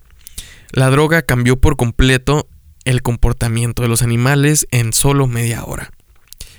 la 0.71 0.89
droga 0.89 1.21
cambió 1.21 1.59
por 1.59 1.77
completo 1.77 2.47
el 2.85 3.01
comportamiento 3.01 3.81
de 3.81 3.89
los 3.89 4.01
animales 4.01 4.67
en 4.71 4.93
solo 4.93 5.27
media 5.27 5.63
hora. 5.63 5.91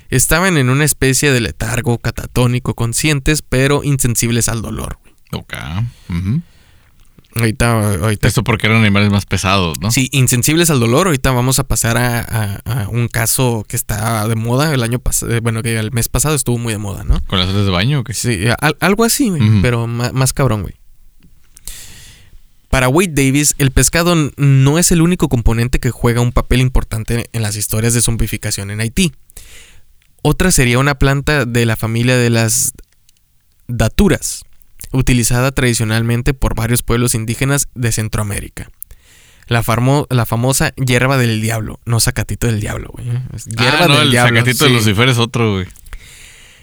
Estaban 0.08 0.56
en 0.56 0.70
una 0.70 0.84
especie 0.84 1.32
de 1.32 1.40
letargo 1.40 1.98
catatónico 1.98 2.74
conscientes, 2.74 3.42
pero 3.42 3.84
insensibles 3.84 4.48
al 4.48 4.60
dolor. 4.60 4.98
Ok. 5.32 5.54
ahorita, 7.36 7.94
ahorita, 7.94 8.26
Esto 8.26 8.42
porque 8.42 8.66
eran 8.66 8.80
animales 8.80 9.10
más 9.10 9.24
pesados, 9.24 9.80
¿no? 9.80 9.92
Sí, 9.92 10.08
insensibles 10.10 10.68
al 10.70 10.80
dolor. 10.80 11.06
Ahorita 11.06 11.30
vamos 11.30 11.60
a 11.60 11.64
pasar 11.64 11.96
a, 11.96 12.88
un 12.90 13.06
caso 13.06 13.64
que 13.68 13.76
está 13.76 14.26
de 14.26 14.34
moda 14.34 14.74
el 14.74 14.82
año 14.82 14.98
pasado. 14.98 15.32
Eh, 15.32 15.38
bueno, 15.38 15.62
que 15.62 15.78
el 15.78 15.92
mes 15.92 16.08
pasado 16.08 16.34
estuvo 16.34 16.58
muy 16.58 16.72
de 16.72 16.78
moda, 16.78 17.04
¿no? 17.04 17.20
¿Con 17.28 17.38
las 17.38 17.48
sales 17.48 17.64
de 17.64 17.70
baño 17.70 18.00
o 18.00 18.04
qué? 18.04 18.12
Sí, 18.12 18.46
algo 18.80 19.04
así, 19.04 19.32
pero 19.62 19.86
más, 19.86 20.12
más 20.12 20.32
cabrón, 20.32 20.62
güey. 20.62 20.79
Para 22.70 22.88
Wade 22.88 23.12
Davis, 23.12 23.56
el 23.58 23.72
pescado 23.72 24.14
no 24.36 24.78
es 24.78 24.92
el 24.92 25.02
único 25.02 25.28
componente 25.28 25.80
que 25.80 25.90
juega 25.90 26.20
un 26.20 26.30
papel 26.30 26.60
importante 26.60 27.28
en 27.32 27.42
las 27.42 27.56
historias 27.56 27.94
de 27.94 28.00
zombificación 28.00 28.70
en 28.70 28.80
Haití. 28.80 29.12
Otra 30.22 30.52
sería 30.52 30.78
una 30.78 30.94
planta 30.94 31.46
de 31.46 31.66
la 31.66 31.74
familia 31.74 32.16
de 32.16 32.30
las 32.30 32.72
daturas, 33.66 34.44
utilizada 34.92 35.50
tradicionalmente 35.50 36.32
por 36.32 36.54
varios 36.54 36.84
pueblos 36.84 37.16
indígenas 37.16 37.66
de 37.74 37.90
Centroamérica. 37.90 38.70
La, 39.48 39.64
la 40.08 40.24
famosa 40.24 40.72
hierba 40.76 41.16
del 41.18 41.40
diablo, 41.40 41.80
no 41.84 41.98
sacatito 41.98 42.46
del 42.46 42.60
diablo, 42.60 42.90
güey. 42.92 43.04
Hierba 43.46 43.86
ah, 43.86 43.88
no, 43.88 44.00
el 44.02 44.12
Sacatito 44.12 44.66
de 44.66 44.70
Lucifer 44.70 45.08
es 45.08 45.18
otro, 45.18 45.54
güey. 45.54 45.66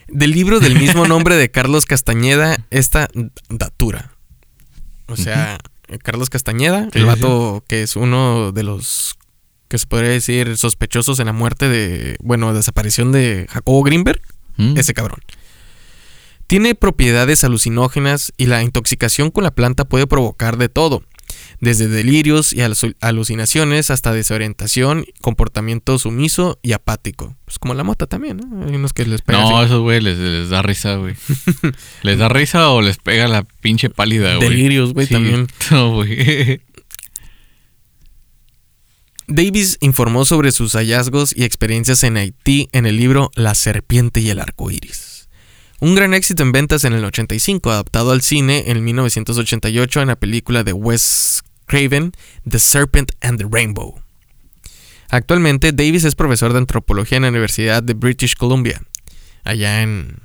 Del 0.08 0.32
libro 0.32 0.62
del 0.62 0.80
mismo 0.80 1.06
nombre 1.10 1.36
de 1.36 1.52
Carlos 1.52 1.86
Castañeda, 1.86 2.66
esta 2.70 3.10
datura. 3.50 4.12
O 5.08 5.18
sea, 5.18 5.58
Carlos 6.04 6.30
Castañeda, 6.30 6.90
el 6.94 7.06
vato 7.06 7.64
que 7.68 7.84
es 7.84 7.96
uno 7.96 8.52
de 8.52 8.64
los 8.64 9.18
que 9.68 9.78
se 9.78 9.88
podría 9.88 10.10
decir 10.10 10.58
sospechosos 10.58 11.20
en 11.20 11.26
la 11.26 11.34
muerte 11.34 11.68
de, 11.68 12.18
bueno, 12.22 12.54
desaparición 12.54 13.12
de 13.12 13.48
Jacobo 13.50 13.84
Greenberg, 13.84 14.22
mm. 14.58 14.78
ese 14.78 14.94
cabrón. 14.94 15.20
Tiene 16.48 16.76
propiedades 16.76 17.44
alucinógenas 17.44 18.32
y 18.38 18.46
la 18.46 18.64
intoxicación 18.64 19.32
con 19.32 19.44
la 19.44 19.52
planta 19.52 19.84
puede 19.84 20.08
provocar 20.08 20.58
de 20.58 20.70
todo, 20.70 21.04
desde 21.60 21.88
delirios 21.88 22.54
y 22.54 22.62
alucinaciones 22.62 23.90
hasta 23.90 24.14
desorientación, 24.14 25.06
comportamiento 25.22 25.98
sumiso 25.98 26.60
y 26.62 26.74
apático. 26.74 27.36
Pues 27.46 27.58
como 27.58 27.74
la 27.74 27.84
mota 27.84 28.06
también, 28.06 28.38
¿no? 28.38 28.66
Hay 28.66 28.76
unos 28.76 28.94
que 28.94 29.06
les 29.06 29.22
pega. 29.22 29.40
No, 29.40 29.64
esos 29.64 29.82
güey 29.82 30.02
les, 30.02 30.50
da 30.50 30.62
risa, 30.62 30.96
güey. 30.96 31.16
¿Les 32.04 32.18
da 32.18 32.30
risa 32.30 32.70
o 32.70 32.82
les 32.82 32.98
pega 32.98 33.28
la 33.28 33.44
pinche 33.44 33.90
pálida, 33.90 34.36
güey? 34.36 34.50
Delirios, 34.50 34.94
güey, 34.94 35.08
también. 35.08 35.48
No, 35.72 35.96
güey. 35.96 36.62
Davis 39.28 39.78
informó 39.82 40.26
sobre 40.26 40.52
sus 40.52 40.74
hallazgos 40.74 41.36
y 41.36 41.44
experiencias 41.44 42.04
en 42.04 42.16
Haití 42.16 42.70
en 42.72 42.86
el 42.86 42.96
libro 42.96 43.30
La 43.36 43.56
serpiente 43.56 44.22
y 44.22 44.30
el 44.30 44.40
arco 44.40 44.72
iris. 44.72 45.28
Un 45.80 45.96
gran 45.96 46.14
éxito 46.14 46.42
en 46.44 46.54
ventas 46.54 46.86
en 46.86 46.94
el 46.94 47.04
85, 47.04 47.70
adaptado 47.70 48.12
al 48.12 48.22
cine 48.22 48.64
en 48.68 48.84
1988 48.84 50.02
en 50.02 50.08
la 50.08 50.16
película 50.16 50.64
de 50.64 50.74
Wes 50.74 51.44
Craven, 51.68 52.12
The 52.50 52.60
Serpent 52.60 53.12
and 53.22 53.38
the 53.38 53.46
Rainbow. 53.50 54.02
Actualmente, 55.10 55.72
Davis 55.72 56.04
es 56.04 56.16
profesor 56.16 56.52
de 56.52 56.60
antropología 56.60 57.18
en 57.18 57.24
la 57.24 57.30
Universidad 57.30 57.84
de 57.84 57.94
British 57.94 58.36
Columbia, 58.36 58.82
allá 59.44 59.82
en 59.82 60.20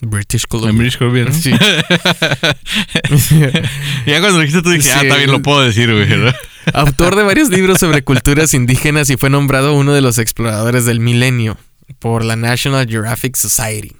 British 0.00 0.46
Columbia. 0.46 0.70
En 0.70 0.78
British 0.78 0.98
Columbia, 0.98 1.32
Sí. 1.32 1.52
ya 4.06 4.20
cuando 4.20 4.40
dijiste 4.40 4.62
tú 4.62 4.70
dije, 4.70 4.92
ah, 4.92 5.02
también 5.08 5.30
lo 5.30 5.42
puedo 5.42 5.62
decir, 5.62 5.92
güey. 5.92 6.08
Autor 6.72 7.16
de 7.16 7.22
varios 7.22 7.50
libros 7.50 7.78
sobre 7.78 8.02
culturas 8.02 8.54
indígenas 8.54 9.10
y 9.10 9.16
fue 9.16 9.30
nombrado 9.30 9.74
uno 9.74 9.92
de 9.92 10.00
los 10.00 10.18
exploradores 10.18 10.84
del 10.84 11.00
milenio 11.00 11.58
por 11.98 12.24
la 12.24 12.36
National 12.36 12.88
Geographic 12.88 13.36
Society. 13.36 13.92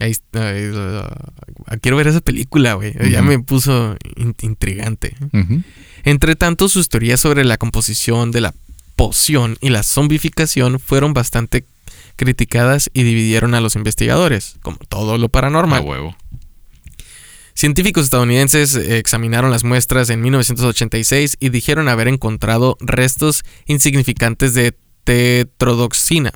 Ahí, 0.00 0.14
quiero 1.80 1.96
ver 1.96 2.06
esa 2.06 2.20
película, 2.20 2.74
güey. 2.74 2.94
Ya 3.10 3.22
me 3.22 3.38
puso 3.40 3.96
intrigante. 4.40 5.16
Entre 6.04 6.36
tanto, 6.36 6.68
sus 6.68 6.88
teorías 6.88 7.20
sobre 7.20 7.44
la 7.44 7.56
composición 7.56 8.30
de 8.30 8.40
la 8.40 8.54
poción 8.96 9.56
y 9.60 9.70
la 9.70 9.82
zombificación 9.82 10.80
fueron 10.80 11.14
bastante 11.14 11.64
criticadas 12.16 12.90
y 12.92 13.04
dividieron 13.04 13.54
a 13.54 13.60
los 13.60 13.76
investigadores, 13.76 14.56
como 14.62 14.78
todo 14.88 15.18
lo 15.18 15.28
paranormal. 15.28 15.82
huevo. 15.82 16.16
Científicos 17.54 18.04
estadounidenses 18.04 18.76
examinaron 18.76 19.50
las 19.50 19.64
muestras 19.64 20.10
en 20.10 20.20
1986 20.20 21.38
y 21.40 21.48
dijeron 21.48 21.88
haber 21.88 22.06
encontrado 22.06 22.76
restos 22.80 23.44
insignificantes 23.66 24.54
de 24.54 24.76
tetrodoxina 25.02 26.32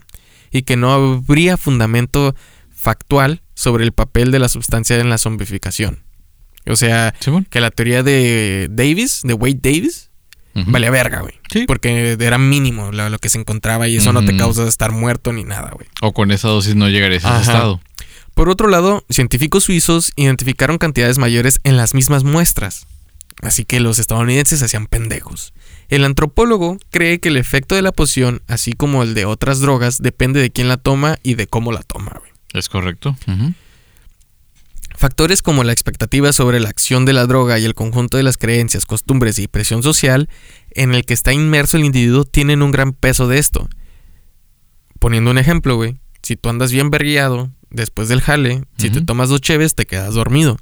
y 0.51 0.63
que 0.63 0.77
no 0.77 0.93
habría 0.93 1.57
fundamento 1.57 2.35
factual 2.75 3.42
sobre 3.63 3.85
el 3.85 3.93
papel 3.93 4.33
de 4.33 4.41
la 4.41 4.49
sustancia 4.49 4.99
en 4.99 5.09
la 5.09 5.19
zombificación. 5.19 6.03
O 6.67 6.75
sea, 6.75 7.15
que 7.49 7.61
la 7.61 7.71
teoría 7.71 8.03
de 8.03 8.69
Davis, 8.71 9.21
de 9.23 9.35
Wade 9.35 9.61
Davis, 9.63 10.11
valía 10.55 10.91
verga, 10.91 11.21
güey. 11.21 11.35
Porque 11.67 12.17
era 12.19 12.39
mínimo 12.39 12.91
lo, 12.91 13.19
que 13.19 13.29
se 13.29 13.39
encontraba 13.39 13.87
y 13.87 13.97
eso 13.97 14.13
no 14.13 14.25
te 14.25 14.37
causa 14.37 14.67
estar 14.67 14.91
muerto 14.91 15.33
ni 15.33 15.45
nada, 15.45 15.71
güey. 15.71 15.87
O 16.01 16.13
con 16.13 16.33
esa 16.33 16.49
dosis 16.49 16.75
no 16.75 16.89
llegarías 16.89 17.25
a 17.25 17.37
ese 17.37 17.51
estado. 17.51 17.81
Por 18.35 18.49
otro 18.49 18.69
lado, 18.69 19.05
científicos 19.11 19.65
suizos 19.65 20.13
identificaron 20.17 20.79
cantidades 20.79 21.19
mayores 21.19 21.61
en 21.63 21.77
las 21.77 21.95
mismas 21.95 22.25
muestras. 22.25 22.87
Así 23.43 23.65
que 23.65 23.79
los 23.79 23.99
estadounidenses 23.99 24.63
hacían 24.63 24.87
pendejos. 24.87 25.53
El 25.89 26.05
antropólogo 26.05 26.79
cree 26.91 27.21
que 27.21 27.29
el 27.29 27.37
efecto 27.37 27.75
de 27.75 27.83
la 27.83 27.93
poción, 27.93 28.43
así 28.49 28.73
como 28.73 29.03
el 29.03 29.15
de 29.15 29.27
otras 29.27 29.61
drogas, 29.61 30.01
depende 30.01 30.41
de 30.41 30.51
quién 30.51 30.69
la 30.69 30.79
toma 30.79 31.19
y 31.23 31.35
de 31.35 31.47
cómo 31.47 31.71
la 31.71 31.83
toma, 31.83 32.17
güey. 32.19 32.32
Es 32.53 32.69
correcto. 32.69 33.17
Factores 34.97 35.43
como 35.43 35.65
la 35.65 35.73
expectativa 35.73 36.33
sobre 36.33 36.61
la 36.61 36.69
acción 36.69 37.05
de 37.05 37.13
la 37.13 37.27
droga 37.27 37.59
y 37.59 37.65
el 37.65 37.75
conjunto 37.75 38.19
de 38.19 38.23
las 38.23 38.37
creencias, 38.37 38.85
costumbres 38.85 39.39
y 39.39 39.49
presión 39.49 39.83
social 39.83 40.29
en 40.71 40.95
el 40.95 41.05
que 41.05 41.15
está 41.15 41.33
inmerso 41.33 41.77
el 41.77 41.85
individuo 41.85 42.25
tienen 42.25 42.63
un 42.63 42.71
gran 42.71 42.93
peso 42.93 43.27
de 43.27 43.39
esto. 43.39 43.69
Poniendo 44.99 45.31
un 45.31 45.39
ejemplo, 45.39 45.77
güey. 45.77 45.99
Si 46.23 46.37
tú 46.37 46.51
andas 46.51 46.71
bien 46.71 46.91
berriado 46.91 47.51
después 47.71 48.09
del 48.09 48.21
jale, 48.21 48.63
si 48.79 48.91
te 48.91 49.01
tomas 49.01 49.29
dos 49.29 49.41
cheves, 49.41 49.75
te 49.75 49.87
quedas 49.87 50.15
dormido. 50.15 50.57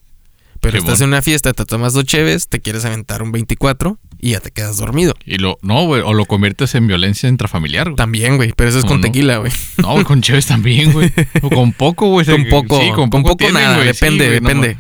Pero 0.61 0.79
estás 0.79 1.01
en 1.01 1.09
una 1.09 1.23
fiesta, 1.23 1.53
te 1.53 1.65
tomas 1.65 1.93
dos 1.93 2.05
cheves, 2.05 2.49
te 2.49 2.61
quieres 2.61 2.85
aventar 2.85 3.23
un 3.23 3.33
24 3.33 3.99
y 4.23 4.33
ya 4.33 4.41
te 4.41 4.51
quedas 4.51 4.77
dormido. 4.77 5.15
Y 5.25 5.39
lo, 5.39 5.59
no, 5.63 5.85
güey, 5.87 6.03
o 6.03 6.13
lo 6.13 6.27
conviertes 6.27 6.75
en 6.75 6.87
violencia 6.87 7.29
intrafamiliar, 7.29 7.87
güey. 7.87 7.97
También, 7.97 8.37
güey, 8.37 8.53
pero 8.55 8.69
eso 8.69 8.79
es 8.79 8.85
con 8.85 9.01
tequila, 9.01 9.39
güey. 9.39 9.53
No, 9.79 10.05
con 10.05 10.21
cheves 10.21 10.47
también, 10.47 10.93
güey. 10.93 11.11
O 11.43 11.49
con 11.51 11.73
poco, 11.73 12.09
güey. 12.09 12.27
Con 12.27 12.47
poco, 12.49 12.81
sí, 12.81 12.91
con, 12.95 13.09
poco, 13.11 13.51
nada, 13.51 13.79
depende, 13.83 14.29
depende. 14.29 14.77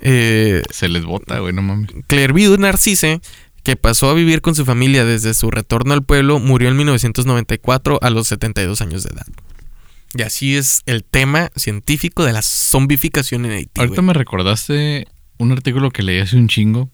eh, 0.00 0.62
Se 0.70 0.88
les 0.88 1.04
bota, 1.04 1.38
güey, 1.40 1.52
no 1.52 1.62
mames. 1.62 1.90
Clairview 2.06 2.56
Narcisse, 2.56 3.20
que 3.62 3.76
pasó 3.76 4.08
a 4.10 4.14
vivir 4.14 4.40
con 4.40 4.54
su 4.54 4.64
familia 4.64 5.04
desde 5.04 5.34
su 5.34 5.50
retorno 5.50 5.94
al 5.94 6.02
pueblo, 6.02 6.38
murió 6.38 6.68
en 6.68 6.76
1994 6.76 7.98
a 8.02 8.10
los 8.10 8.28
72 8.28 8.80
años 8.80 9.02
de 9.04 9.10
edad. 9.14 9.26
Y 10.16 10.22
así 10.22 10.56
es 10.56 10.82
el 10.86 11.02
tema 11.04 11.50
científico 11.56 12.24
de 12.24 12.32
la 12.32 12.42
zombificación 12.42 13.44
en 13.46 13.52
Haití. 13.52 13.80
Ahorita 13.80 14.00
me 14.00 14.12
recordaste 14.12 15.06
un 15.38 15.52
artículo 15.52 15.90
que 15.90 16.02
leí 16.02 16.20
hace 16.20 16.36
un 16.36 16.46
chingo 16.48 16.88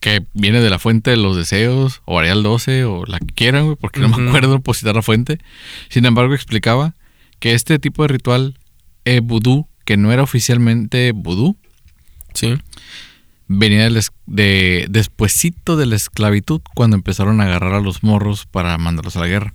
que 0.00 0.24
viene 0.34 0.60
de 0.60 0.70
la 0.70 0.78
fuente 0.78 1.10
de 1.10 1.16
los 1.16 1.36
deseos, 1.36 2.02
o 2.04 2.18
Arial 2.18 2.42
12, 2.42 2.84
o 2.84 3.04
la 3.06 3.18
que 3.18 3.34
quieran, 3.34 3.64
güey, 3.64 3.76
porque 3.76 4.00
no 4.00 4.08
me 4.08 4.28
acuerdo 4.28 4.60
por 4.60 4.76
citar 4.76 4.94
la 4.94 5.02
fuente. 5.02 5.38
Sin 5.88 6.06
embargo, 6.06 6.34
explicaba 6.34 6.94
que 7.40 7.54
este 7.54 7.78
tipo 7.78 8.02
de 8.02 8.08
ritual 8.08 8.58
eh, 9.04 9.20
vudú, 9.20 9.68
que 9.84 9.96
no 9.96 10.12
era 10.12 10.22
oficialmente 10.22 11.12
vudú, 11.12 11.56
sí. 12.34 12.58
venía 13.46 13.88
de, 13.88 14.04
de 14.26 14.86
despuesito 14.90 15.76
de 15.76 15.86
la 15.86 15.96
esclavitud, 15.96 16.60
cuando 16.74 16.96
empezaron 16.96 17.40
a 17.40 17.44
agarrar 17.44 17.74
a 17.74 17.80
los 17.80 18.02
morros 18.02 18.46
para 18.46 18.76
mandarlos 18.78 19.16
a 19.16 19.20
la 19.20 19.28
guerra. 19.28 19.54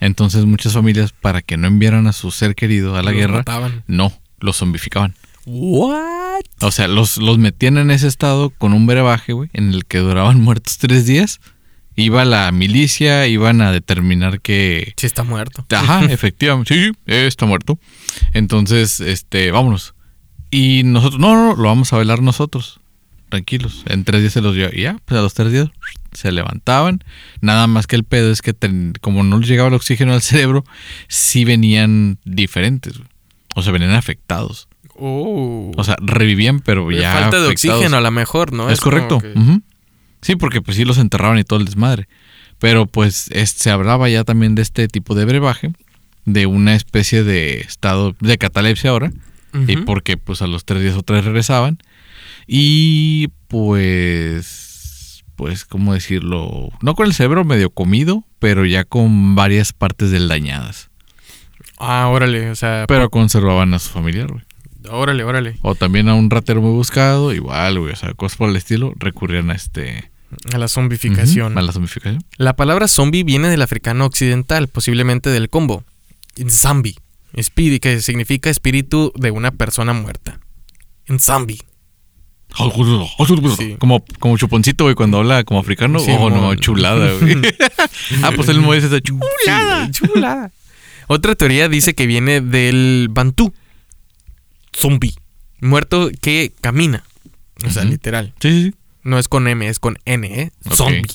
Entonces 0.00 0.44
muchas 0.44 0.72
familias, 0.72 1.12
para 1.12 1.42
que 1.42 1.56
no 1.56 1.66
enviaran 1.66 2.06
a 2.06 2.12
su 2.12 2.30
ser 2.30 2.54
querido 2.54 2.96
a 2.96 3.02
la 3.02 3.12
guerra, 3.12 3.44
no, 3.86 4.12
los 4.38 4.58
zombificaban. 4.58 5.14
¿What? 5.46 6.42
O 6.60 6.70
sea, 6.70 6.88
los, 6.88 7.18
los 7.18 7.38
metían 7.38 7.78
en 7.78 7.90
ese 7.90 8.06
estado 8.06 8.50
con 8.50 8.72
un 8.72 8.86
brebaje, 8.86 9.32
güey, 9.32 9.50
en 9.52 9.72
el 9.72 9.84
que 9.84 9.98
duraban 9.98 10.40
muertos 10.40 10.78
tres 10.78 11.06
días. 11.06 11.40
Iba 11.96 12.24
la 12.24 12.50
milicia, 12.50 13.26
iban 13.28 13.60
a 13.60 13.70
determinar 13.70 14.40
que... 14.40 14.94
Sí, 14.96 15.06
está 15.06 15.22
muerto. 15.22 15.64
Ajá, 15.70 16.04
efectivamente. 16.10 16.74
Sí, 16.74 16.90
sí, 16.90 17.14
está 17.14 17.46
muerto. 17.46 17.78
Entonces, 18.32 19.00
este, 19.00 19.50
vámonos. 19.52 19.94
Y 20.50 20.82
nosotros, 20.84 21.20
no, 21.20 21.34
no, 21.34 21.54
lo 21.54 21.68
vamos 21.68 21.92
a 21.92 21.98
velar 21.98 22.20
nosotros. 22.20 22.80
Tranquilos. 23.28 23.84
En 23.86 24.04
tres 24.04 24.22
días 24.22 24.32
se 24.32 24.40
los 24.40 24.54
dio. 24.54 24.70
Y 24.72 24.82
ya, 24.82 24.96
pues 25.04 25.18
a 25.18 25.22
los 25.22 25.34
tres 25.34 25.52
días 25.52 25.68
se 26.12 26.32
levantaban. 26.32 27.02
Nada 27.40 27.66
más 27.66 27.86
que 27.86 27.96
el 27.96 28.04
pedo 28.04 28.30
es 28.30 28.42
que 28.42 28.54
como 29.00 29.22
no 29.22 29.38
les 29.38 29.48
llegaba 29.48 29.68
el 29.68 29.74
oxígeno 29.74 30.14
al 30.14 30.22
cerebro, 30.22 30.64
sí 31.08 31.44
venían 31.44 32.18
diferentes. 32.24 32.94
O 33.54 33.62
sea, 33.62 33.72
venían 33.72 33.92
afectados. 33.92 34.68
Oh. 34.96 35.72
O 35.76 35.84
sea, 35.84 35.96
revivían, 36.00 36.60
pero 36.60 36.90
ya. 36.90 37.12
Falta 37.12 37.40
de 37.40 37.48
oxígeno 37.48 37.96
a 37.96 38.00
lo 38.00 38.10
mejor, 38.10 38.52
¿no? 38.52 38.70
Es, 38.70 38.80
correcto. 38.80 39.20
Sí, 40.20 40.36
porque 40.36 40.62
pues 40.62 40.76
sí 40.76 40.84
los 40.84 40.98
enterraban 40.98 41.38
y 41.38 41.44
todo 41.44 41.58
el 41.58 41.66
desmadre. 41.66 42.08
Pero 42.58 42.86
pues 42.86 43.28
se 43.44 43.70
hablaba 43.70 44.08
ya 44.08 44.24
también 44.24 44.54
de 44.54 44.62
este 44.62 44.88
tipo 44.88 45.14
de 45.14 45.24
brebaje, 45.24 45.72
de 46.24 46.46
una 46.46 46.74
especie 46.74 47.24
de 47.24 47.60
estado 47.60 48.16
de 48.20 48.38
catalepsia 48.38 48.90
ahora. 48.90 49.12
Y 49.68 49.76
porque 49.78 50.16
pues 50.16 50.42
a 50.42 50.48
los 50.48 50.64
tres 50.64 50.82
días 50.82 50.96
o 50.96 51.02
tres 51.02 51.24
regresaban. 51.24 51.78
Y 52.46 53.28
pues, 53.48 55.24
pues, 55.36 55.64
¿cómo 55.64 55.94
decirlo? 55.94 56.70
No 56.82 56.94
con 56.94 57.06
el 57.06 57.14
cerebro 57.14 57.44
medio 57.44 57.70
comido, 57.70 58.24
pero 58.38 58.66
ya 58.66 58.84
con 58.84 59.34
varias 59.34 59.72
partes 59.72 60.10
del 60.10 60.28
dañadas. 60.28 60.90
Ah, 61.78 62.08
órale, 62.08 62.50
o 62.50 62.54
sea. 62.54 62.84
Pero 62.88 63.10
conservaban 63.10 63.74
a 63.74 63.78
su 63.78 63.90
familiar, 63.90 64.28
güey. 64.28 64.42
Órale, 64.90 65.24
órale. 65.24 65.56
O 65.62 65.74
también 65.74 66.08
a 66.08 66.14
un 66.14 66.30
ratero 66.30 66.60
muy 66.60 66.72
buscado, 66.72 67.32
igual, 67.32 67.78
güey. 67.78 67.92
O 67.92 67.96
sea, 67.96 68.12
cosas 68.14 68.36
por 68.36 68.50
el 68.50 68.56
estilo, 68.56 68.92
recurrían 68.96 69.50
a 69.50 69.54
este. 69.54 70.10
A 70.52 70.58
la 70.58 70.68
zombificación. 70.68 71.56
A 71.56 71.62
la 71.62 71.72
zombificación. 71.72 72.24
La 72.36 72.56
palabra 72.56 72.88
zombie 72.88 73.24
viene 73.24 73.48
del 73.48 73.62
africano 73.62 74.04
occidental, 74.04 74.68
posiblemente 74.68 75.30
del 75.30 75.48
combo. 75.48 75.84
Espíritu, 77.34 77.82
que 77.82 78.00
significa 78.00 78.50
espíritu 78.50 79.12
de 79.16 79.30
una 79.30 79.50
persona 79.52 79.92
muerta. 79.92 80.40
zombie. 81.18 81.60
Sí. 83.56 83.76
Como, 83.78 84.04
como 84.20 84.36
chuponcito, 84.36 84.84
güey, 84.84 84.94
cuando 84.94 85.18
habla 85.18 85.42
como 85.44 85.60
africano. 85.60 85.98
Sí, 85.98 86.12
oh, 86.16 86.30
no, 86.30 86.54
chulada, 86.54 87.12
güey. 87.14 87.36
ah, 88.22 88.30
pues 88.34 88.48
él 88.48 88.60
me 88.60 88.74
dice 88.74 88.86
esa 88.86 89.00
chulada. 89.00 89.86
Sí, 89.86 89.92
chulada. 89.92 90.52
Otra 91.08 91.34
teoría 91.34 91.68
dice 91.68 91.94
que 91.94 92.06
viene 92.06 92.40
del 92.40 93.08
bantú. 93.10 93.52
Zombie. 94.74 95.14
Muerto 95.60 96.10
que 96.20 96.52
camina. 96.60 97.04
O 97.64 97.70
sea, 97.70 97.84
literal. 97.84 98.34
Sí, 98.40 98.50
sí, 98.50 98.62
sí. 98.70 98.74
No 99.02 99.18
es 99.18 99.28
con 99.28 99.46
M, 99.46 99.66
es 99.68 99.78
con 99.78 99.98
N, 100.04 100.26
¿eh? 100.26 100.50
Zombie. 100.72 101.14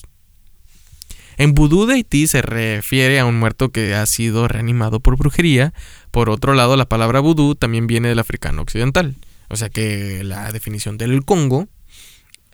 En 1.37 1.53
vudú 1.53 1.85
de 1.85 1.95
Haití 1.95 2.27
se 2.27 2.41
refiere 2.41 3.19
a 3.19 3.25
un 3.25 3.39
muerto 3.39 3.69
que 3.69 3.95
ha 3.95 4.05
sido 4.05 4.47
reanimado 4.47 4.99
por 4.99 5.17
brujería. 5.17 5.73
Por 6.11 6.29
otro 6.29 6.53
lado, 6.53 6.75
la 6.75 6.89
palabra 6.89 7.19
vudú 7.21 7.55
también 7.55 7.87
viene 7.87 8.09
del 8.09 8.19
africano 8.19 8.61
occidental. 8.61 9.15
O 9.47 9.55
sea 9.55 9.69
que 9.69 10.23
la 10.23 10.51
definición 10.51 10.97
del 10.97 11.23
Congo 11.25 11.67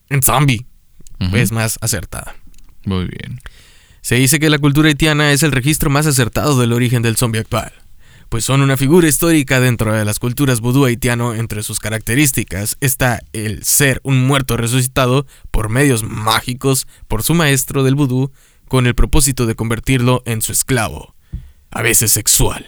en 0.10 0.22
zombie 0.22 0.66
es 1.34 1.52
más 1.52 1.78
acertada. 1.82 2.36
Muy 2.86 3.06
bien. 3.06 3.40
Se 4.02 4.16
dice 4.16 4.40
que 4.40 4.52
la 4.52 4.60
cultura 4.60 4.88
haitiana 4.88 5.32
es 5.32 5.42
el 5.42 5.52
registro 5.52 5.90
más 5.90 6.06
acertado 6.06 6.60
del 6.60 6.72
origen 6.72 7.02
del 7.02 7.18
zombie 7.18 7.42
actual, 7.42 7.74
pues 8.36 8.44
son 8.44 8.60
una 8.60 8.76
figura 8.76 9.08
histórica 9.08 9.62
dentro 9.62 9.94
de 9.94 10.04
las 10.04 10.20
culturas 10.20 10.60
vudú 10.60 10.84
haitiano. 10.84 11.34
Entre 11.34 11.64
sus 11.64 11.80
características 11.80 12.76
está 12.82 13.22
el 13.32 13.64
ser 13.64 14.02
un 14.04 14.28
muerto 14.28 14.58
resucitado 14.58 15.26
por 15.52 15.70
medios 15.70 16.04
mágicos 16.04 16.86
por 17.08 17.24
su 17.24 17.34
maestro 17.34 17.86
del 17.86 17.96
vudú 17.96 18.34
con 18.68 18.88
el 18.88 18.94
propósito 18.94 19.46
de 19.46 19.56
convertirlo 19.56 20.22
en 20.26 20.42
su 20.42 20.52
esclavo, 20.52 21.16
a 21.72 21.82
veces 21.82 22.12
sexual. 22.12 22.66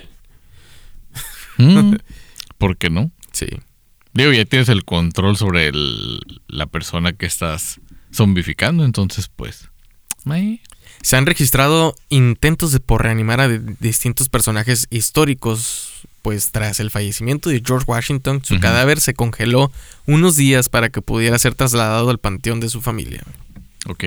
Mm, 1.58 1.96
¿Por 2.58 2.78
qué 2.78 2.90
no? 2.90 3.12
Sí. 3.34 3.48
Digo, 4.14 4.32
ya 4.32 4.46
tienes 4.46 4.70
el 4.70 4.86
control 4.86 5.36
sobre 5.36 5.68
el- 5.68 6.22
la 6.48 6.68
persona 6.68 7.12
que 7.12 7.26
estás 7.26 7.82
zombificando, 8.14 8.86
entonces, 8.86 9.30
pues. 9.36 9.68
Se 11.08 11.16
han 11.16 11.26
registrado 11.26 11.96
intentos 12.10 12.74
de 12.74 12.82
por 12.82 13.04
reanimar 13.04 13.40
a 13.40 13.48
distintos 13.48 14.28
personajes 14.28 14.88
históricos, 14.90 16.06
pues 16.22 16.52
tras 16.52 16.82
el 16.82 16.92
fallecimiento 16.92 17.50
de 17.50 17.64
George 17.66 17.86
Washington, 17.88 18.42
su 18.44 18.60
cadáver 18.60 19.00
se 19.00 19.14
congeló 19.14 19.72
unos 20.06 20.36
días 20.36 20.68
para 20.68 20.90
que 20.90 21.02
pudiera 21.02 21.40
ser 21.40 21.56
trasladado 21.56 22.10
al 22.10 22.18
panteón 22.18 22.60
de 22.60 22.68
su 22.68 22.82
familia. 22.82 23.24
Ok. 23.86 24.04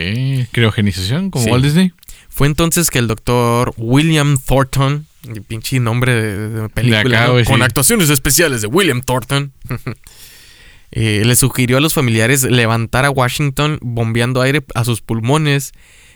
Criogenización, 0.52 1.30
como 1.30 1.46
Sí. 1.46 1.50
Walt 1.50 1.64
Disney. 1.64 1.94
Fue 2.28 2.46
entonces 2.46 2.90
que 2.90 2.98
el 2.98 3.06
doctor 3.08 3.72
William 3.78 4.36
Thornton, 4.36 5.06
el 5.26 5.40
pinche 5.40 5.80
nombre 5.80 6.12
de, 6.12 6.48
de 6.50 6.68
película, 6.68 7.02
De 7.02 7.16
acá, 7.16 7.26
¿no? 7.28 7.32
güey, 7.32 7.44
con 7.46 7.56
sí. 7.56 7.62
actuaciones 7.62 8.10
especiales 8.10 8.60
de 8.60 8.66
William 8.66 9.00
Thornton, 9.00 9.54
eh, 10.90 11.22
le 11.24 11.34
sugirió 11.34 11.78
a 11.78 11.80
los 11.80 11.94
familiares 11.94 12.42
levantar 12.42 13.06
a 13.06 13.10
Washington 13.10 13.78
bombeando 13.80 14.42
aire 14.42 14.62
a 14.74 14.84
sus 14.84 15.00
pulmones 15.00 15.72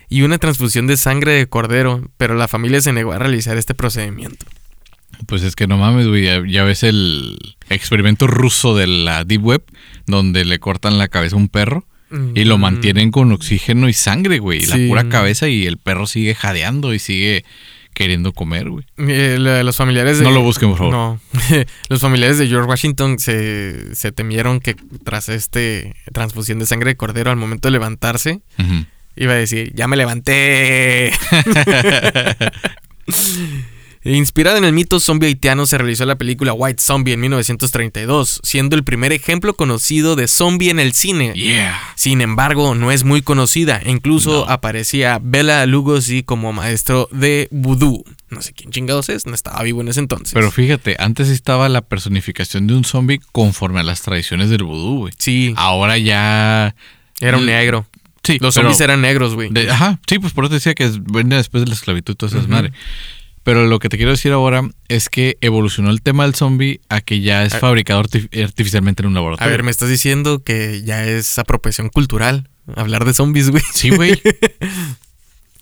y 0.08 0.22
una 0.22 0.38
transfusión 0.38 0.86
de 0.86 0.96
sangre 0.96 1.32
de 1.32 1.46
cordero, 1.46 2.02
pero 2.16 2.34
la 2.34 2.48
familia 2.48 2.80
se 2.80 2.92
negó 2.92 3.12
a 3.12 3.18
realizar 3.18 3.56
este 3.56 3.74
procedimiento. 3.74 4.46
Pues 5.26 5.42
es 5.42 5.54
que 5.56 5.66
no 5.66 5.78
mames, 5.78 6.06
güey. 6.08 6.24
Ya, 6.24 6.42
ya 6.46 6.64
ves 6.64 6.82
el 6.82 7.38
experimento 7.70 8.26
ruso 8.26 8.74
de 8.76 8.86
la 8.86 9.24
Deep 9.24 9.44
Web, 9.44 9.64
donde 10.06 10.44
le 10.44 10.58
cortan 10.58 10.98
la 10.98 11.08
cabeza 11.08 11.36
a 11.36 11.38
un 11.38 11.48
perro 11.48 11.86
y 12.34 12.44
lo 12.44 12.58
Mm. 12.58 12.60
mantienen 12.60 13.10
con 13.10 13.32
oxígeno 13.32 13.88
y 13.88 13.92
sangre, 13.92 14.38
güey. 14.38 14.62
y 14.62 14.66
La 14.66 14.76
Sí. 14.76 14.88
pura 14.88 15.08
cabeza 15.08 15.48
y 15.48 15.66
el 15.66 15.78
perro 15.78 16.06
sigue 16.06 16.34
jadeando 16.34 16.94
y 16.94 16.98
sigue 17.00 17.44
queriendo 17.92 18.32
comer, 18.32 18.70
güey. 18.70 18.84
Eh, 18.98 19.36
los 19.64 19.76
familiares 19.76 20.18
de... 20.18 20.24
No 20.24 20.30
lo 20.32 20.42
busquen, 20.42 20.68
por 20.70 20.78
favor. 20.78 20.92
No. 20.92 21.20
los 21.88 22.00
familiares 22.00 22.38
de 22.38 22.48
George 22.48 22.68
Washington 22.68 23.18
se, 23.20 23.94
se 23.94 24.10
temieron 24.12 24.58
que 24.60 24.74
tras 25.04 25.28
este 25.28 25.94
transfusión 26.12 26.58
de 26.58 26.66
sangre 26.66 26.90
de 26.90 26.96
cordero 26.96 27.30
al 27.30 27.36
momento 27.36 27.68
de 27.68 27.72
levantarse, 27.72 28.40
Ujú. 28.58 28.84
Iba 29.16 29.32
a 29.32 29.36
decir, 29.36 29.72
ya 29.74 29.86
me 29.88 29.96
levanté. 29.96 31.12
Inspirada 34.06 34.58
en 34.58 34.64
el 34.66 34.74
mito 34.74 35.00
zombie 35.00 35.28
haitiano, 35.28 35.64
se 35.64 35.78
realizó 35.78 36.04
la 36.04 36.16
película 36.16 36.52
White 36.52 36.82
Zombie 36.82 37.14
en 37.14 37.20
1932, 37.20 38.40
siendo 38.42 38.76
el 38.76 38.84
primer 38.84 39.12
ejemplo 39.14 39.54
conocido 39.54 40.14
de 40.14 40.28
zombie 40.28 40.68
en 40.68 40.78
el 40.78 40.92
cine. 40.92 41.32
Yeah. 41.32 41.80
Sin 41.96 42.20
embargo, 42.20 42.74
no 42.74 42.92
es 42.92 43.04
muy 43.04 43.22
conocida. 43.22 43.80
Incluso 43.86 44.44
No. 44.44 44.52
aparecía 44.52 45.18
Bela 45.22 45.64
Lugosi 45.64 46.22
como 46.22 46.52
maestro 46.52 47.08
de 47.12 47.48
vudú. 47.50 48.04
No 48.28 48.42
sé 48.42 48.52
quién 48.52 48.70
chingados 48.72 49.08
es, 49.08 49.26
no 49.26 49.34
estaba 49.34 49.62
vivo 49.62 49.80
en 49.80 49.88
ese 49.88 50.00
entonces. 50.00 50.34
Pero 50.34 50.50
fíjate, 50.50 50.96
antes 50.98 51.30
estaba 51.30 51.70
la 51.70 51.80
personificación 51.80 52.66
de 52.66 52.74
un 52.74 52.84
zombie 52.84 53.20
conforme 53.32 53.80
a 53.80 53.84
las 53.84 54.02
tradiciones 54.02 54.50
del 54.50 54.64
vudú, 54.64 54.98
güey. 54.98 55.14
sí, 55.16 55.54
Ahora 55.56 55.96
ya. 55.96 56.74
era 57.22 57.38
un 57.38 57.46
negro. 57.46 57.86
Sí, 58.24 58.38
Los 58.40 58.54
zombies 58.54 58.80
eran 58.80 59.00
negros, 59.02 59.34
güey. 59.34 59.50
de- 59.50 59.70
ajá, 59.70 60.00
sí, 60.08 60.18
pues 60.18 60.32
por 60.32 60.44
eso 60.44 60.50
te 60.50 60.54
decía 60.56 60.74
que 60.74 60.90
viene 61.12 61.36
después 61.36 61.62
de 61.62 61.68
la 61.68 61.74
esclavitud 61.74 62.14
y 62.14 62.16
toda 62.16 62.30
esa 62.30 62.38
Ujú. 62.38 62.48
madre. 62.48 62.72
Pero 63.42 63.66
lo 63.66 63.78
que 63.78 63.90
te 63.90 63.98
quiero 63.98 64.10
decir 64.12 64.32
ahora 64.32 64.62
es 64.88 65.10
que 65.10 65.36
evolucionó 65.42 65.90
el 65.90 66.00
tema 66.00 66.24
del 66.24 66.34
zombie 66.34 66.80
a 66.88 67.02
que 67.02 67.20
ya 67.20 67.44
es 67.44 67.52
A- 67.52 67.58
fabricado 67.58 68.02
artif- 68.02 68.30
artificialmente 68.42 69.02
en 69.02 69.08
un 69.08 69.12
A 69.12 69.20
laboratorio. 69.20 69.50
ver, 69.50 69.62
me 69.62 69.70
estás 69.70 69.90
diciendo 69.90 70.42
que 70.42 70.82
ya 70.82 71.04
es 71.04 71.38
apropiación 71.38 71.90
cultural 71.90 72.48
hablar 72.74 73.04
de 73.04 73.12
zombies, 73.12 73.50
güey. 73.50 73.62
Sí, 73.72 73.90
güey. 73.90 74.18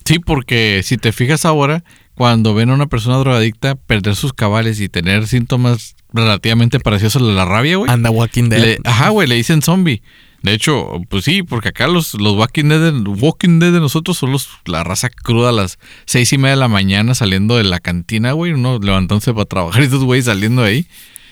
Sí, 0.05 0.19
porque 0.19 0.81
si 0.85 0.97
te 0.97 1.13
fijas 1.13 1.45
ahora, 1.45 1.85
cuando 2.15 2.55
ven 2.55 2.71
a 2.71 2.75
una 2.75 2.87
persona 2.89 3.19
drogadicta 3.19 3.77
perder 3.77 4.17
sus 4.17 4.33
cabales 4.33 4.81
y 4.81 4.89
tener 4.89 5.29
síntomas 5.29 5.95
relativamente 6.13 6.81
parecidos 6.81 7.17
a 7.17 7.21
la 7.21 7.45
rabia, 7.45 7.77
güey. 7.77 7.91
Anda 7.91 8.11
Walking 8.11 8.49
Dead. 8.49 8.61
le- 8.61 8.79
ajá, 8.85 9.11
güey, 9.11 9.29
le 9.29 9.37
dicen 9.37 9.63
zombie. 9.63 10.03
De 10.43 10.53
hecho, 10.53 11.01
pues 11.09 11.25
sí, 11.25 11.43
porque 11.43 11.69
acá 11.69 11.87
los, 11.87 12.15
los 12.15 12.35
Walking, 12.35 12.65
Dead 12.65 12.93
de, 12.93 13.09
Walking 13.09 13.61
Dead 13.61 13.73
de 13.73 13.81
nosotros 13.81 14.19
son 14.19 14.33
los, 14.33 14.49
la 14.65 14.83
raza 14.83 15.09
cruda 15.09 15.51
a 15.51 15.53
las 15.53 15.79
seis 16.05 16.33
y 16.33 16.39
media 16.39 16.51
de 16.51 16.61
la 16.61 16.69
mañana 16.69 17.15
saliendo 17.15 17.57
de 17.57 17.65
la 17.65 17.79
cantina, 17.79 18.33
güey, 18.33 18.53
uno 18.53 18.79
levantándose 18.81 19.33
para 19.33 19.45
trabajar 19.45 19.83
y 19.83 19.85
estos 19.85 20.03
güeyes 20.05 20.25
saliendo 20.25 20.63
de 20.63 20.69
ahí. 20.69 20.87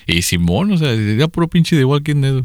Y 0.06 0.22
Simón, 0.22 0.72
o 0.72 0.76
sea, 0.76 0.94
ya 0.94 1.28
puro 1.28 1.48
pinche 1.48 1.76
de 1.76 1.84
Walking 1.84 2.20
Dead. 2.20 2.44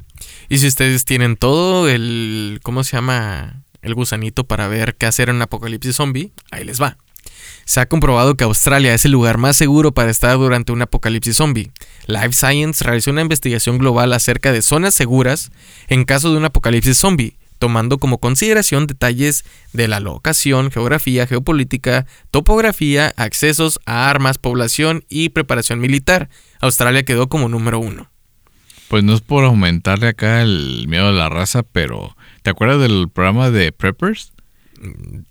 Y 0.50 0.58
si 0.58 0.68
ustedes 0.68 1.06
tienen 1.06 1.36
todo 1.36 1.90
el. 1.90 2.60
¿Cómo 2.64 2.84
se 2.84 2.98
llama? 2.98 3.64
El 3.82 3.94
gusanito 3.94 4.46
para 4.46 4.68
ver 4.68 4.96
qué 4.96 5.06
hacer 5.06 5.30
en 5.30 5.38
un 5.38 5.42
apocalipsis 5.44 5.96
zombie, 5.96 6.32
ahí 6.52 6.64
les 6.64 6.82
va. 6.82 6.98
Se 7.66 7.80
ha 7.80 7.88
comprobado 7.88 8.36
que 8.36 8.44
Australia 8.44 8.94
es 8.94 9.06
el 9.06 9.12
lugar 9.12 9.40
más 9.40 9.58
seguro 9.58 9.92
para 9.92 10.12
estar 10.12 10.38
durante 10.38 10.72
un 10.72 10.84
apocalipsis 10.84 11.38
zombie. 11.38 11.72
Life 12.06 12.34
Science 12.34 12.84
realizó 12.84 13.10
una 13.10 13.24
investigación 13.24 13.80
global 13.80 14.14
acerca 14.14 14.52
de 14.52 14.62
zonas 14.62 14.94
seguras 14.94 15.52
en 15.88 16.06
caso 16.06 16.32
de 16.32 16.38
un 16.38 16.46
apocalipsis 16.46 16.96
zombie, 16.96 17.38
tomando 17.58 17.98
como 17.98 18.20
consideración 18.20 18.86
detalles 18.86 19.46
de 19.74 19.88
la 19.88 20.00
locación, 20.00 20.70
geografía, 20.70 21.26
geopolítica, 21.26 22.06
topografía, 22.30 23.12
accesos 23.18 23.80
a 23.88 24.12
armas, 24.12 24.38
población 24.38 25.04
y 25.10 25.30
preparación 25.30 25.80
militar. 25.80 26.30
Australia 26.62 27.04
quedó 27.04 27.30
como 27.30 27.50
número 27.50 27.80
uno. 27.80 28.12
Pues 28.90 29.04
no 29.04 29.16
es 29.16 29.22
por 29.22 29.44
aumentarle 29.44 30.10
acá 30.10 30.44
el 30.44 30.86
miedo 30.88 31.08
a 31.08 31.12
la 31.12 31.30
raza, 31.30 31.64
pero 31.64 32.16
¿te 32.44 32.52
acuerdas 32.52 32.80
del 32.80 33.10
programa 33.10 33.50
de 33.50 33.72
Preppers? 33.72 34.35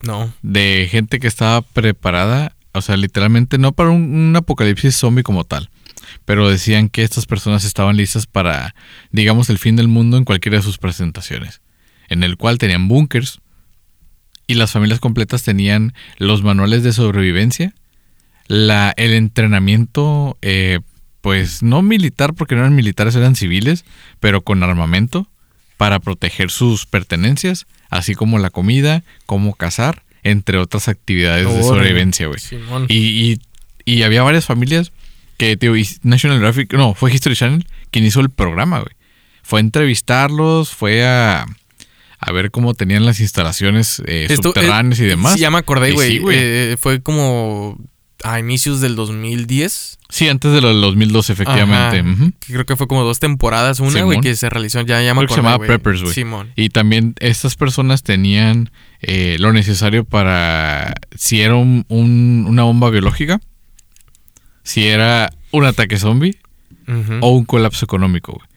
No. 0.02 0.32
De 0.42 0.88
gente 0.90 1.18
que 1.20 1.26
estaba 1.26 1.62
preparada, 1.62 2.56
o 2.72 2.82
sea, 2.82 2.96
literalmente 2.96 3.58
no 3.58 3.72
para 3.72 3.90
un, 3.90 4.14
un 4.14 4.36
apocalipsis 4.36 4.96
zombie 4.96 5.22
como 5.22 5.44
tal, 5.44 5.70
pero 6.24 6.48
decían 6.48 6.88
que 6.88 7.02
estas 7.02 7.26
personas 7.26 7.64
estaban 7.64 7.96
listas 7.96 8.26
para, 8.26 8.74
digamos, 9.10 9.50
el 9.50 9.58
fin 9.58 9.76
del 9.76 9.88
mundo 9.88 10.16
en 10.16 10.24
cualquiera 10.24 10.58
de 10.58 10.64
sus 10.64 10.78
presentaciones, 10.78 11.60
en 12.08 12.22
el 12.22 12.36
cual 12.36 12.58
tenían 12.58 12.88
búnkers 12.88 13.40
y 14.46 14.54
las 14.54 14.72
familias 14.72 15.00
completas 15.00 15.42
tenían 15.42 15.94
los 16.18 16.42
manuales 16.42 16.82
de 16.82 16.92
sobrevivencia, 16.92 17.74
la, 18.46 18.92
el 18.96 19.12
entrenamiento, 19.12 20.36
eh, 20.42 20.80
pues 21.20 21.62
no 21.62 21.80
militar 21.80 22.34
porque 22.34 22.54
no 22.54 22.60
eran 22.60 22.74
militares, 22.74 23.16
eran 23.16 23.36
civiles, 23.36 23.84
pero 24.20 24.42
con 24.42 24.62
armamento 24.62 25.28
para 25.84 25.98
proteger 25.98 26.50
sus 26.50 26.86
pertenencias, 26.86 27.66
así 27.90 28.14
como 28.14 28.38
la 28.38 28.48
comida, 28.48 29.04
cómo 29.26 29.52
cazar, 29.52 30.02
entre 30.22 30.56
otras 30.56 30.88
actividades 30.88 31.46
de 31.46 31.62
sobrevivencia, 31.62 32.26
güey. 32.26 32.40
Y, 32.88 32.96
y, 32.96 33.40
y 33.84 34.02
había 34.02 34.22
varias 34.22 34.46
familias 34.46 34.92
que, 35.36 35.58
tío, 35.58 35.74
National 36.02 36.38
Geographic, 36.38 36.72
no, 36.72 36.94
fue 36.94 37.12
History 37.12 37.36
Channel 37.36 37.66
quien 37.90 38.06
hizo 38.06 38.20
el 38.20 38.30
programa, 38.30 38.78
güey. 38.78 38.94
Fue 39.42 39.58
a 39.58 39.60
entrevistarlos, 39.60 40.70
fue 40.70 41.04
a, 41.06 41.44
a 42.18 42.32
ver 42.32 42.50
cómo 42.50 42.72
tenían 42.72 43.04
las 43.04 43.20
instalaciones 43.20 44.00
eh, 44.06 44.28
Esto, 44.30 44.54
subterráneas 44.54 45.00
y 45.00 45.04
eh, 45.04 45.08
demás. 45.08 45.34
Sí, 45.34 45.40
ya 45.40 45.50
me 45.50 45.58
acordé, 45.58 45.92
güey. 45.92 46.12
sí, 46.12 46.18
güey. 46.18 46.38
Eh, 46.40 46.76
fue 46.80 47.02
como 47.02 47.76
a 48.24 48.40
inicios 48.40 48.80
del 48.80 48.96
2010. 48.96 49.98
Sí, 50.08 50.28
antes 50.28 50.52
de 50.52 50.60
lo 50.60 50.68
del 50.68 50.80
2012, 50.80 51.32
efectivamente. 51.34 52.00
Ajá. 52.00 52.30
Creo 52.46 52.64
que 52.66 52.74
fue 52.76 52.86
como 52.88 53.02
dos 53.04 53.20
temporadas, 53.20 53.80
una, 53.80 54.02
güey, 54.02 54.20
que 54.20 54.34
se 54.34 54.48
realizó 54.48 54.80
ya, 54.80 55.02
ya 55.02 55.12
me 55.14 55.18
Creo 55.20 55.28
que 55.28 55.34
se 55.34 55.38
llamaba 55.40 55.56
güey. 55.58 55.68
Preppers, 55.68 56.02
güey. 56.02 56.14
Simón. 56.14 56.52
Y 56.56 56.70
también 56.70 57.14
estas 57.20 57.54
personas 57.56 58.02
tenían 58.02 58.70
eh, 59.02 59.36
lo 59.38 59.52
necesario 59.52 60.04
para 60.04 60.94
si 61.14 61.42
era 61.42 61.54
un- 61.56 61.84
un- 61.88 62.46
una 62.48 62.62
bomba 62.62 62.88
biológica, 62.90 63.40
si 64.62 64.86
era 64.86 65.30
un 65.50 65.64
ataque 65.64 65.98
zombie 65.98 66.38
o 67.20 67.30
un 67.30 67.44
colapso 67.44 67.84
económico, 67.84 68.32
güey. 68.32 68.48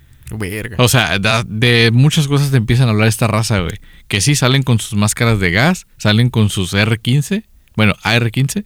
Verga. 0.51 0.75
O 0.79 0.89
sea, 0.89 1.17
de 1.47 1.89
muchas 1.93 2.27
cosas 2.27 2.51
te 2.51 2.57
empiezan 2.57 2.87
a 2.87 2.91
hablar 2.91 3.07
esta 3.07 3.27
raza, 3.27 3.59
güey. 3.59 3.79
Que 4.09 4.19
sí 4.21 4.35
salen 4.35 4.63
con 4.63 4.79
sus 4.79 4.97
máscaras 4.97 5.39
de 5.39 5.51
gas, 5.51 5.87
salen 5.97 6.29
con 6.29 6.49
sus 6.49 6.73
R15, 6.73 7.43
bueno, 7.77 7.93
AR15, 8.03 8.65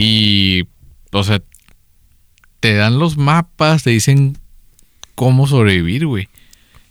y, 0.00 0.68
o 1.10 1.24
sea, 1.24 1.42
te 2.60 2.74
dan 2.74 3.00
los 3.00 3.16
mapas, 3.16 3.82
te 3.82 3.90
dicen 3.90 4.38
cómo 5.16 5.48
sobrevivir, 5.48 6.06
güey. 6.06 6.28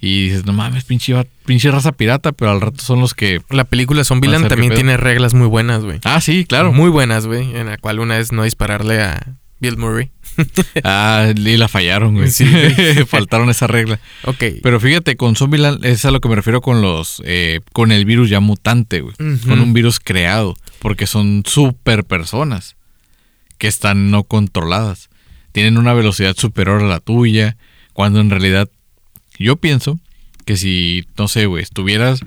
Y 0.02 0.26
dices, 0.26 0.46
no 0.46 0.52
mames, 0.52 0.84
pinche, 0.84 1.16
pinche 1.46 1.72
raza 1.72 1.94
pirata, 1.94 2.34
pero 2.34 2.52
al 2.52 2.60
rato 2.60 2.84
son 2.84 3.00
los 3.00 3.14
que... 3.14 3.42
La 3.50 3.64
película 3.64 4.04
Zombieland 4.04 4.50
también 4.50 4.74
tiene 4.74 4.98
reglas 4.98 5.34
muy 5.34 5.48
buenas, 5.48 5.86
güey. 5.86 6.02
Ah, 6.04 6.20
sí, 6.20 6.44
claro. 6.44 6.74
Muy 6.74 6.90
buenas, 6.90 7.26
güey. 7.28 7.56
En 7.56 7.68
la 7.68 7.78
cual 7.78 8.00
una 8.00 8.18
es 8.18 8.34
no 8.34 8.44
dispararle 8.44 9.02
a 9.02 9.38
Bill 9.62 9.78
Murray. 9.78 10.12
Ah, 10.84 11.34
y 11.36 11.58
la 11.58 11.68
fallaron, 11.68 12.14
güey. 12.14 12.30
Sí. 12.30 12.46
Faltaron 13.08 13.50
esa 13.50 13.66
regla. 13.66 14.00
Ok. 14.26 14.44
Pero 14.62 14.80
fíjate, 14.80 15.16
con 15.16 15.36
Zombieland 15.36 15.84
es 15.84 16.06
a 16.06 16.12
lo 16.12 16.22
que 16.22 16.30
me 16.30 16.36
refiero 16.36 16.62
con 16.62 16.84
los 16.84 17.24
eh, 17.26 17.62
con 17.74 17.92
el 17.92 18.06
virus 18.06 18.30
ya 18.30 18.40
mutante, 18.40 19.02
güey. 19.02 19.16
Con 19.16 19.60
un 19.60 19.74
virus 19.74 20.00
creado, 20.00 20.56
porque 20.80 21.08
son 21.08 21.42
super 21.44 22.04
personas 22.04 22.77
que 23.58 23.68
están 23.68 24.12
no 24.12 24.24
controladas. 24.24 25.10
Tienen 25.52 25.78
una 25.78 25.94
velocidad 25.94 26.36
superior 26.36 26.82
a 26.84 26.88
la 26.88 27.00
tuya, 27.00 27.58
cuando 27.94 28.20
en 28.20 28.30
realidad 28.30 28.70
yo 29.40 29.56
pienso 29.56 30.00
que 30.46 30.56
si, 30.56 31.06
no 31.18 31.28
sé, 31.28 31.46
güey, 31.46 31.64
estuvieras 31.64 32.22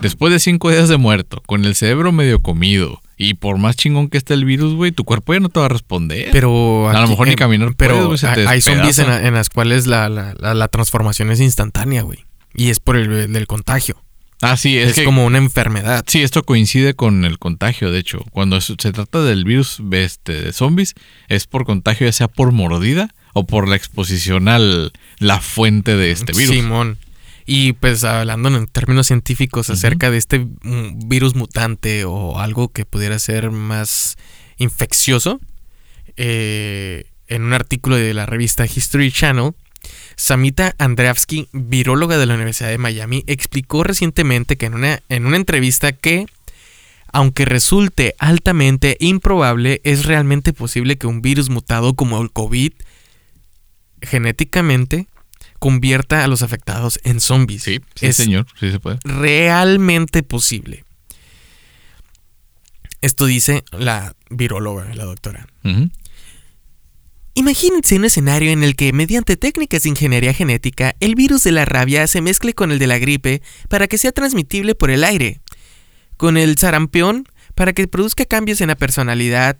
después 0.00 0.32
de 0.32 0.40
cinco 0.40 0.70
días 0.70 0.88
de 0.88 0.96
muerto, 0.96 1.42
con 1.46 1.64
el 1.64 1.74
cerebro 1.76 2.10
medio 2.10 2.40
comido, 2.40 3.00
y 3.16 3.34
por 3.34 3.58
más 3.58 3.76
chingón 3.76 4.08
que 4.08 4.18
esté 4.18 4.34
el 4.34 4.44
virus, 4.44 4.74
güey, 4.74 4.92
tu 4.92 5.04
cuerpo 5.04 5.34
ya 5.34 5.40
no 5.40 5.50
te 5.50 5.60
va 5.60 5.66
a 5.66 5.68
responder. 5.68 6.30
Pero 6.32 6.88
A 6.88 7.00
lo 7.00 7.06
mejor 7.08 7.26
ni 7.28 7.34
eh, 7.34 7.36
caminar 7.36 7.74
Pero 7.76 8.06
puedes, 8.06 8.24
hay- 8.24 8.60
zombies 8.62 8.98
en, 8.98 9.10
en 9.10 9.34
las 9.34 9.50
cuales 9.50 9.86
la, 9.86 10.08
la- 10.08 10.34
la- 10.38 10.54
la 10.54 10.68
transformación 10.68 11.30
es 11.30 11.40
instantánea, 11.40 12.02
güey. 12.02 12.24
Y 12.54 12.70
es 12.70 12.80
por 12.80 12.96
el 12.96 13.30
del 13.32 13.46
contagio. 13.46 14.02
Ah, 14.40 14.56
sí, 14.56 14.78
es, 14.78 14.90
Es, 14.90 14.94
que 14.96 15.04
como 15.04 15.24
una 15.24 15.38
enfermedad. 15.38 16.04
Sí, 16.06 16.22
esto 16.22 16.42
coincide 16.42 16.94
con 16.94 17.24
el 17.24 17.38
contagio, 17.38 17.90
de 17.90 17.98
hecho. 17.98 18.24
Cuando 18.30 18.60
se 18.60 18.74
trata 18.76 19.22
del 19.22 19.44
virus 19.44 19.82
este, 19.92 20.42
de 20.42 20.52
zombies, 20.52 20.94
es 21.28 21.46
por 21.46 21.64
contagio 21.64 22.06
ya 22.06 22.12
sea 22.12 22.28
por 22.28 22.52
mordida 22.52 23.14
o 23.32 23.46
por 23.46 23.68
la 23.68 23.76
exposición 23.76 24.48
al 24.48 24.92
la 25.18 25.40
fuente 25.40 25.96
de 25.96 26.10
este 26.10 26.32
virus. 26.32 26.54
Simón. 26.54 26.98
Y 27.46 27.72
pues 27.72 28.04
hablando 28.04 28.48
en 28.48 28.66
términos 28.66 29.08
científicos 29.08 29.70
acerca 29.70 30.10
de 30.10 30.18
este 30.18 30.46
virus 30.62 31.34
mutante 31.34 32.04
o 32.04 32.38
algo 32.38 32.68
que 32.68 32.84
pudiera 32.84 33.18
ser 33.18 33.50
más 33.50 34.16
infeccioso, 34.58 35.40
eh, 36.16 37.06
en 37.26 37.42
un 37.42 37.52
artículo 37.52 37.96
de 37.96 38.14
la 38.14 38.26
revista 38.26 38.66
History 38.66 39.10
Channel, 39.10 39.52
Samita 40.20 40.74
Andreevsky, 40.76 41.48
viróloga 41.52 42.18
de 42.18 42.26
la 42.26 42.34
Universidad 42.34 42.68
de 42.68 42.76
Miami, 42.76 43.24
explicó 43.26 43.84
recientemente 43.84 44.58
que 44.58 44.66
en 44.66 44.74
una, 44.74 45.00
en 45.08 45.24
una 45.24 45.38
entrevista 45.38 45.92
que, 45.92 46.26
aunque 47.10 47.46
resulte 47.46 48.14
altamente 48.18 48.98
improbable, 49.00 49.80
es 49.82 50.04
realmente 50.04 50.52
posible 50.52 50.98
que 50.98 51.06
un 51.06 51.22
virus 51.22 51.48
mutado 51.48 51.94
como 51.94 52.20
el 52.20 52.30
COVID 52.30 52.72
genéticamente 54.02 55.06
convierta 55.58 56.22
a 56.22 56.28
los 56.28 56.42
afectados 56.42 57.00
en 57.02 57.18
zombies. 57.20 57.62
Sí, 57.62 57.80
sí, 57.94 58.04
es 58.04 58.16
señor, 58.16 58.46
sí 58.60 58.70
se 58.70 58.78
puede. 58.78 58.98
realmente 59.04 60.22
posible. 60.22 60.84
Esto 63.00 63.24
dice 63.24 63.64
la 63.72 64.14
viróloga, 64.28 64.94
la 64.94 65.04
doctora. 65.04 65.46
Ujú. 65.64 65.90
Imagínense 67.40 67.96
un 67.96 68.04
escenario 68.04 68.50
en 68.50 68.62
el 68.62 68.76
que, 68.76 68.92
mediante 68.92 69.34
técnicas 69.34 69.84
de 69.84 69.88
ingeniería 69.88 70.34
genética, 70.34 70.94
el 71.00 71.14
virus 71.14 71.42
de 71.42 71.52
la 71.52 71.64
rabia 71.64 72.06
se 72.06 72.20
mezcle 72.20 72.52
con 72.52 72.70
el 72.70 72.78
de 72.78 72.86
la 72.86 72.98
gripe 72.98 73.40
para 73.70 73.88
que 73.88 73.96
sea 73.96 74.12
transmitible 74.12 74.74
por 74.74 74.90
el 74.90 75.04
aire, 75.04 75.40
con 76.18 76.36
el 76.36 76.58
sarampión 76.58 77.26
para 77.54 77.72
que 77.72 77.88
produzca 77.88 78.26
cambios 78.26 78.60
en 78.60 78.68
la 78.68 78.74
personalidad, 78.74 79.56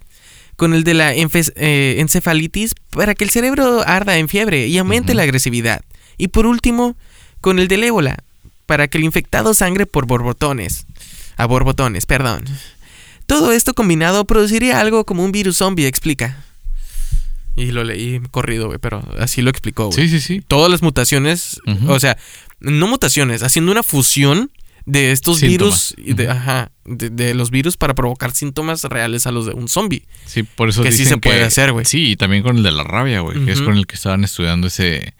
con 0.57 0.75
el 0.75 0.85
de 0.85 0.93
la 0.93 1.15
eh, 1.15 2.01
encefalitis 2.01 2.75
para 2.91 3.15
que 3.15 3.25
el 3.25 3.31
cerebro 3.31 3.81
arda 3.89 4.19
en 4.19 4.29
fiebre 4.29 4.67
y 4.67 4.77
aumente 4.77 5.15
la 5.15 5.23
agresividad, 5.23 5.81
y 6.19 6.29
por 6.29 6.45
último, 6.45 6.97
con 7.41 7.59
el 7.59 7.67
del 7.67 7.85
ébola 7.85 8.19
para 8.67 8.89
que 8.89 8.99
el 8.99 9.05
infectado 9.05 9.55
sangre 9.55 9.87
por 9.87 10.05
borbotones, 10.05 10.85
a 11.39 11.47
borbotones, 11.47 12.05
perdón. 12.05 12.45
Todo 13.25 13.53
esto 13.53 13.73
combinado 13.73 14.27
produciría 14.27 14.81
algo 14.81 15.07
como 15.07 15.25
un 15.25 15.33
virus 15.33 15.57
zombie, 15.57 15.87
explica. 15.87 16.45
Y 17.61 17.73
lo 17.73 17.85
leí 17.85 18.21
corrido, 18.31 18.67
güey, 18.67 18.79
pero 18.79 19.03
así 19.19 19.43
lo 19.43 19.51
explicó, 19.51 19.87
güey. 19.91 19.97
Sí, 19.97 20.09
sí, 20.09 20.21
sí. 20.21 20.43
Todas 20.47 20.71
las 20.71 20.83
mutaciones, 20.83 21.61
o 21.87 22.01
sea, 22.01 22.17
no 22.61 22.87
mutaciones, 22.89 23.43
haciendo 23.43 23.71
una 23.71 23.83
fusión 23.83 24.51
de 24.87 25.13
estos 25.13 25.39
Síntomas. 25.41 25.95
virus, 25.97 26.09
y 26.11 26.15
de, 26.15 26.31
ajá, 26.31 26.73
de, 26.85 27.11
de 27.11 27.35
los 27.35 27.51
virus 27.51 27.77
para 27.77 27.95
provocar 27.95 28.33
síntomas 28.33 28.83
reales 28.85 29.27
a 29.27 29.31
los 29.31 29.47
de 29.47 29.53
un 29.53 29.69
zombie. 29.69 30.05
Sí, 30.25 30.43
por 30.43 30.71
eso 30.71 30.83
Que 30.83 30.91
sí 30.91 31.03
dicen 31.03 31.17
se 31.17 31.21
puede 31.21 31.45
hacer, 31.45 31.73
güey. 31.73 31.85
Sí, 31.85 32.13
y 32.13 32.17
también 32.17 32.43
con 32.43 32.57
el 32.57 32.63
de 32.63 32.73
la 32.73 32.83
rabia, 32.83 33.21
güey, 33.21 33.45
que 33.45 33.53
es 33.53 33.61
con 33.61 33.77
el 33.77 33.87
que 33.87 33.95
estaban 33.97 34.25
estudiando 34.25 34.67
ese... 34.69 35.15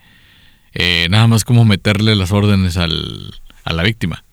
eh, 0.73 1.07
nada 1.09 1.27
más 1.27 1.43
como 1.45 1.63
meterle 1.63 2.15
las 2.15 2.31
órdenes 2.31 2.75
al, 2.77 3.33
a 3.63 3.73
la 3.73 3.83
víctima. 3.83 4.23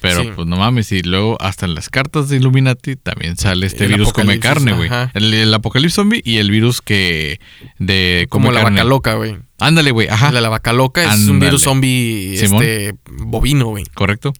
Pero 0.00 0.22
Sí. 0.22 0.30
pues 0.34 0.46
no 0.48 0.56
mames, 0.56 0.90
y 0.92 1.02
luego 1.02 1.36
hasta 1.40 1.66
en 1.66 1.74
las 1.74 1.90
cartas 1.90 2.28
de 2.28 2.36
Illuminati 2.36 2.96
también 2.96 3.36
sale 3.36 3.66
este 3.66 3.84
El 3.84 3.92
virus 3.92 4.12
come 4.12 4.38
carne, 4.40 4.72
güey. 4.72 4.88
El, 5.14 5.34
el 5.34 5.52
apocalipsis 5.52 5.94
zombie 5.94 6.22
y 6.24 6.38
el 6.38 6.50
virus 6.50 6.80
que 6.80 7.38
de 7.78 8.26
Como 8.30 8.50
la 8.50 8.62
carne. 8.62 8.78
vaca 8.78 8.88
loca, 8.88 9.14
güey. 9.14 9.36
Ándale, 9.58 9.90
güey, 9.90 10.08
ajá. 10.08 10.32
La, 10.32 10.40
la 10.40 10.48
vaca 10.48 10.72
loca 10.72 11.12
es 11.14 11.28
un 11.28 11.38
virus 11.38 11.62
zombie 11.62 12.34
Simón. 12.38 12.62
este, 12.62 12.94
bovino, 13.10 13.66
güey. 13.66 13.84
Correcto. 13.94 14.32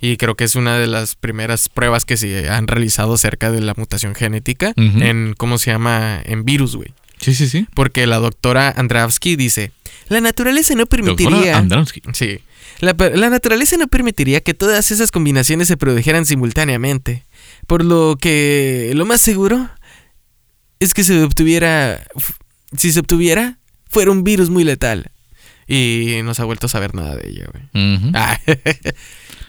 Y 0.00 0.16
creo 0.16 0.34
que 0.34 0.44
es 0.44 0.56
una 0.56 0.78
de 0.78 0.86
las 0.88 1.14
primeras 1.14 1.68
pruebas 1.68 2.04
que 2.04 2.16
se 2.16 2.48
han 2.50 2.66
realizado 2.66 3.14
acerca 3.14 3.52
de 3.52 3.60
la 3.60 3.74
mutación 3.76 4.14
genética 4.14 4.72
en, 4.76 5.34
¿cómo 5.36 5.58
se 5.58 5.70
llama? 5.70 6.20
En 6.24 6.44
virus, 6.44 6.74
güey. 6.74 6.92
Sí, 7.20 7.34
sí, 7.34 7.46
sí. 7.48 7.68
Porque 7.74 8.06
la 8.08 8.18
doctora 8.18 8.72
Andravsky 8.76 9.36
dice, 9.36 9.70
la 10.08 10.20
naturaleza 10.20 10.74
no 10.74 10.86
Doctora 10.86 11.02
permitiría... 11.04 11.56
Andronsky. 11.56 12.00
Sí. 12.14 12.40
La, 12.82 12.94
la 13.14 13.30
naturaleza 13.30 13.76
no 13.76 13.86
permitiría 13.86 14.40
que 14.40 14.54
todas 14.54 14.90
esas 14.90 15.10
combinaciones 15.12 15.68
se 15.68 15.76
produjeran 15.76 16.26
simultáneamente. 16.26 17.24
Por 17.68 17.84
lo 17.84 18.18
que 18.20 18.90
lo 18.94 19.06
más 19.06 19.20
seguro 19.20 19.70
es 20.80 20.92
que 20.92 21.04
se 21.04 21.22
obtuviera... 21.22 22.04
Si 22.76 22.90
se 22.90 23.00
obtuviera, 23.00 23.58
fuera 23.88 24.10
un 24.10 24.24
virus 24.24 24.50
muy 24.50 24.64
letal. 24.64 25.10
Y 25.68 26.16
no 26.24 26.34
se 26.34 26.42
ha 26.42 26.44
vuelto 26.44 26.66
a 26.66 26.70
saber 26.70 26.94
nada 26.94 27.14
de 27.14 27.28
ello, 27.30 27.44
güey. 27.52 27.64
Ah, 28.14 28.38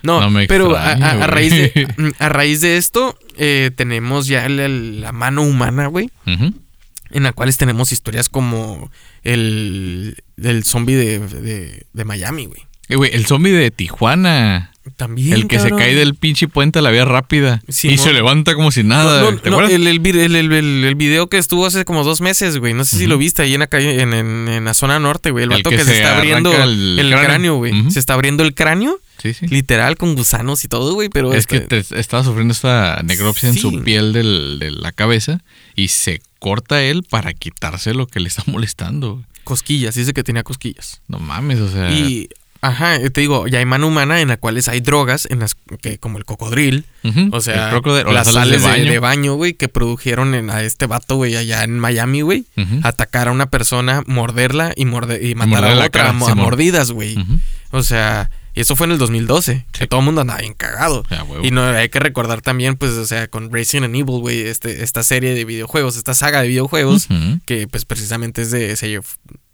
no, 0.04 0.20
No 0.22 0.30
me 0.30 0.46
pero 0.48 0.76
a, 0.78 0.92
extraña, 0.92 1.08
a- 1.08 1.12
a 1.12 1.16
güey. 1.16 1.28
raíz 1.28 1.52
de, 1.52 2.14
a 2.20 2.30
raíz 2.30 2.62
de 2.62 2.78
esto, 2.78 3.18
eh, 3.38 3.72
tenemos 3.76 4.28
ya 4.28 4.48
la, 4.48 4.68
la 4.68 5.12
mano 5.12 5.42
humana, 5.42 5.88
güey. 5.88 6.12
En 6.26 7.24
la 7.24 7.34
cuales 7.34 7.58
tenemos 7.58 7.92
historias 7.92 8.30
como 8.30 8.92
el, 9.24 10.18
el 10.38 10.64
zombie 10.66 10.96
de, 10.96 11.20
de, 11.20 11.86
de 11.92 12.06
Miami, 12.06 12.46
güey. 12.46 12.62
Eh, 12.90 12.96
güey, 12.96 13.12
el 13.14 13.26
zombie 13.26 13.52
de 13.52 13.72
Tijuana. 13.72 14.70
También. 14.98 15.34
el 15.34 15.48
que 15.48 15.56
cabrón. 15.58 15.80
se 15.80 15.84
cae 15.86 15.96
del 15.96 16.14
pinche 16.16 16.50
puente 16.50 16.80
a 16.80 16.82
la 16.82 16.92
vía 16.92 17.06
rápida. 17.06 17.62
y 17.68 17.72
Simón. 17.72 17.98
se 18.00 18.12
levanta 18.14 18.54
como 18.54 18.70
si 18.70 18.84
nada. 18.84 19.22
No, 19.22 19.32
no, 19.32 19.38
¿Te 19.40 19.48
acuerdas? 19.50 19.72
el, 19.72 19.88
el, 19.88 20.06
el- 20.06 20.84
el- 20.84 20.96
video 20.96 21.28
que 21.30 21.38
estuvo 21.38 21.66
hace 21.66 21.86
como 21.86 22.04
dos 22.04 22.20
meses, 22.20 22.58
güey. 22.58 22.74
No 22.74 22.84
sé 22.84 22.98
si 22.98 23.08
lo 23.08 23.18
viste 23.18 23.42
ahí 23.42 23.54
en 23.54 23.62
la 23.62 23.68
calle, 23.68 24.02
en, 24.02 24.14
en- 24.14 24.50
en 24.50 24.66
la 24.66 24.74
zona 24.74 25.00
norte, 25.00 25.32
güey. 25.32 25.44
El 25.46 25.50
vato 25.52 25.70
que 25.70 25.78
que, 25.78 25.84
se, 25.84 25.90
se 25.92 25.98
está 25.98 26.18
abriendo 26.18 26.52
el, 26.52 26.98
cráneo, 27.10 27.20
cráneo, 27.26 27.56
güey. 27.56 27.92
Se 27.92 28.00
está 28.00 28.14
abriendo 28.14 28.44
el 28.44 28.54
cráneo, 28.54 29.00
Sí, 29.22 29.34
sí. 29.34 29.48
literal, 29.48 29.96
con 29.96 30.16
gusanos 30.16 30.66
y 30.66 30.68
todo, 30.68 30.94
güey. 30.96 31.08
Pero 31.08 31.34
Es 31.34 31.48
que 31.48 31.58
este- 31.58 31.82
te- 31.84 32.00
estaba 32.00 32.26
sufriendo 32.26 32.52
esta 32.52 33.02
necropsia 33.06 33.48
en 33.50 33.56
Sí. 33.56 33.62
su 33.62 33.84
piel 33.84 34.12
del- 34.12 34.60
de 34.60 34.70
la 34.72 34.92
cabeza 34.92 35.40
y 35.78 35.88
se 35.88 36.22
corta 36.40 36.84
él 36.84 37.04
para 37.10 37.34
quitarse 37.34 37.94
lo 37.94 38.06
que 38.06 38.20
le 38.20 38.28
está 38.28 38.44
molestando. 38.48 39.24
cosquillas, 39.46 39.96
dice 39.96 40.14
que 40.14 40.24
tenía 40.24 40.44
cosquillas. 40.44 41.02
No 41.08 41.20
mames, 41.20 41.60
o 41.60 41.70
sea. 41.70 41.90
Y, 41.92 42.30
ajá, 42.64 42.98
te 43.12 43.22
digo, 43.22 43.48
ya 43.48 43.60
hay 43.60 43.66
mano 43.66 43.88
humana 43.88 44.22
en 44.22 44.30
la 44.30 44.38
cuales 44.38 44.68
hay 44.68 44.80
drogas, 44.80 45.28
en 45.30 45.40
las 45.40 45.56
que 45.82 45.98
como 46.00 46.18
el 46.18 46.26
cocodril, 46.26 46.86
o 47.32 47.42
sea, 47.42 47.70
o 48.06 48.12
las 48.14 48.28
sales 48.34 48.62
de 48.90 49.00
baño. 49.00 49.34
güey, 49.36 49.54
que 49.54 49.68
produjeron 49.70 50.34
en- 50.34 50.50
a 50.50 50.62
este 50.64 50.88
vato, 50.88 51.16
güey, 51.18 51.36
allá 51.36 51.64
en 51.64 51.78
Miami, 51.80 52.22
güey. 52.22 52.46
Atacar 52.84 53.28
a 53.28 53.32
una 53.32 53.48
persona, 53.50 54.04
morderla 54.08 54.74
y, 54.76 54.86
morde- 54.86 55.20
y 55.22 55.36
matar 55.36 55.64
a 55.66 55.68
la 55.70 55.74
otra 55.88 55.90
cara, 55.90 56.10
a, 56.10 56.36
mordidas, 56.44 56.92
güey. 56.92 57.16
O 57.72 57.84
sea, 57.84 58.30
Y 58.56 58.62
eso 58.62 58.76
fue 58.76 58.86
en 58.86 58.92
el 58.92 59.00
2012, 59.00 59.66
que 59.72 59.88
todo 59.88 60.02
el 60.02 60.06
mundo 60.06 60.22
andaba 60.22 60.40
bien 60.42 60.54
cagado. 60.54 61.04
Ah. 61.10 61.26
Y 61.42 61.50
no 61.50 61.64
hay 61.66 61.90
que 61.90 61.98
recordar 62.00 62.42
también, 62.44 62.76
pues, 62.76 62.92
o 62.92 63.06
sea, 63.08 63.28
con 63.28 63.52
Resident 63.52 63.96
Evil, 63.96 64.20
güey, 64.20 64.42
este, 64.42 64.84
esta 64.84 65.02
serie 65.02 65.34
de 65.34 65.44
videojuegos, 65.44 65.98
esta 65.98 66.14
saga 66.14 66.44
de 66.44 66.50
videojuegos, 66.50 67.08
que 67.48 67.68
pues 67.68 67.86
precisamente 67.86 68.44
es 68.44 68.52
de, 68.52 68.76
se 68.76 69.00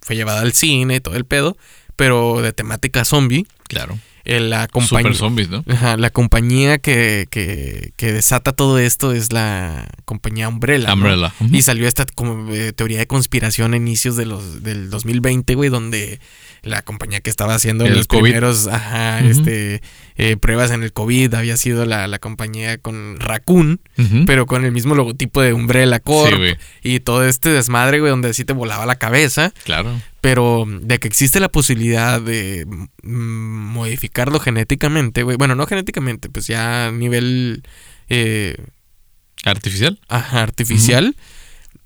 fue 0.01 0.17
llevada 0.17 0.41
al 0.41 0.51
cine 0.51 0.95
y 0.95 0.99
todo 0.99 1.15
el 1.15 1.23
pedo, 1.23 1.55
pero 1.99 2.41
de 2.41 2.53
temática 2.53 3.03
zombie. 3.03 3.45
Claro. 3.67 3.99
Eh, 4.23 4.39
la 4.39 4.67
compañía. 4.67 5.11
Super 5.11 5.15
zombies, 5.15 5.49
¿no? 5.49 5.65
Ajá, 5.67 5.97
la 5.97 6.11
compañía 6.11 6.77
que, 6.77 7.27
que, 7.29 7.91
que 7.97 8.13
desata 8.13 8.53
todo 8.53 8.79
esto 8.79 9.11
es 9.11 9.33
la 9.33 9.89
compañía 10.05 10.47
Umbrella. 10.47 10.87
¿no? 10.87 10.93
Umbrella. 10.93 11.33
Y 11.51 11.61
salió 11.61 11.87
esta 11.89 12.05
como 12.05 12.53
eh, 12.53 12.71
teoría 12.71 12.99
de 12.99 13.07
conspiración 13.07 13.73
a 13.73 13.77
inicios 13.77 14.15
de 14.15 14.25
los, 14.25 14.63
del 14.63 14.89
2020, 14.89 15.55
güey, 15.55 15.69
donde 15.69 16.21
la 16.61 16.81
compañía 16.83 17.19
que 17.19 17.29
estaba 17.29 17.53
haciendo 17.53 17.85
El 17.85 17.95
los 17.95 18.07
COVID. 18.07 18.21
primeros 18.21 18.67
ajá, 18.67 19.19
este, 19.21 19.81
eh, 20.21 20.35
pruebas 20.35 20.69
en 20.71 20.83
el 20.83 20.91
COVID 20.91 21.33
había 21.33 21.55
sido 21.55 21.85
la, 21.85 22.05
la 22.07 22.19
compañía 22.19 22.77
con 22.77 23.17
Raccoon, 23.21 23.79
pero 24.25 24.45
con 24.45 24.65
el 24.65 24.73
mismo 24.73 24.93
logotipo 24.93 25.41
de 25.41 25.53
Umbrella 25.53 26.01
Corp 26.01 26.35
Sí, 26.41 26.55
y 26.83 26.99
todo 26.99 27.23
este 27.25 27.47
desmadre, 27.49 28.01
güey, 28.01 28.09
donde 28.09 28.33
sí 28.33 28.43
te 28.43 28.51
volaba 28.51 28.85
la 28.85 28.97
cabeza. 28.97 29.53
Claro. 29.63 30.01
Pero 30.19 30.65
de 30.67 30.99
que 30.99 31.07
existe 31.07 31.39
la 31.39 31.47
posibilidad 31.47 32.21
de 32.21 32.65
mm, 32.67 33.09
modificarlo 33.73 34.41
genéticamente, 34.41 35.23
güey. 35.23 35.37
Bueno, 35.37 35.55
no 35.55 35.65
genéticamente, 35.65 36.29
pues 36.29 36.47
ya 36.47 36.87
a 36.87 36.91
nivel 36.91 37.63
eh, 38.09 38.57
Artificial. 39.45 39.99
ajá, 40.09 40.41
artificial. 40.43 41.15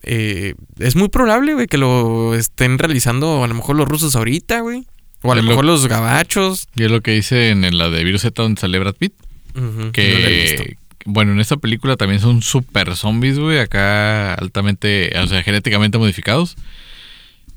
eh, 0.01 0.55
es 0.79 0.95
muy 0.95 1.09
probable, 1.09 1.53
güey, 1.53 1.67
que 1.67 1.77
lo 1.77 2.33
estén 2.33 2.79
realizando 2.79 3.43
a 3.43 3.47
lo 3.47 3.53
mejor 3.53 3.75
los 3.75 3.87
rusos 3.87 4.15
ahorita, 4.15 4.61
güey. 4.61 4.87
O 5.23 5.31
a 5.31 5.35
lo 5.35 5.43
mejor 5.43 5.65
los 5.65 5.87
gabachos. 5.87 6.67
Y 6.75 6.83
es 6.83 6.91
lo 6.91 7.01
que 7.01 7.11
dice 7.11 7.49
en 7.49 7.77
la 7.77 7.89
de 7.89 8.03
Virus 8.03 8.21
Z 8.21 8.41
donde 8.41 8.59
sale 8.61 8.77
Brad 8.79 8.95
Pitt. 8.95 9.13
He 9.55 9.91
Que, 9.91 10.53
visto. 10.57 10.79
bueno, 11.05 11.31
en 11.31 11.39
esta 11.39 11.57
película 11.57 11.95
también 11.97 12.19
son 12.21 12.41
super 12.41 12.95
zombies, 12.95 13.39
güey. 13.39 13.59
Acá 13.59 14.33
altamente, 14.35 15.11
o 15.19 15.27
sea, 15.27 15.41
genéticamente 15.43 15.97
modificados. 15.97 16.55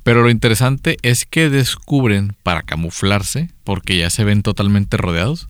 Pero 0.02 0.22
lo 0.22 0.30
interesante 0.30 0.98
es 1.02 1.26
que 1.26 1.50
descubren, 1.50 2.36
para 2.44 2.62
camuflarse, 2.62 3.50
porque 3.64 3.98
ya 3.98 4.08
se 4.10 4.22
ven 4.22 4.42
totalmente 4.42 4.96
rodeados, 4.96 5.48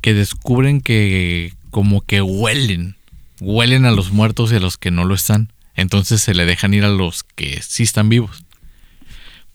que 0.00 0.12
descubren 0.14 0.80
que 0.80 1.52
como 1.70 2.00
que 2.00 2.20
huelen, 2.20 2.96
huelen 3.40 3.84
a 3.84 3.92
los 3.92 4.10
muertos 4.10 4.50
y 4.50 4.56
a 4.56 4.60
los 4.60 4.76
que 4.76 4.90
no 4.90 5.04
lo 5.04 5.14
están. 5.14 5.52
Entonces 5.76 6.20
se 6.20 6.34
le 6.34 6.44
dejan 6.44 6.74
ir 6.74 6.84
a 6.84 6.88
los 6.88 7.22
que 7.22 7.62
sí 7.62 7.84
están 7.84 8.08
vivos. 8.08 8.42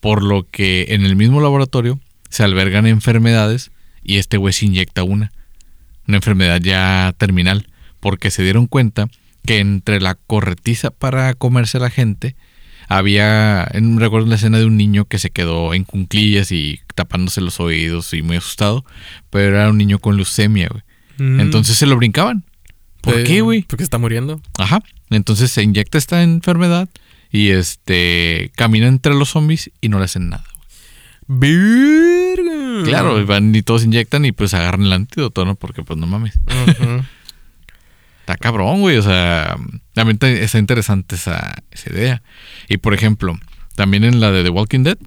Por 0.08 0.24
lo 0.24 0.48
que 0.50 0.86
en 0.92 1.04
el 1.04 1.18
mismo 1.18 1.42
laboratorio 1.42 2.00
se 2.30 2.42
albergan 2.42 2.88
enfermedades 2.88 3.72
y 4.06 4.20
este 4.20 4.38
güey 4.38 4.54
se 4.54 4.66
inyecta 4.66 5.04
una. 5.04 5.34
Una 6.08 6.16
enfermedad 6.16 6.62
ya 6.62 7.14
terminal. 7.18 7.68
Porque 8.00 8.32
se 8.32 8.42
dieron 8.42 8.68
cuenta 8.68 9.10
que 9.46 9.60
entre 9.60 10.00
la 10.00 10.16
corretiza 10.16 10.92
para 10.92 11.34
comerse 11.34 11.76
a 11.76 11.82
la 11.82 11.90
gente 11.90 12.38
había, 12.88 13.68
en, 13.74 14.00
recuerdo 14.00 14.28
la 14.28 14.36
escena 14.36 14.60
de 14.60 14.66
un 14.66 14.78
niño 14.78 15.04
que 15.04 15.20
se 15.20 15.30
quedó 15.30 15.74
en 15.74 15.84
cunclillas 15.84 16.54
y 16.54 16.80
tapándose 16.96 17.42
los 17.42 17.60
oídos 17.60 18.14
y 18.14 18.22
muy 18.22 18.38
asustado, 18.38 18.86
pero 19.30 19.58
era 19.58 19.70
un 19.70 19.78
niño 19.78 20.00
con 20.00 20.16
leucemia, 20.16 20.70
güey. 20.70 20.84
Mm, 21.18 21.42
Entonces 21.42 21.76
se 21.76 21.86
lo 21.86 21.98
brincaban. 21.98 22.46
¿Por 23.02 23.20
eh, 23.20 23.24
qué, 23.26 23.42
güey? 23.42 23.64
Porque 23.64 23.84
está 23.84 23.98
muriendo. 23.98 24.40
Ajá. 24.58 24.82
Entonces 25.10 25.52
se 25.52 25.64
inyecta 25.64 25.98
esta 25.98 26.24
enfermedad 26.24 26.88
y 27.38 27.52
este 27.52 28.52
camina 28.56 28.88
entre 28.88 29.14
los 29.14 29.30
zombies 29.30 29.70
y 29.80 29.90
no 29.90 30.00
le 30.00 30.06
hacen 30.06 30.30
nada. 30.30 30.44
Claro, 32.84 33.20
y 33.20 33.26
van 33.26 33.54
y 33.54 33.62
todos 33.62 33.84
inyectan 33.84 34.26
y 34.26 34.32
pues 34.32 34.56
agarran 34.56 34.84
el 34.84 34.94
antídoto, 34.94 35.46
¿no? 35.46 35.54
Porque 35.54 35.84
pues 35.84 36.00
no 36.00 36.08
mames. 36.08 36.40
Está 38.22 38.38
cabrón, 38.38 38.82
güey. 38.82 38.98
O 38.98 39.04
sea, 39.04 39.56
también 39.94 40.18
está 40.22 40.58
interesante 40.58 41.16
esa, 41.16 41.54
esa 41.72 41.90
idea. 41.92 42.24
Y 42.68 42.78
por 42.78 42.94
ejemplo, 42.96 43.38
también 43.76 44.04
en 44.04 44.20
la 44.20 44.32
de 44.32 44.44
The 44.44 44.50
Walking 44.50 44.84
Dead, 44.84 44.98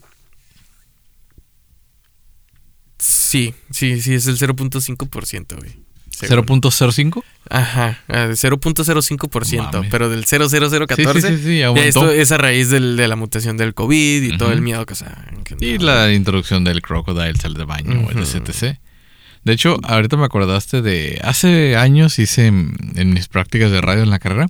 Sí, 3.05 3.53
sí, 3.71 3.99
sí, 4.01 4.13
es 4.13 4.27
el 4.27 4.37
0.5%, 4.37 5.57
güey. 5.57 5.71
según. 6.09 6.45
¿0.05? 6.45 7.23
Ajá, 7.49 7.99
ah, 8.07 8.27
de 8.27 8.35
0.05%, 8.35 9.71
Mames. 9.73 9.89
pero 9.91 10.07
del 10.09 10.23
00014 10.25 11.21
Sí, 11.21 11.37
sí, 11.37 11.43
sí, 11.43 11.61
esto 11.81 12.09
es 12.11 12.31
a 12.31 12.37
raíz 12.37 12.69
del- 12.69 12.95
de 12.95 13.07
la 13.09 13.15
mutación 13.17 13.57
del 13.57 13.73
COVID 13.73 14.21
y 14.23 14.37
todo 14.37 14.53
el 14.53 14.61
miedo 14.61 14.85
que, 14.85 14.93
o 14.93 14.95
sea, 14.95 15.25
que 15.43 15.55
Y 15.59 15.79
no. 15.79 15.85
la 15.85 16.13
introducción 16.13 16.63
del 16.63 16.81
crocodile 16.81 17.33
sal 17.35 17.55
de 17.55 17.65
baño, 17.65 17.99
Ujú. 18.07 18.19
etc, 18.19 18.47
etc. 18.49 18.77
De 19.43 19.51
hecho, 19.53 19.77
ahorita 19.83 20.15
me 20.15 20.23
acordaste 20.25 20.81
de... 20.81 21.19
Hace 21.23 21.75
años 21.75 22.17
hice 22.19 22.47
en, 22.47 22.75
en 22.95 23.11
mis 23.13 23.27
prácticas 23.27 23.71
de 23.71 23.81
radio 23.81 24.03
en 24.03 24.09
la 24.09 24.19
carrera 24.19 24.47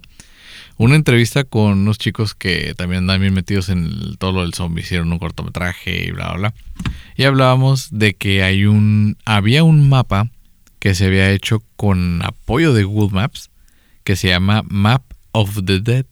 una 0.78 0.96
entrevista 0.96 1.44
con 1.44 1.80
unos 1.80 1.98
chicos 1.98 2.34
que 2.36 2.74
también 2.76 3.00
andan 3.04 3.22
bien 3.22 3.34
metidos 3.34 3.70
en 3.70 3.86
el- 3.86 4.18
todo 4.18 4.32
lo 4.32 4.42
del 4.42 4.54
zombie. 4.54 4.82
Hicieron 4.84 5.12
un 5.12 5.20
cortometraje 5.20 6.08
y 6.08 6.12
bla, 6.12 6.30
bla, 6.34 6.38
bla. 6.38 6.54
Y 7.16 7.24
hablábamos 7.24 7.90
de 7.92 8.14
que 8.16 8.44
hay 8.44 8.66
un... 8.66 9.18
Había 9.26 9.64
un 9.64 9.88
mapa 9.90 10.30
que 10.80 10.96
se 10.96 11.06
había 11.06 11.30
hecho 11.32 11.64
con 11.76 12.22
apoyo 12.24 12.74
de 12.74 12.84
Google 12.84 13.14
Maps 13.16 13.50
que 14.04 14.16
se 14.16 14.28
llama 14.30 14.64
Map 14.68 15.04
of 15.32 15.60
the 15.66 15.80
Dead. 15.80 16.06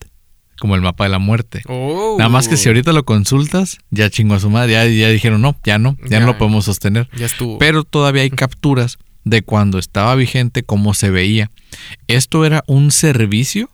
Como 0.60 0.76
el 0.76 0.82
mapa 0.82 1.06
de 1.06 1.10
la 1.10 1.18
muerte. 1.18 1.64
Oh. 1.68 2.18
Nada 2.20 2.30
más 2.30 2.48
que 2.48 2.56
si 2.56 2.70
ahorita 2.70 2.94
lo 2.94 3.04
consultas, 3.04 3.80
ya 3.90 4.12
chingó 4.12 4.36
a 4.36 4.40
su 4.40 4.52
madre. 4.52 4.74
Ya, 4.74 4.86
ya 4.86 5.10
dijeron, 5.10 5.42
no, 5.42 5.56
ya 5.66 5.80
no, 5.80 5.98
ya, 6.04 6.08
Ya. 6.08 6.20
no 6.20 6.28
lo 6.28 6.38
podemos 6.38 6.66
sostener. 6.66 7.10
Ya 7.18 7.26
estuvo. 7.26 7.58
Pero 7.58 7.84
todavía 7.84 8.22
hay 8.22 8.30
capturas 8.30 9.00
de 9.24 9.42
cuando 9.42 9.80
estaba 9.80 10.14
vigente, 10.14 10.62
cómo 10.62 10.94
se 10.94 11.10
veía. 11.10 11.50
Esto 12.08 12.46
era 12.46 12.64
un 12.68 12.92
servicio 12.92 13.72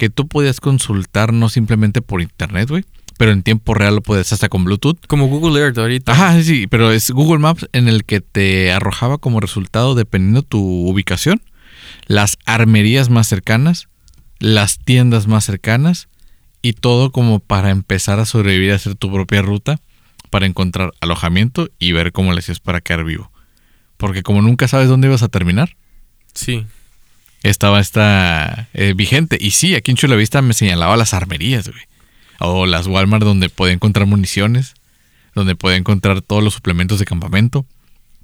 que 0.00 0.08
tú 0.08 0.26
podías 0.26 0.60
consultar 0.60 1.34
no 1.34 1.50
simplemente 1.50 2.00
por 2.00 2.22
internet, 2.22 2.70
güey, 2.70 2.86
pero 3.18 3.32
en 3.32 3.42
tiempo 3.42 3.74
real 3.74 3.96
lo 3.96 4.00
puedes 4.00 4.32
hasta 4.32 4.48
con 4.48 4.64
Bluetooth. 4.64 4.96
Como 5.06 5.26
Google 5.28 5.60
Earth 5.60 5.76
ahorita. 5.76 6.12
Ajá, 6.12 6.42
sí, 6.42 6.66
pero 6.68 6.90
es 6.90 7.10
Google 7.10 7.38
Maps 7.38 7.68
en 7.74 7.86
el 7.86 8.06
que 8.06 8.22
te 8.22 8.72
arrojaba 8.72 9.18
como 9.18 9.40
resultado, 9.40 9.94
dependiendo 9.94 10.40
tu 10.40 10.88
ubicación, 10.88 11.42
las 12.06 12.38
armerías 12.46 13.10
más 13.10 13.28
cercanas, 13.28 13.88
las 14.38 14.78
tiendas 14.78 15.26
más 15.26 15.44
cercanas 15.44 16.08
y 16.62 16.72
todo 16.72 17.12
como 17.12 17.38
para 17.38 17.68
empezar 17.68 18.20
a 18.20 18.24
sobrevivir, 18.24 18.72
a 18.72 18.76
hacer 18.76 18.94
tu 18.94 19.12
propia 19.12 19.42
ruta 19.42 19.82
para 20.30 20.46
encontrar 20.46 20.92
alojamiento 21.00 21.68
y 21.78 21.92
ver 21.92 22.12
cómo 22.12 22.32
le 22.32 22.38
hacías 22.38 22.60
para 22.60 22.80
quedar 22.80 23.04
vivo. 23.04 23.30
Porque 23.98 24.22
como 24.22 24.40
nunca 24.40 24.66
sabes 24.66 24.88
dónde 24.88 25.08
ibas 25.08 25.22
a 25.22 25.28
terminar, 25.28 25.76
Sí. 26.32 26.64
Estaba 27.42 27.80
esta 27.80 28.68
eh, 28.74 28.92
vigente. 28.96 29.38
Y 29.40 29.52
sí, 29.52 29.74
aquí 29.74 29.90
en 29.90 29.96
Chulavista 29.96 30.42
me 30.42 30.54
señalaba 30.54 30.96
las 30.96 31.14
armerías, 31.14 31.68
güey. 31.68 31.82
O 32.38 32.66
las 32.66 32.86
Walmart 32.86 33.22
donde 33.24 33.48
podía 33.50 33.74
encontrar 33.74 34.06
municiones, 34.06 34.74
donde 35.34 35.56
podía 35.56 35.76
encontrar 35.76 36.22
todos 36.22 36.42
los 36.42 36.54
suplementos 36.54 36.98
de 36.98 37.04
campamento. 37.04 37.66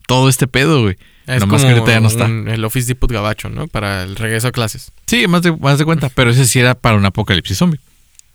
Todo 0.07 0.29
este 0.29 0.47
pedo, 0.47 0.83
güey. 0.83 0.97
Es 1.27 1.41
Nomás 1.41 1.63
como 1.63 1.73
que 1.75 1.79
ahorita 1.81 1.93
ya 1.93 2.01
no 2.01 2.09
está. 2.09 2.25
un- 2.27 2.49
el 2.49 2.65
Office 2.65 2.87
Depot 2.87 3.11
Gabacho, 3.11 3.49
¿no? 3.49 3.67
Para 3.67 4.05
el 4.05 4.15
regreso 4.17 4.49
a 4.49 4.53
clases. 4.53 4.93
Sí, 5.07 5.27
más 5.27 5.43
de, 5.43 5.51
más 5.57 5.79
de 5.79 5.85
cuenta, 5.85 6.09
pero 6.09 6.31
ese 6.31 6.47
sí 6.47 6.61
era 6.61 6.75
para 6.77 6.97
un 6.97 7.05
apocalipsis 7.05 7.59
zombie. 7.59 7.81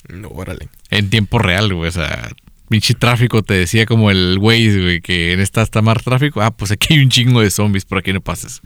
No, 0.10 0.28
órale. 0.30 0.68
En 0.90 1.10
tiempo 1.10 1.40
real, 1.40 1.74
güey. 1.74 1.88
O 1.88 1.92
sea, 1.92 2.30
pinche 2.68 2.94
tráfico 2.94 3.42
te 3.44 3.54
decía 3.54 3.86
como 3.86 4.12
el 4.12 4.38
Waze, 4.40 4.82
güey, 4.82 5.02
que 5.02 5.32
en 5.32 5.40
esta 5.40 5.62
está 5.62 5.82
más 5.82 6.04
tráfico. 6.04 6.42
Ah, 6.42 6.52
pues 6.52 6.72
aquí 6.72 6.94
hay 6.96 7.00
un 7.00 7.10
chingo 7.10 7.40
de 7.42 7.50
zombies, 7.50 7.86
por 7.86 7.98
aquí 8.00 8.12
no 8.12 8.20
pases. 8.22 8.60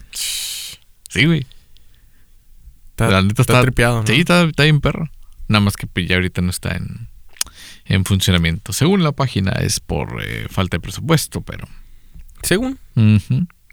Sí, 1.10 1.26
güey. 1.26 1.46
Está, 2.96 3.10
La 3.10 3.22
neta 3.22 3.42
está 3.42 3.54
está- 3.54 3.62
tripeado, 3.62 4.02
¿no? 4.02 4.08
Sí, 4.08 4.14
está, 4.22 4.44
está 4.44 4.64
bien 4.64 4.80
perro. 4.80 5.10
Nada 5.50 5.60
más 5.60 5.76
que 5.76 5.86
pues, 5.86 6.08
ya 6.08 6.16
ahorita 6.16 6.42
no 6.42 6.50
está 6.50 6.76
en, 6.78 7.10
en 7.86 8.06
funcionamiento. 8.06 8.72
Según 8.74 9.04
la 9.04 9.12
página 9.12 9.52
es 9.52 9.80
por 9.82 10.24
eh, 10.26 10.48
falta 10.50 10.78
de 10.78 10.82
presupuesto, 10.82 11.42
pero 11.42 11.68
Según, 12.42 12.80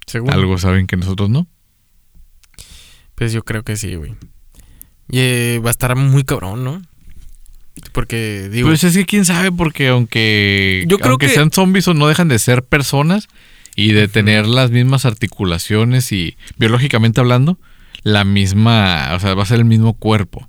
según. 0.06 0.30
algo 0.30 0.58
saben 0.58 0.86
que 0.88 0.96
nosotros 0.96 1.30
no. 1.30 1.46
Pues 3.14 3.32
yo 3.32 3.44
creo 3.44 3.62
que 3.62 3.76
sí, 3.76 3.94
güey. 3.94 4.12
Y 5.08 5.18
eh, 5.18 5.60
va 5.64 5.68
a 5.68 5.72
estar 5.72 5.94
muy 5.96 6.24
cabrón, 6.24 6.64
¿no? 6.64 6.82
Porque, 7.92 8.48
digo, 8.50 8.68
Pues 8.68 8.84
es 8.84 8.94
que 8.96 9.06
quién 9.06 9.24
sabe, 9.24 9.50
porque 9.52 9.88
aunque, 9.88 10.84
Yo 10.88 10.98
creo 10.98 11.12
aunque 11.12 11.28
que- 11.28 11.34
sean 11.34 11.50
zombies 11.52 11.88
o 11.88 11.94
no 11.94 12.06
dejan 12.06 12.28
de 12.28 12.38
ser 12.38 12.62
personas 12.64 13.28
y 13.76 13.92
de 13.92 14.08
tener 14.08 14.46
las 14.46 14.70
mismas 14.70 15.06
articulaciones 15.06 16.12
y 16.12 16.36
biológicamente 16.58 17.20
hablando, 17.20 17.58
la 18.03 18.24
misma, 18.24 19.11
o 19.14 19.20
sea, 19.20 19.34
va 19.34 19.42
a 19.42 19.46
ser 19.46 19.59
el 19.59 19.64
mismo 19.64 19.94
cuerpo. 19.94 20.48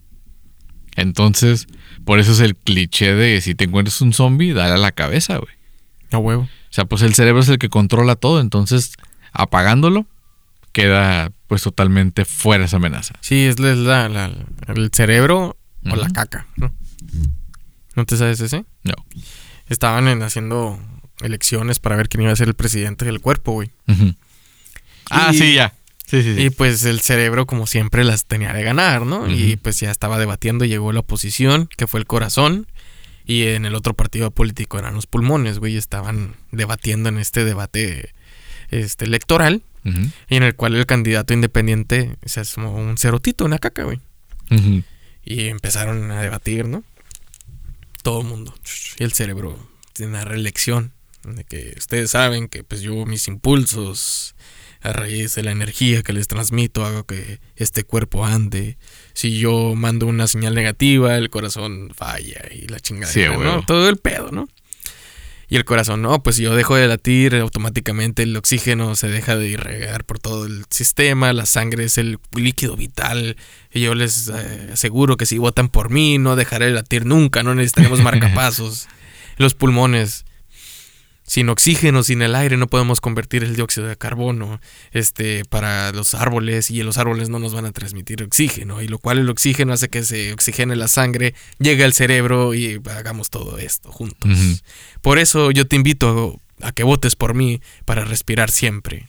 Entonces, 0.96 1.68
por 2.06 2.20
eso 2.20 2.32
es 2.34 2.40
el 2.40 2.56
cliché 2.56 3.14
de 3.16 3.42
si 3.42 3.56
te 3.56 3.64
encuentras 3.66 4.00
un 4.02 4.14
zombie, 4.14 4.54
dale 4.54 4.74
a 4.74 4.78
la 4.78 4.92
cabeza, 4.92 5.38
güey. 5.38 5.54
a 6.12 6.18
huevo. 6.18 6.44
O 6.44 6.48
sea, 6.76 6.86
pues 6.86 7.02
el 7.02 7.14
cerebro 7.14 7.42
es 7.42 7.50
el 7.50 7.58
que 7.60 7.70
controla 7.70 8.16
todo, 8.16 8.40
entonces 8.42 8.94
apagándolo 9.32 10.06
queda 10.72 11.32
pues 11.48 11.62
totalmente 11.64 12.26
fuera 12.26 12.66
esa 12.66 12.78
amenaza. 12.78 13.14
Sí, 13.22 13.46
es 13.46 13.60
la, 13.60 14.06
el 14.68 14.90
cerebro 14.92 15.56
o 15.90 15.96
la 15.96 16.10
caca, 16.10 16.48
¿no? 16.56 16.72
¿No 17.96 18.06
te 18.06 18.18
sabes 18.18 18.40
ese? 18.40 18.66
No. 18.84 18.94
Estaban 19.70 20.08
en- 20.08 20.24
haciendo 20.24 20.80
elecciones 21.22 21.78
para 21.80 21.96
ver 21.96 22.10
quién 22.10 22.24
iba 22.24 22.32
a 22.32 22.36
ser 22.36 22.48
el 22.48 22.56
presidente 22.56 23.06
del 23.06 23.20
cuerpo, 23.22 23.52
güey. 23.54 23.70
Ah, 25.12 25.30
Y- 25.32 25.38
sí, 25.38 25.54
ya. 25.54 25.74
Sí, 26.14 26.22
sí, 26.22 26.36
sí. 26.36 26.42
Y 26.44 26.50
pues 26.52 26.84
el 26.86 27.02
cerebro, 27.02 27.48
como 27.48 27.66
siempre, 27.66 28.04
las 28.04 28.26
tenía 28.26 28.54
de 28.54 28.62
ganar, 28.62 29.04
¿no? 29.04 29.28
Y 29.28 29.56
pues 29.56 29.80
ya 29.80 29.90
estaba 29.90 30.20
debatiendo, 30.20 30.64
llegó 30.64 30.92
la 30.92 31.00
oposición, 31.00 31.68
que 31.76 31.88
fue 31.88 32.00
el 32.00 32.06
corazón, 32.06 32.68
y 33.26 33.48
en 33.48 33.66
el 33.66 33.74
otro 33.74 33.96
partido 33.96 34.30
político 34.30 34.78
eran 34.78 34.94
los 34.94 35.08
pulmones, 35.08 35.58
güey. 35.58 35.76
Estaban 35.76 36.36
debatiendo 36.52 37.10
en 37.10 37.18
este 37.18 37.44
debate 37.46 38.14
este, 38.70 39.06
electoral, 39.06 39.64
y 40.30 40.36
en 40.36 40.44
el 40.44 40.56
cual 40.56 40.76
el 40.76 40.86
candidato 40.86 41.34
independiente 41.34 42.16
se 42.24 42.42
asomó 42.42 42.76
un 42.76 43.00
cerotito, 43.00 43.44
una 43.44 43.58
caca, 43.58 43.84
güey. 43.84 44.00
Y 45.26 45.48
empezaron 45.48 46.12
a 46.12 46.22
debatir, 46.22 46.68
¿no? 46.68 46.84
Todo 48.04 48.22
el 48.22 48.28
mundo. 48.28 48.54
Y 49.00 49.04
el 49.04 49.14
cerebro 49.14 49.58
tiene 49.94 50.12
una 50.12 50.26
reelección. 50.26 50.92
De 51.24 51.44
que 51.44 51.74
ustedes 51.78 52.12
saben 52.12 52.50
que 52.50 52.64
pues 52.66 52.82
yo 52.82 53.06
mis 53.06 53.30
impulsos 53.30 54.33
a 54.84 54.94
raíz 54.94 55.36
de 55.36 55.44
la 55.44 55.52
energía 55.52 56.04
que 56.04 56.14
les 56.14 56.28
transmito 56.28 56.86
hago 56.86 57.06
que 57.06 57.40
este 57.56 57.84
cuerpo 57.84 58.26
ande. 58.26 58.78
Si 59.14 59.40
yo 59.40 59.74
mando 59.76 60.06
una 60.08 60.28
señal 60.28 60.56
negativa, 60.56 61.18
el 61.18 61.30
corazón 61.30 61.92
falla 61.96 62.42
y 62.52 62.68
la 62.68 62.80
chingada. 62.80 63.12
Sí. 63.12 63.24
Todo 63.66 63.90
el 63.90 63.98
pedo, 63.98 64.30
¿no? 64.32 64.48
Y 65.54 65.56
el 65.56 65.66
corazón, 65.66 66.02
no, 66.02 66.24
pues 66.24 66.38
si 66.38 66.44
yo 66.44 66.56
dejo 66.56 66.76
de 66.76 66.88
latir, 66.88 67.36
automáticamente 67.36 68.24
el 68.24 68.36
oxígeno 68.36 68.96
se 68.96 69.08
deja 69.08 69.36
de 69.36 69.50
irregar 69.50 70.04
por 70.04 70.18
todo 70.18 70.46
el 70.46 70.66
sistema, 70.70 71.32
la 71.32 71.46
sangre 71.46 71.84
es 71.84 71.98
el 71.98 72.18
líquido 72.36 72.76
vital. 72.76 73.38
Y 73.72 73.82
yo 73.82 73.94
les 73.94 74.30
eh, 74.30 74.70
aseguro 74.74 75.16
que 75.16 75.28
si 75.28 75.38
votan 75.38 75.70
por 75.70 75.92
mí, 75.92 76.18
no 76.18 76.36
dejaré 76.36 76.66
de 76.66 76.72
latir 76.72 77.06
nunca, 77.06 77.44
no 77.44 77.54
necesitaremos 77.54 78.02
marcapasos. 78.04 78.88
Los 79.38 79.54
pulmones, 79.54 80.26
sin 81.34 81.50
oxígeno, 81.50 82.04
sin 82.04 82.22
el 82.22 82.36
aire, 82.36 82.58
no 82.58 82.68
podemos 82.68 83.02
convertir 83.02 83.44
el 83.44 83.56
dióxido 83.56 83.88
de 83.88 83.98
carbono 83.98 84.62
este, 84.92 85.44
para 85.46 85.92
los 85.92 86.14
árboles 86.14 86.70
y 86.70 86.84
los 86.84 87.00
árboles 87.00 87.30
no 87.30 87.40
nos 87.40 87.56
van 87.56 87.66
a 87.66 87.72
transmitir 87.72 88.22
oxígeno, 88.22 88.84
y 88.84 88.88
lo 88.88 89.00
cual 89.00 89.18
el 89.18 89.28
oxígeno 89.28 89.74
hace 89.74 89.90
que 89.90 90.04
se 90.04 90.32
oxigene 90.32 90.76
la 90.76 90.88
sangre, 90.88 91.34
llegue 91.58 91.86
al 91.86 91.94
cerebro 91.94 92.54
y 92.54 92.80
hagamos 92.96 93.32
todo 93.32 93.58
esto 93.58 93.92
juntos. 93.92 94.62
Por 95.02 95.18
eso 95.18 95.50
yo 95.50 95.66
te 95.66 95.76
invito 95.76 96.40
a 96.62 96.72
que 96.72 96.84
votes 96.84 97.16
por 97.16 97.34
mí 97.34 97.62
para 97.84 98.06
respirar 98.06 98.52
siempre. 98.52 99.08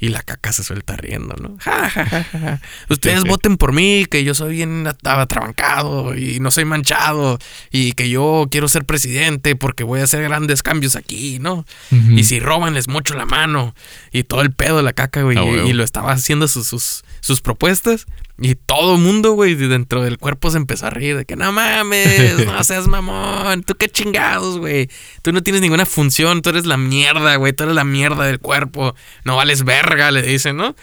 Y 0.00 0.10
la 0.10 0.22
caca 0.22 0.52
se 0.52 0.62
suelta 0.62 0.94
riendo, 0.96 1.34
¿no? 1.40 1.56
Ja, 1.58 1.90
ja. 1.90 2.60
Ustedes 2.88 3.24
voten 3.24 3.56
por 3.56 3.72
mí, 3.72 4.06
que 4.08 4.22
yo 4.22 4.32
soy 4.34 4.54
bien 4.54 4.86
at- 4.86 5.04
atrabancado 5.06 6.16
y 6.16 6.38
no 6.40 6.50
soy 6.52 6.64
manchado 6.64 7.38
y 7.72 7.92
que 7.92 8.08
yo 8.08 8.46
quiero 8.50 8.68
ser 8.68 8.84
presidente 8.84 9.56
porque 9.56 9.82
voy 9.84 10.00
a 10.00 10.04
hacer 10.04 10.22
grandes 10.22 10.62
cambios 10.62 10.94
aquí, 10.94 11.38
¿no? 11.40 11.66
Y 11.90 12.24
si 12.24 12.38
roban 12.38 12.74
les 12.74 12.86
mocho 12.88 13.14
la 13.14 13.26
mano 13.26 13.74
y 14.12 14.22
todo 14.22 14.42
el 14.42 14.52
pedo 14.52 14.76
de 14.78 14.82
la 14.84 14.92
caca, 14.92 15.22
güey. 15.22 15.36
Y, 15.66 15.70
y 15.70 15.72
lo 15.72 15.82
estaba 15.82 16.12
haciendo 16.12 16.46
sus, 16.48 16.66
sus, 16.68 17.02
sus 17.20 17.40
propuestas 17.40 18.06
y 18.40 18.54
todo 18.54 18.94
el 18.94 19.00
mundo, 19.00 19.32
güey, 19.32 19.54
de 19.56 19.66
dentro 19.68 20.02
del 20.02 20.16
cuerpo 20.18 20.50
se 20.50 20.58
empezó 20.58 20.86
a 20.86 20.90
reír 20.90 21.16
de 21.16 21.24
que 21.24 21.34
no 21.36 21.50
mames, 21.52 22.46
no 22.46 22.62
seas 22.64 22.86
mamón, 22.86 23.62
tú 23.64 23.74
qué 23.74 23.88
chingados, 23.88 24.58
güey. 24.58 24.88
Tú 25.22 25.32
no 25.32 25.42
tienes 25.42 25.60
ninguna 25.62 25.86
función, 25.86 26.40
tú 26.42 26.50
eres 26.50 26.64
la 26.66 26.76
mierda, 26.76 27.34
güey, 27.36 27.52
tú 27.52 27.64
eres 27.64 27.74
la 27.74 27.84
mierda 27.84 28.24
del 28.26 28.38
cuerpo, 28.38 28.94
no 29.24 29.34
vales 29.36 29.64
verga, 29.64 30.10
le 30.12 30.22
dicen, 30.22 30.56
¿no? 30.56 30.76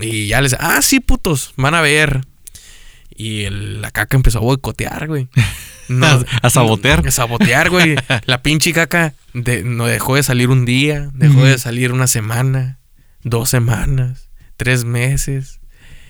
Y 0.00 0.26
ya 0.28 0.40
les, 0.40 0.54
ah, 0.54 0.80
sí, 0.82 1.00
putos, 1.00 1.52
van 1.56 1.74
a 1.74 1.80
ver. 1.80 2.22
Y 3.10 3.42
el- 3.44 3.80
la 3.82 3.90
caca 3.90 4.16
empezó 4.16 4.38
a 4.38 4.42
boicotear, 4.42 5.08
güey. 5.08 5.28
A- 6.02 6.22
a 6.42 6.50
sabotear. 6.50 7.06
A 7.06 7.10
sabotear, 7.10 7.70
güey. 7.70 7.96
La 8.26 8.42
pinche 8.42 8.72
caca 8.72 9.14
de- 9.34 9.64
no 9.64 9.86
dejó 9.86 10.14
de 10.16 10.22
salir 10.22 10.48
un 10.50 10.64
día, 10.64 11.10
dejó 11.14 11.44
de 11.44 11.58
salir 11.58 11.92
una 11.92 12.06
semana, 12.06 12.78
dos 13.24 13.50
semanas, 13.50 14.28
tres 14.56 14.84
meses. 14.84 15.57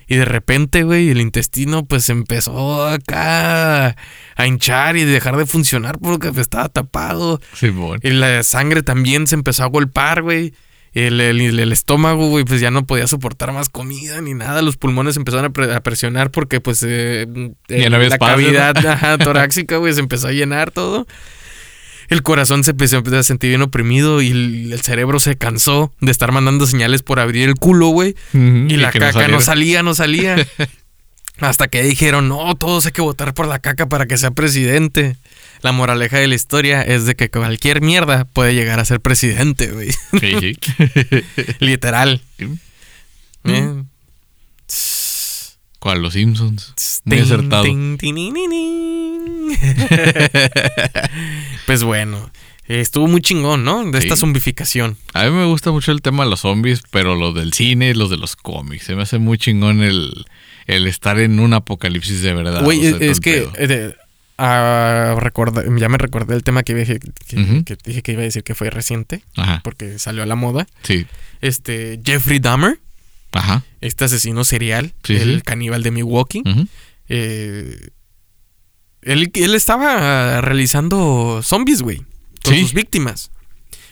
Y 0.08 0.16
de 0.16 0.24
repente, 0.24 0.82
güey, 0.84 1.10
el 1.10 1.20
intestino 1.20 1.84
pues 1.84 2.08
empezó 2.08 2.86
acá 2.86 3.94
a 4.36 4.46
hinchar 4.46 4.96
y 4.96 5.04
dejar 5.04 5.36
de 5.36 5.44
funcionar 5.46 5.98
porque 5.98 6.28
estaba 6.40 6.68
tapado. 6.68 7.40
Simón. 7.54 8.00
Y 8.02 8.10
la 8.10 8.42
sangre 8.42 8.82
también 8.82 9.26
se 9.26 9.34
empezó 9.34 9.64
a 9.64 9.66
golpar, 9.66 10.22
güey. 10.22 10.54
El, 10.94 11.20
el- 11.20 11.60
el 11.60 11.70
estómago, 11.72 12.28
güey, 12.30 12.44
pues 12.44 12.60
ya 12.62 12.70
no 12.70 12.86
podía 12.86 13.06
soportar 13.06 13.52
más 13.52 13.68
comida 13.68 14.20
ni 14.22 14.32
nada. 14.32 14.62
Los 14.62 14.78
pulmones 14.78 15.16
empezaron 15.18 15.44
a, 15.44 15.50
pre- 15.50 15.74
a 15.74 15.80
presionar 15.82 16.30
porque, 16.30 16.60
pues, 16.62 16.82
eh, 16.82 17.26
había 17.68 17.90
la 17.90 17.98
espacio, 18.06 18.16
¿no? 18.18 18.42
cavidad 18.44 18.76
ajá, 18.86 19.18
torácica, 19.18 19.76
güey, 19.76 19.92
se 19.92 20.00
empezó 20.00 20.28
a 20.28 20.32
llenar 20.32 20.70
todo. 20.70 21.06
El 22.08 22.22
corazón 22.22 22.64
se 22.64 22.70
empezó 22.70 22.98
a 22.98 23.22
sentir 23.22 23.50
bien 23.50 23.62
oprimido 23.62 24.22
y 24.22 24.30
el, 24.30 24.80
cerebro 24.82 25.20
se 25.20 25.36
cansó 25.36 25.92
de 26.00 26.10
estar 26.10 26.32
mandando 26.32 26.66
señales 26.66 27.02
por 27.02 27.20
abrir 27.20 27.48
el 27.48 27.54
culo, 27.54 27.88
güey. 27.88 28.14
Y 28.32 28.76
la 28.76 28.90
caca 28.90 29.28
no, 29.28 29.40
salía, 29.40 29.82
no 29.82 29.94
salía. 29.94 30.36
Hasta 31.40 31.68
que 31.68 31.82
dijeron, 31.82 32.28
no, 32.28 32.56
todos 32.56 32.86
hay 32.86 32.92
que 32.92 33.02
votar 33.02 33.34
por 33.34 33.46
la 33.46 33.58
caca 33.60 33.88
para 33.88 34.06
que 34.06 34.16
sea 34.16 34.30
presidente. 34.32 35.16
La 35.60 35.72
moraleja 35.72 36.18
de 36.18 36.26
la 36.28 36.34
historia 36.34 36.82
es 36.82 37.04
de 37.04 37.14
que 37.14 37.30
cualquier 37.30 37.80
mierda 37.80 38.24
puede 38.24 38.54
llegar 38.54 38.80
a 38.80 38.84
ser 38.84 39.00
presidente, 39.00 39.70
güey. 39.70 39.90
Sí, 40.20 40.34
sí. 40.40 40.58
Literal. 41.60 42.22
Eh, 43.44 43.82
¿Cuál? 45.78 46.02
Los 46.02 46.14
Simpsons. 46.14 46.74
Muy 47.04 47.18
acertado. 47.18 47.64
pues 51.66 51.82
bueno, 51.84 52.30
estuvo 52.66 53.06
muy 53.06 53.20
chingón, 53.20 53.64
¿no? 53.64 53.84
De 53.90 53.98
esta 53.98 54.16
Sí. 54.16 54.20
zombificación. 54.20 54.96
A 55.14 55.24
mí 55.24 55.30
me 55.30 55.44
gusta 55.46 55.70
mucho 55.70 55.92
el 55.92 56.02
tema 56.02 56.24
de 56.24 56.30
los 56.30 56.40
zombies, 56.40 56.82
pero 56.90 57.14
los 57.16 57.34
del 57.34 57.52
cine 57.52 57.90
y 57.90 57.94
los 57.94 58.10
de 58.10 58.16
los 58.16 58.36
cómics. 58.36 58.84
Se 58.84 58.96
me 58.96 59.02
hace 59.02 59.18
muy 59.18 59.38
chingón 59.38 59.82
el, 59.82 60.24
el 60.66 60.86
estar 60.86 61.18
en 61.18 61.40
un 61.40 61.54
apocalipsis 61.54 62.22
de 62.22 62.34
verdad. 62.34 62.62
Güey, 62.64 62.92
o 62.92 62.98
sea, 62.98 63.10
es, 63.10 63.20
que 63.20 63.48
eh, 63.58 63.94
ah, 64.38 65.16
recorda- 65.18 65.64
ya 65.78 65.88
me 65.88 65.98
recordé 65.98 66.34
el 66.34 66.42
tema 66.42 66.62
que, 66.62 66.74
dije 66.74 66.98
que, 67.00 67.36
Ujú. 67.40 67.64
que 67.64 67.76
dije 67.84 68.02
que 68.02 68.12
iba 68.12 68.22
a 68.22 68.24
decir 68.24 68.42
que 68.42 68.54
fue 68.54 68.70
reciente, 68.70 69.22
Ajá, 69.36 69.60
porque 69.64 69.98
salió 69.98 70.22
a 70.22 70.26
la 70.26 70.36
moda. 70.36 70.66
sí. 70.82 71.06
Este, 71.40 72.00
Jeffrey 72.04 72.40
Dahmer, 72.40 72.80
Ajá. 73.30 73.62
este 73.80 74.06
asesino 74.06 74.42
serial, 74.42 74.92
Sí, 75.04 75.14
el 75.14 75.36
sí. 75.36 75.42
caníbal 75.42 75.84
de 75.84 75.92
Milwaukee. 75.92 76.42
eh, 77.08 77.90
él, 79.02 79.30
él 79.34 79.54
estaba 79.54 80.40
realizando 80.40 81.40
zombies, 81.42 81.82
güey, 81.82 82.02
con 82.44 82.54
Sí. 82.54 82.60
sus 82.62 82.72
víctimas, 82.74 83.30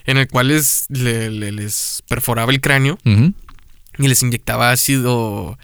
en 0.06 0.16
el 0.18 0.28
cual 0.28 0.48
les, 0.48 0.86
le- 0.88 1.30
le- 1.30 1.52
les 1.52 2.02
perforaba 2.08 2.52
el 2.52 2.60
cráneo 2.60 2.98
y 3.04 4.08
les 4.08 4.22
inyectaba 4.22 4.70
ácido 4.72 5.58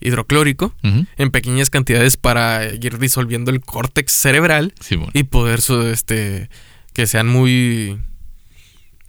hidroclórico 0.00 0.74
en 0.82 1.30
pequeñas 1.30 1.68
cantidades 1.70 2.16
para 2.16 2.64
ir 2.72 2.98
disolviendo 2.98 3.50
el 3.50 3.60
córtex 3.60 4.12
cerebral 4.12 4.72
y 5.12 5.24
poder 5.24 5.60
su- 5.60 5.82
este 5.88 6.48
que 6.94 7.06
sean 7.06 7.28
muy 7.28 7.98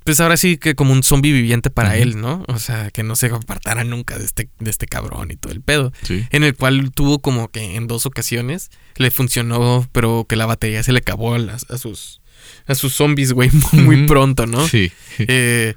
pues 0.04 0.20
ahora 0.20 0.38
sí 0.38 0.58
que 0.58 0.76
como 0.76 0.94
un 0.94 1.04
zombie 1.04 1.32
viviente 1.32 1.70
para 1.70 1.98
él, 1.98 2.20
¿no? 2.20 2.44
O 2.48 2.58
sea, 2.60 2.90
que 2.92 3.04
no 3.04 3.16
se 3.16 3.28
apartara 3.28 3.84
nunca 3.84 4.18
de 4.18 4.26
este, 4.26 4.50
de 4.60 4.70
este 4.72 4.88
cabrón 4.88 5.32
y 5.32 5.36
todo 5.38 5.52
el 5.54 5.62
pedo. 5.62 5.94
Sí. 6.04 6.26
En 6.32 6.44
el 6.44 6.56
cual 6.56 6.92
tuvo 6.92 7.20
como 7.22 7.50
que 7.50 7.76
en 7.76 7.88
dos 7.88 8.06
ocasiones 8.06 8.70
le 8.96 9.12
funcionó, 9.12 9.88
pero 9.92 10.26
que 10.28 10.36
la 10.36 10.46
batería 10.46 10.82
se 10.84 10.92
le 10.92 11.00
acabó 11.00 11.36
a, 11.36 11.40
las- 11.40 11.70
a 11.70 11.78
sus 11.78 12.22
a 12.66 12.74
sus 12.76 12.94
zombies, 12.94 13.34
güey, 13.34 13.50
muy 13.74 14.08
pronto, 14.08 14.48
¿no? 14.48 14.68
Sí. 14.68 14.92
Eh, 15.20 15.76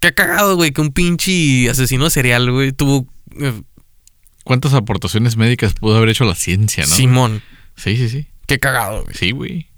qué 0.00 0.12
cagado, 0.12 0.56
güey, 0.56 0.72
que 0.72 0.80
un 0.82 0.92
pinche 0.92 1.68
asesino 1.70 2.10
serial, 2.10 2.50
güey, 2.50 2.72
tuvo 2.72 3.06
eh, 3.40 3.52
¿Cuántas 4.44 4.74
aportaciones 4.74 5.36
médicas 5.36 5.72
pudo 5.72 5.96
haber 5.96 6.08
hecho 6.08 6.24
la 6.24 6.34
ciencia, 6.34 6.84
no? 6.86 6.94
Simón. 6.94 7.42
Sí, 7.76 7.96
sí, 7.96 8.08
sí. 8.08 8.26
Qué 8.46 8.58
cagado, 8.58 9.04
güey. 9.04 9.14
Sí, 9.16 9.30
güey. 9.30 9.68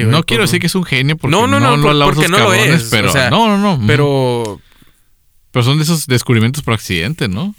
Digo, 0.00 0.10
no 0.10 0.24
quiero 0.24 0.42
decir 0.44 0.60
que 0.60 0.66
es 0.66 0.74
un 0.74 0.84
genio 0.84 1.16
porque 1.16 1.36
No, 1.36 1.46
no, 1.46 1.58
no, 1.60 1.76
lo 1.76 1.82
por- 1.82 1.90
alabo 1.90 2.10
a 2.10 2.14
porque 2.14 2.28
no 2.28 2.38
lo 2.38 2.54
es, 2.54 2.88
pero 2.90 3.10
o 3.10 3.12
sea, 3.12 3.30
no, 3.30 3.48
no, 3.48 3.58
no. 3.58 3.74
ujú. 3.74 3.86
Pero 3.86 4.60
Pero 5.50 5.64
son 5.64 5.78
de 5.78 5.84
esos 5.84 6.06
descubrimientos 6.06 6.62
por 6.62 6.74
accidente, 6.74 7.28
¿no? 7.28 7.54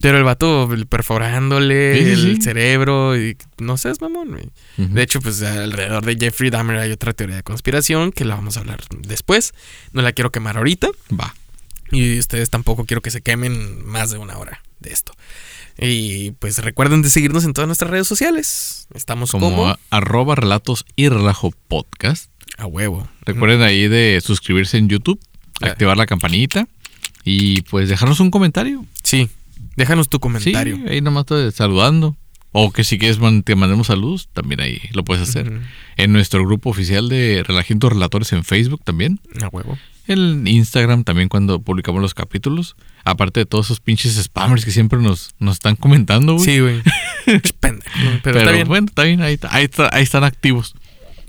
Pero 0.00 0.18
el 0.18 0.24
vato 0.24 0.68
perforándole 0.88 1.96
Sí, 1.98 2.04
sí, 2.04 2.30
el 2.30 2.42
cerebro 2.42 3.16
y 3.18 3.36
no 3.58 3.76
seas 3.78 4.00
mamón. 4.00 4.38
De 4.76 5.02
hecho, 5.02 5.20
pues 5.20 5.40
alrededor 5.42 6.04
de 6.04 6.16
Jeffrey 6.20 6.50
Dahmer 6.50 6.76
hay 6.78 6.90
otra 6.92 7.12
teoría 7.14 7.36
de 7.36 7.42
conspiración 7.42 8.12
que 8.12 8.24
la 8.24 8.34
vamos 8.34 8.56
a 8.56 8.60
hablar 8.60 8.80
después. 8.98 9.54
No 9.92 10.02
la 10.02 10.12
quiero 10.12 10.30
quemar 10.30 10.58
ahorita 10.58 10.88
Va. 11.18 11.34
y 11.90 12.18
ustedes 12.18 12.50
tampoco 12.50 12.84
quiero 12.84 13.00
que 13.00 13.10
se 13.10 13.22
quemen 13.22 13.84
más 13.86 14.10
de 14.10 14.18
una 14.18 14.36
hora 14.36 14.62
de 14.84 14.92
esto. 14.92 15.12
Y 15.76 16.30
pues 16.32 16.58
recuerden 16.58 17.02
de 17.02 17.10
seguirnos 17.10 17.44
en 17.44 17.52
todas 17.52 17.66
nuestras 17.66 17.90
redes 17.90 18.06
sociales. 18.06 18.86
Estamos 18.94 19.32
Como 19.32 19.50
como, 19.50 19.66
a- 19.68 19.78
arroba 19.90 20.36
relatos 20.36 20.84
y 20.94 21.08
relajo 21.08 21.52
podcast. 21.68 22.30
a 22.56 22.66
huevo. 22.66 23.08
Recuerden 23.22 23.62
ahí 23.62 23.88
de 23.88 24.20
suscribirse 24.24 24.78
en 24.78 24.88
YouTube, 24.88 25.18
Ah. 25.60 25.66
activar 25.68 25.96
la 25.96 26.06
campanita 26.06 26.68
y 27.24 27.62
pues 27.62 27.88
dejarnos 27.88 28.20
un 28.20 28.30
comentario. 28.30 28.86
Sí, 29.02 29.28
déjanos 29.76 30.08
tu 30.08 30.20
comentario. 30.20 30.76
Sí, 30.76 30.84
ahí 30.88 31.00
nomás 31.00 31.26
te 31.26 31.50
saludando. 31.50 32.16
O 32.56 32.70
que 32.70 32.84
si 32.84 32.98
quieres 33.00 33.18
te 33.44 33.56
mandemos 33.56 33.88
saludos, 33.88 34.28
también 34.32 34.60
ahí 34.60 34.80
lo 34.92 35.02
puedes 35.02 35.28
hacer. 35.28 35.60
En 35.96 36.12
nuestro 36.12 36.46
grupo 36.46 36.70
oficial 36.70 37.08
de 37.08 37.42
Relajientos 37.44 37.92
Relatores 37.92 38.32
en 38.32 38.44
Facebook 38.44 38.82
también. 38.84 39.18
A 39.42 39.48
huevo. 39.48 39.76
En 40.06 40.46
Instagram 40.46 41.04
también 41.04 41.28
cuando 41.28 41.60
publicamos 41.60 42.02
los 42.02 42.14
capítulos. 42.14 42.76
Aparte 43.04 43.40
de 43.40 43.46
todos 43.46 43.66
esos 43.66 43.80
pinches 43.80 44.14
spammers 44.22 44.64
que 44.64 44.70
siempre 44.70 44.98
nos, 44.98 45.34
nos 45.38 45.54
están 45.54 45.76
comentando, 45.76 46.34
güey. 46.34 46.44
Sí, 46.44 46.58
güey. 46.60 46.82
Pero, 47.60 47.78
Pero, 48.22 48.38
está 48.38 48.52
bien. 48.52 48.68
bueno, 48.68 48.86
está 48.88 49.02
bien, 49.04 49.20
ahí, 49.22 49.34
está- 49.34 49.54
ahí, 49.54 49.64
está- 49.64 49.90
ahí 49.92 50.02
están 50.02 50.24
activos. 50.24 50.74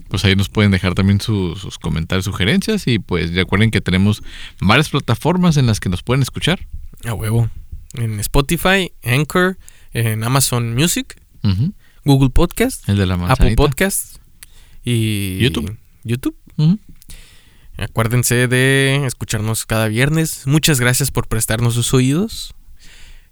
Pues 0.09 0.23
ahí 0.23 0.35
nos 0.35 0.49
pueden 0.49 0.71
dejar 0.71 0.93
también 0.93 1.19
su- 1.19 1.55
sus 1.55 1.79
comentarios, 1.79 2.25
sugerencias 2.25 2.87
y 2.87 2.99
pues 2.99 3.33
recuerden 3.33 3.71
que 3.71 3.81
tenemos 3.81 4.23
varias 4.61 4.89
plataformas 4.89 5.57
en 5.57 5.65
las 5.65 5.79
que 5.79 5.89
nos 5.89 6.03
pueden 6.03 6.21
escuchar. 6.21 6.65
A 7.05 7.13
huevo. 7.13 7.49
En 7.93 8.19
Spotify, 8.19 8.91
Anchor, 9.03 9.57
en 9.93 10.23
Amazon 10.23 10.75
Music. 10.75 11.19
Google 12.03 12.29
Podcast, 12.29 12.87
El 12.89 12.97
de 12.97 13.05
la 13.05 13.15
Apple. 13.15 13.55
Podcast 13.55 14.17
y 14.83 15.37
YouTube. 15.39 15.75
YouTube. 16.03 16.35
Acuérdense 17.77 18.47
de 18.47 19.05
escucharnos 19.05 19.65
cada 19.65 19.87
viernes. 19.87 20.43
Muchas 20.45 20.79
gracias 20.79 21.11
por 21.11 21.27
prestarnos 21.27 21.73
sus 21.73 21.93
oídos. 21.93 22.55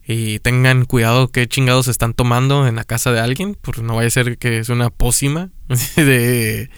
Y 0.06 0.40
tengan 0.40 0.84
cuidado 0.84 1.30
qué 1.30 1.48
chingados 1.48 1.88
están 1.88 2.14
tomando 2.14 2.68
en 2.68 2.76
la 2.76 2.84
casa 2.84 3.14
de 3.14 3.22
alguien, 3.22 3.56
porque 3.60 3.82
no 3.82 3.96
vaya 3.96 4.08
a 4.08 4.12
ser 4.12 4.38
que 4.38 4.58
es 4.58 4.68
una 4.68 4.90
pócima 4.90 5.50
de, 5.96 6.70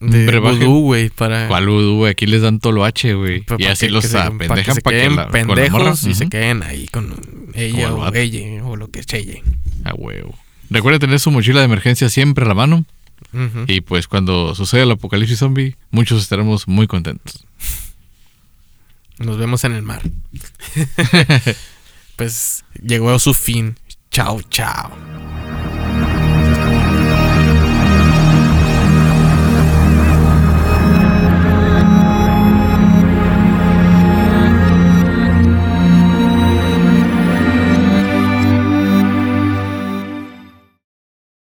de 0.00 0.38
vudú, 0.38 0.82
güey, 0.82 1.08
para, 1.08 1.48
¿Cuál 1.48 1.68
vudú, 1.68 1.96
güey? 1.96 2.10
Aquí 2.10 2.26
les 2.26 2.42
dan 2.42 2.60
toloache, 2.60 3.14
güey. 3.14 3.44
Y 3.58 3.64
así 3.64 3.88
los 3.88 4.14
apendejan 4.14 4.64
que 4.64 4.72
se 4.74 4.80
para 4.82 4.96
que 5.00 5.10
la, 5.10 5.28
pendejos 5.28 6.04
y 6.04 6.14
se 6.14 6.28
queden 6.28 6.62
ahí 6.62 6.88
con 6.88 7.14
ella 7.54 7.88
el 7.88 7.92
o 7.94 8.14
ella 8.14 8.64
o 8.64 8.76
lo 8.76 8.90
que 8.90 9.02
chelle. 9.02 9.42
A 9.84 9.94
huevo. 9.94 10.34
Recuerden 10.68 11.00
tener 11.00 11.20
su 11.20 11.30
mochila 11.30 11.60
de 11.60 11.66
emergencia 11.66 12.10
siempre 12.10 12.44
a 12.44 12.48
la 12.48 12.54
mano. 12.54 12.84
Y 13.66 13.82
pues 13.82 14.08
cuando 14.08 14.54
suceda 14.54 14.84
el 14.84 14.90
apocalipsis 14.92 15.38
zombie, 15.38 15.76
muchos 15.90 16.22
estaremos 16.22 16.68
muy 16.68 16.86
contentos. 16.86 17.46
Nos 19.18 19.38
vemos 19.38 19.64
en 19.64 19.72
el 19.72 19.82
mar. 19.82 20.02
pues 22.16 22.64
llegó 22.82 23.10
a 23.10 23.18
su 23.18 23.34
fin. 23.34 23.76
Chao, 24.10 24.40
chao. 24.42 24.90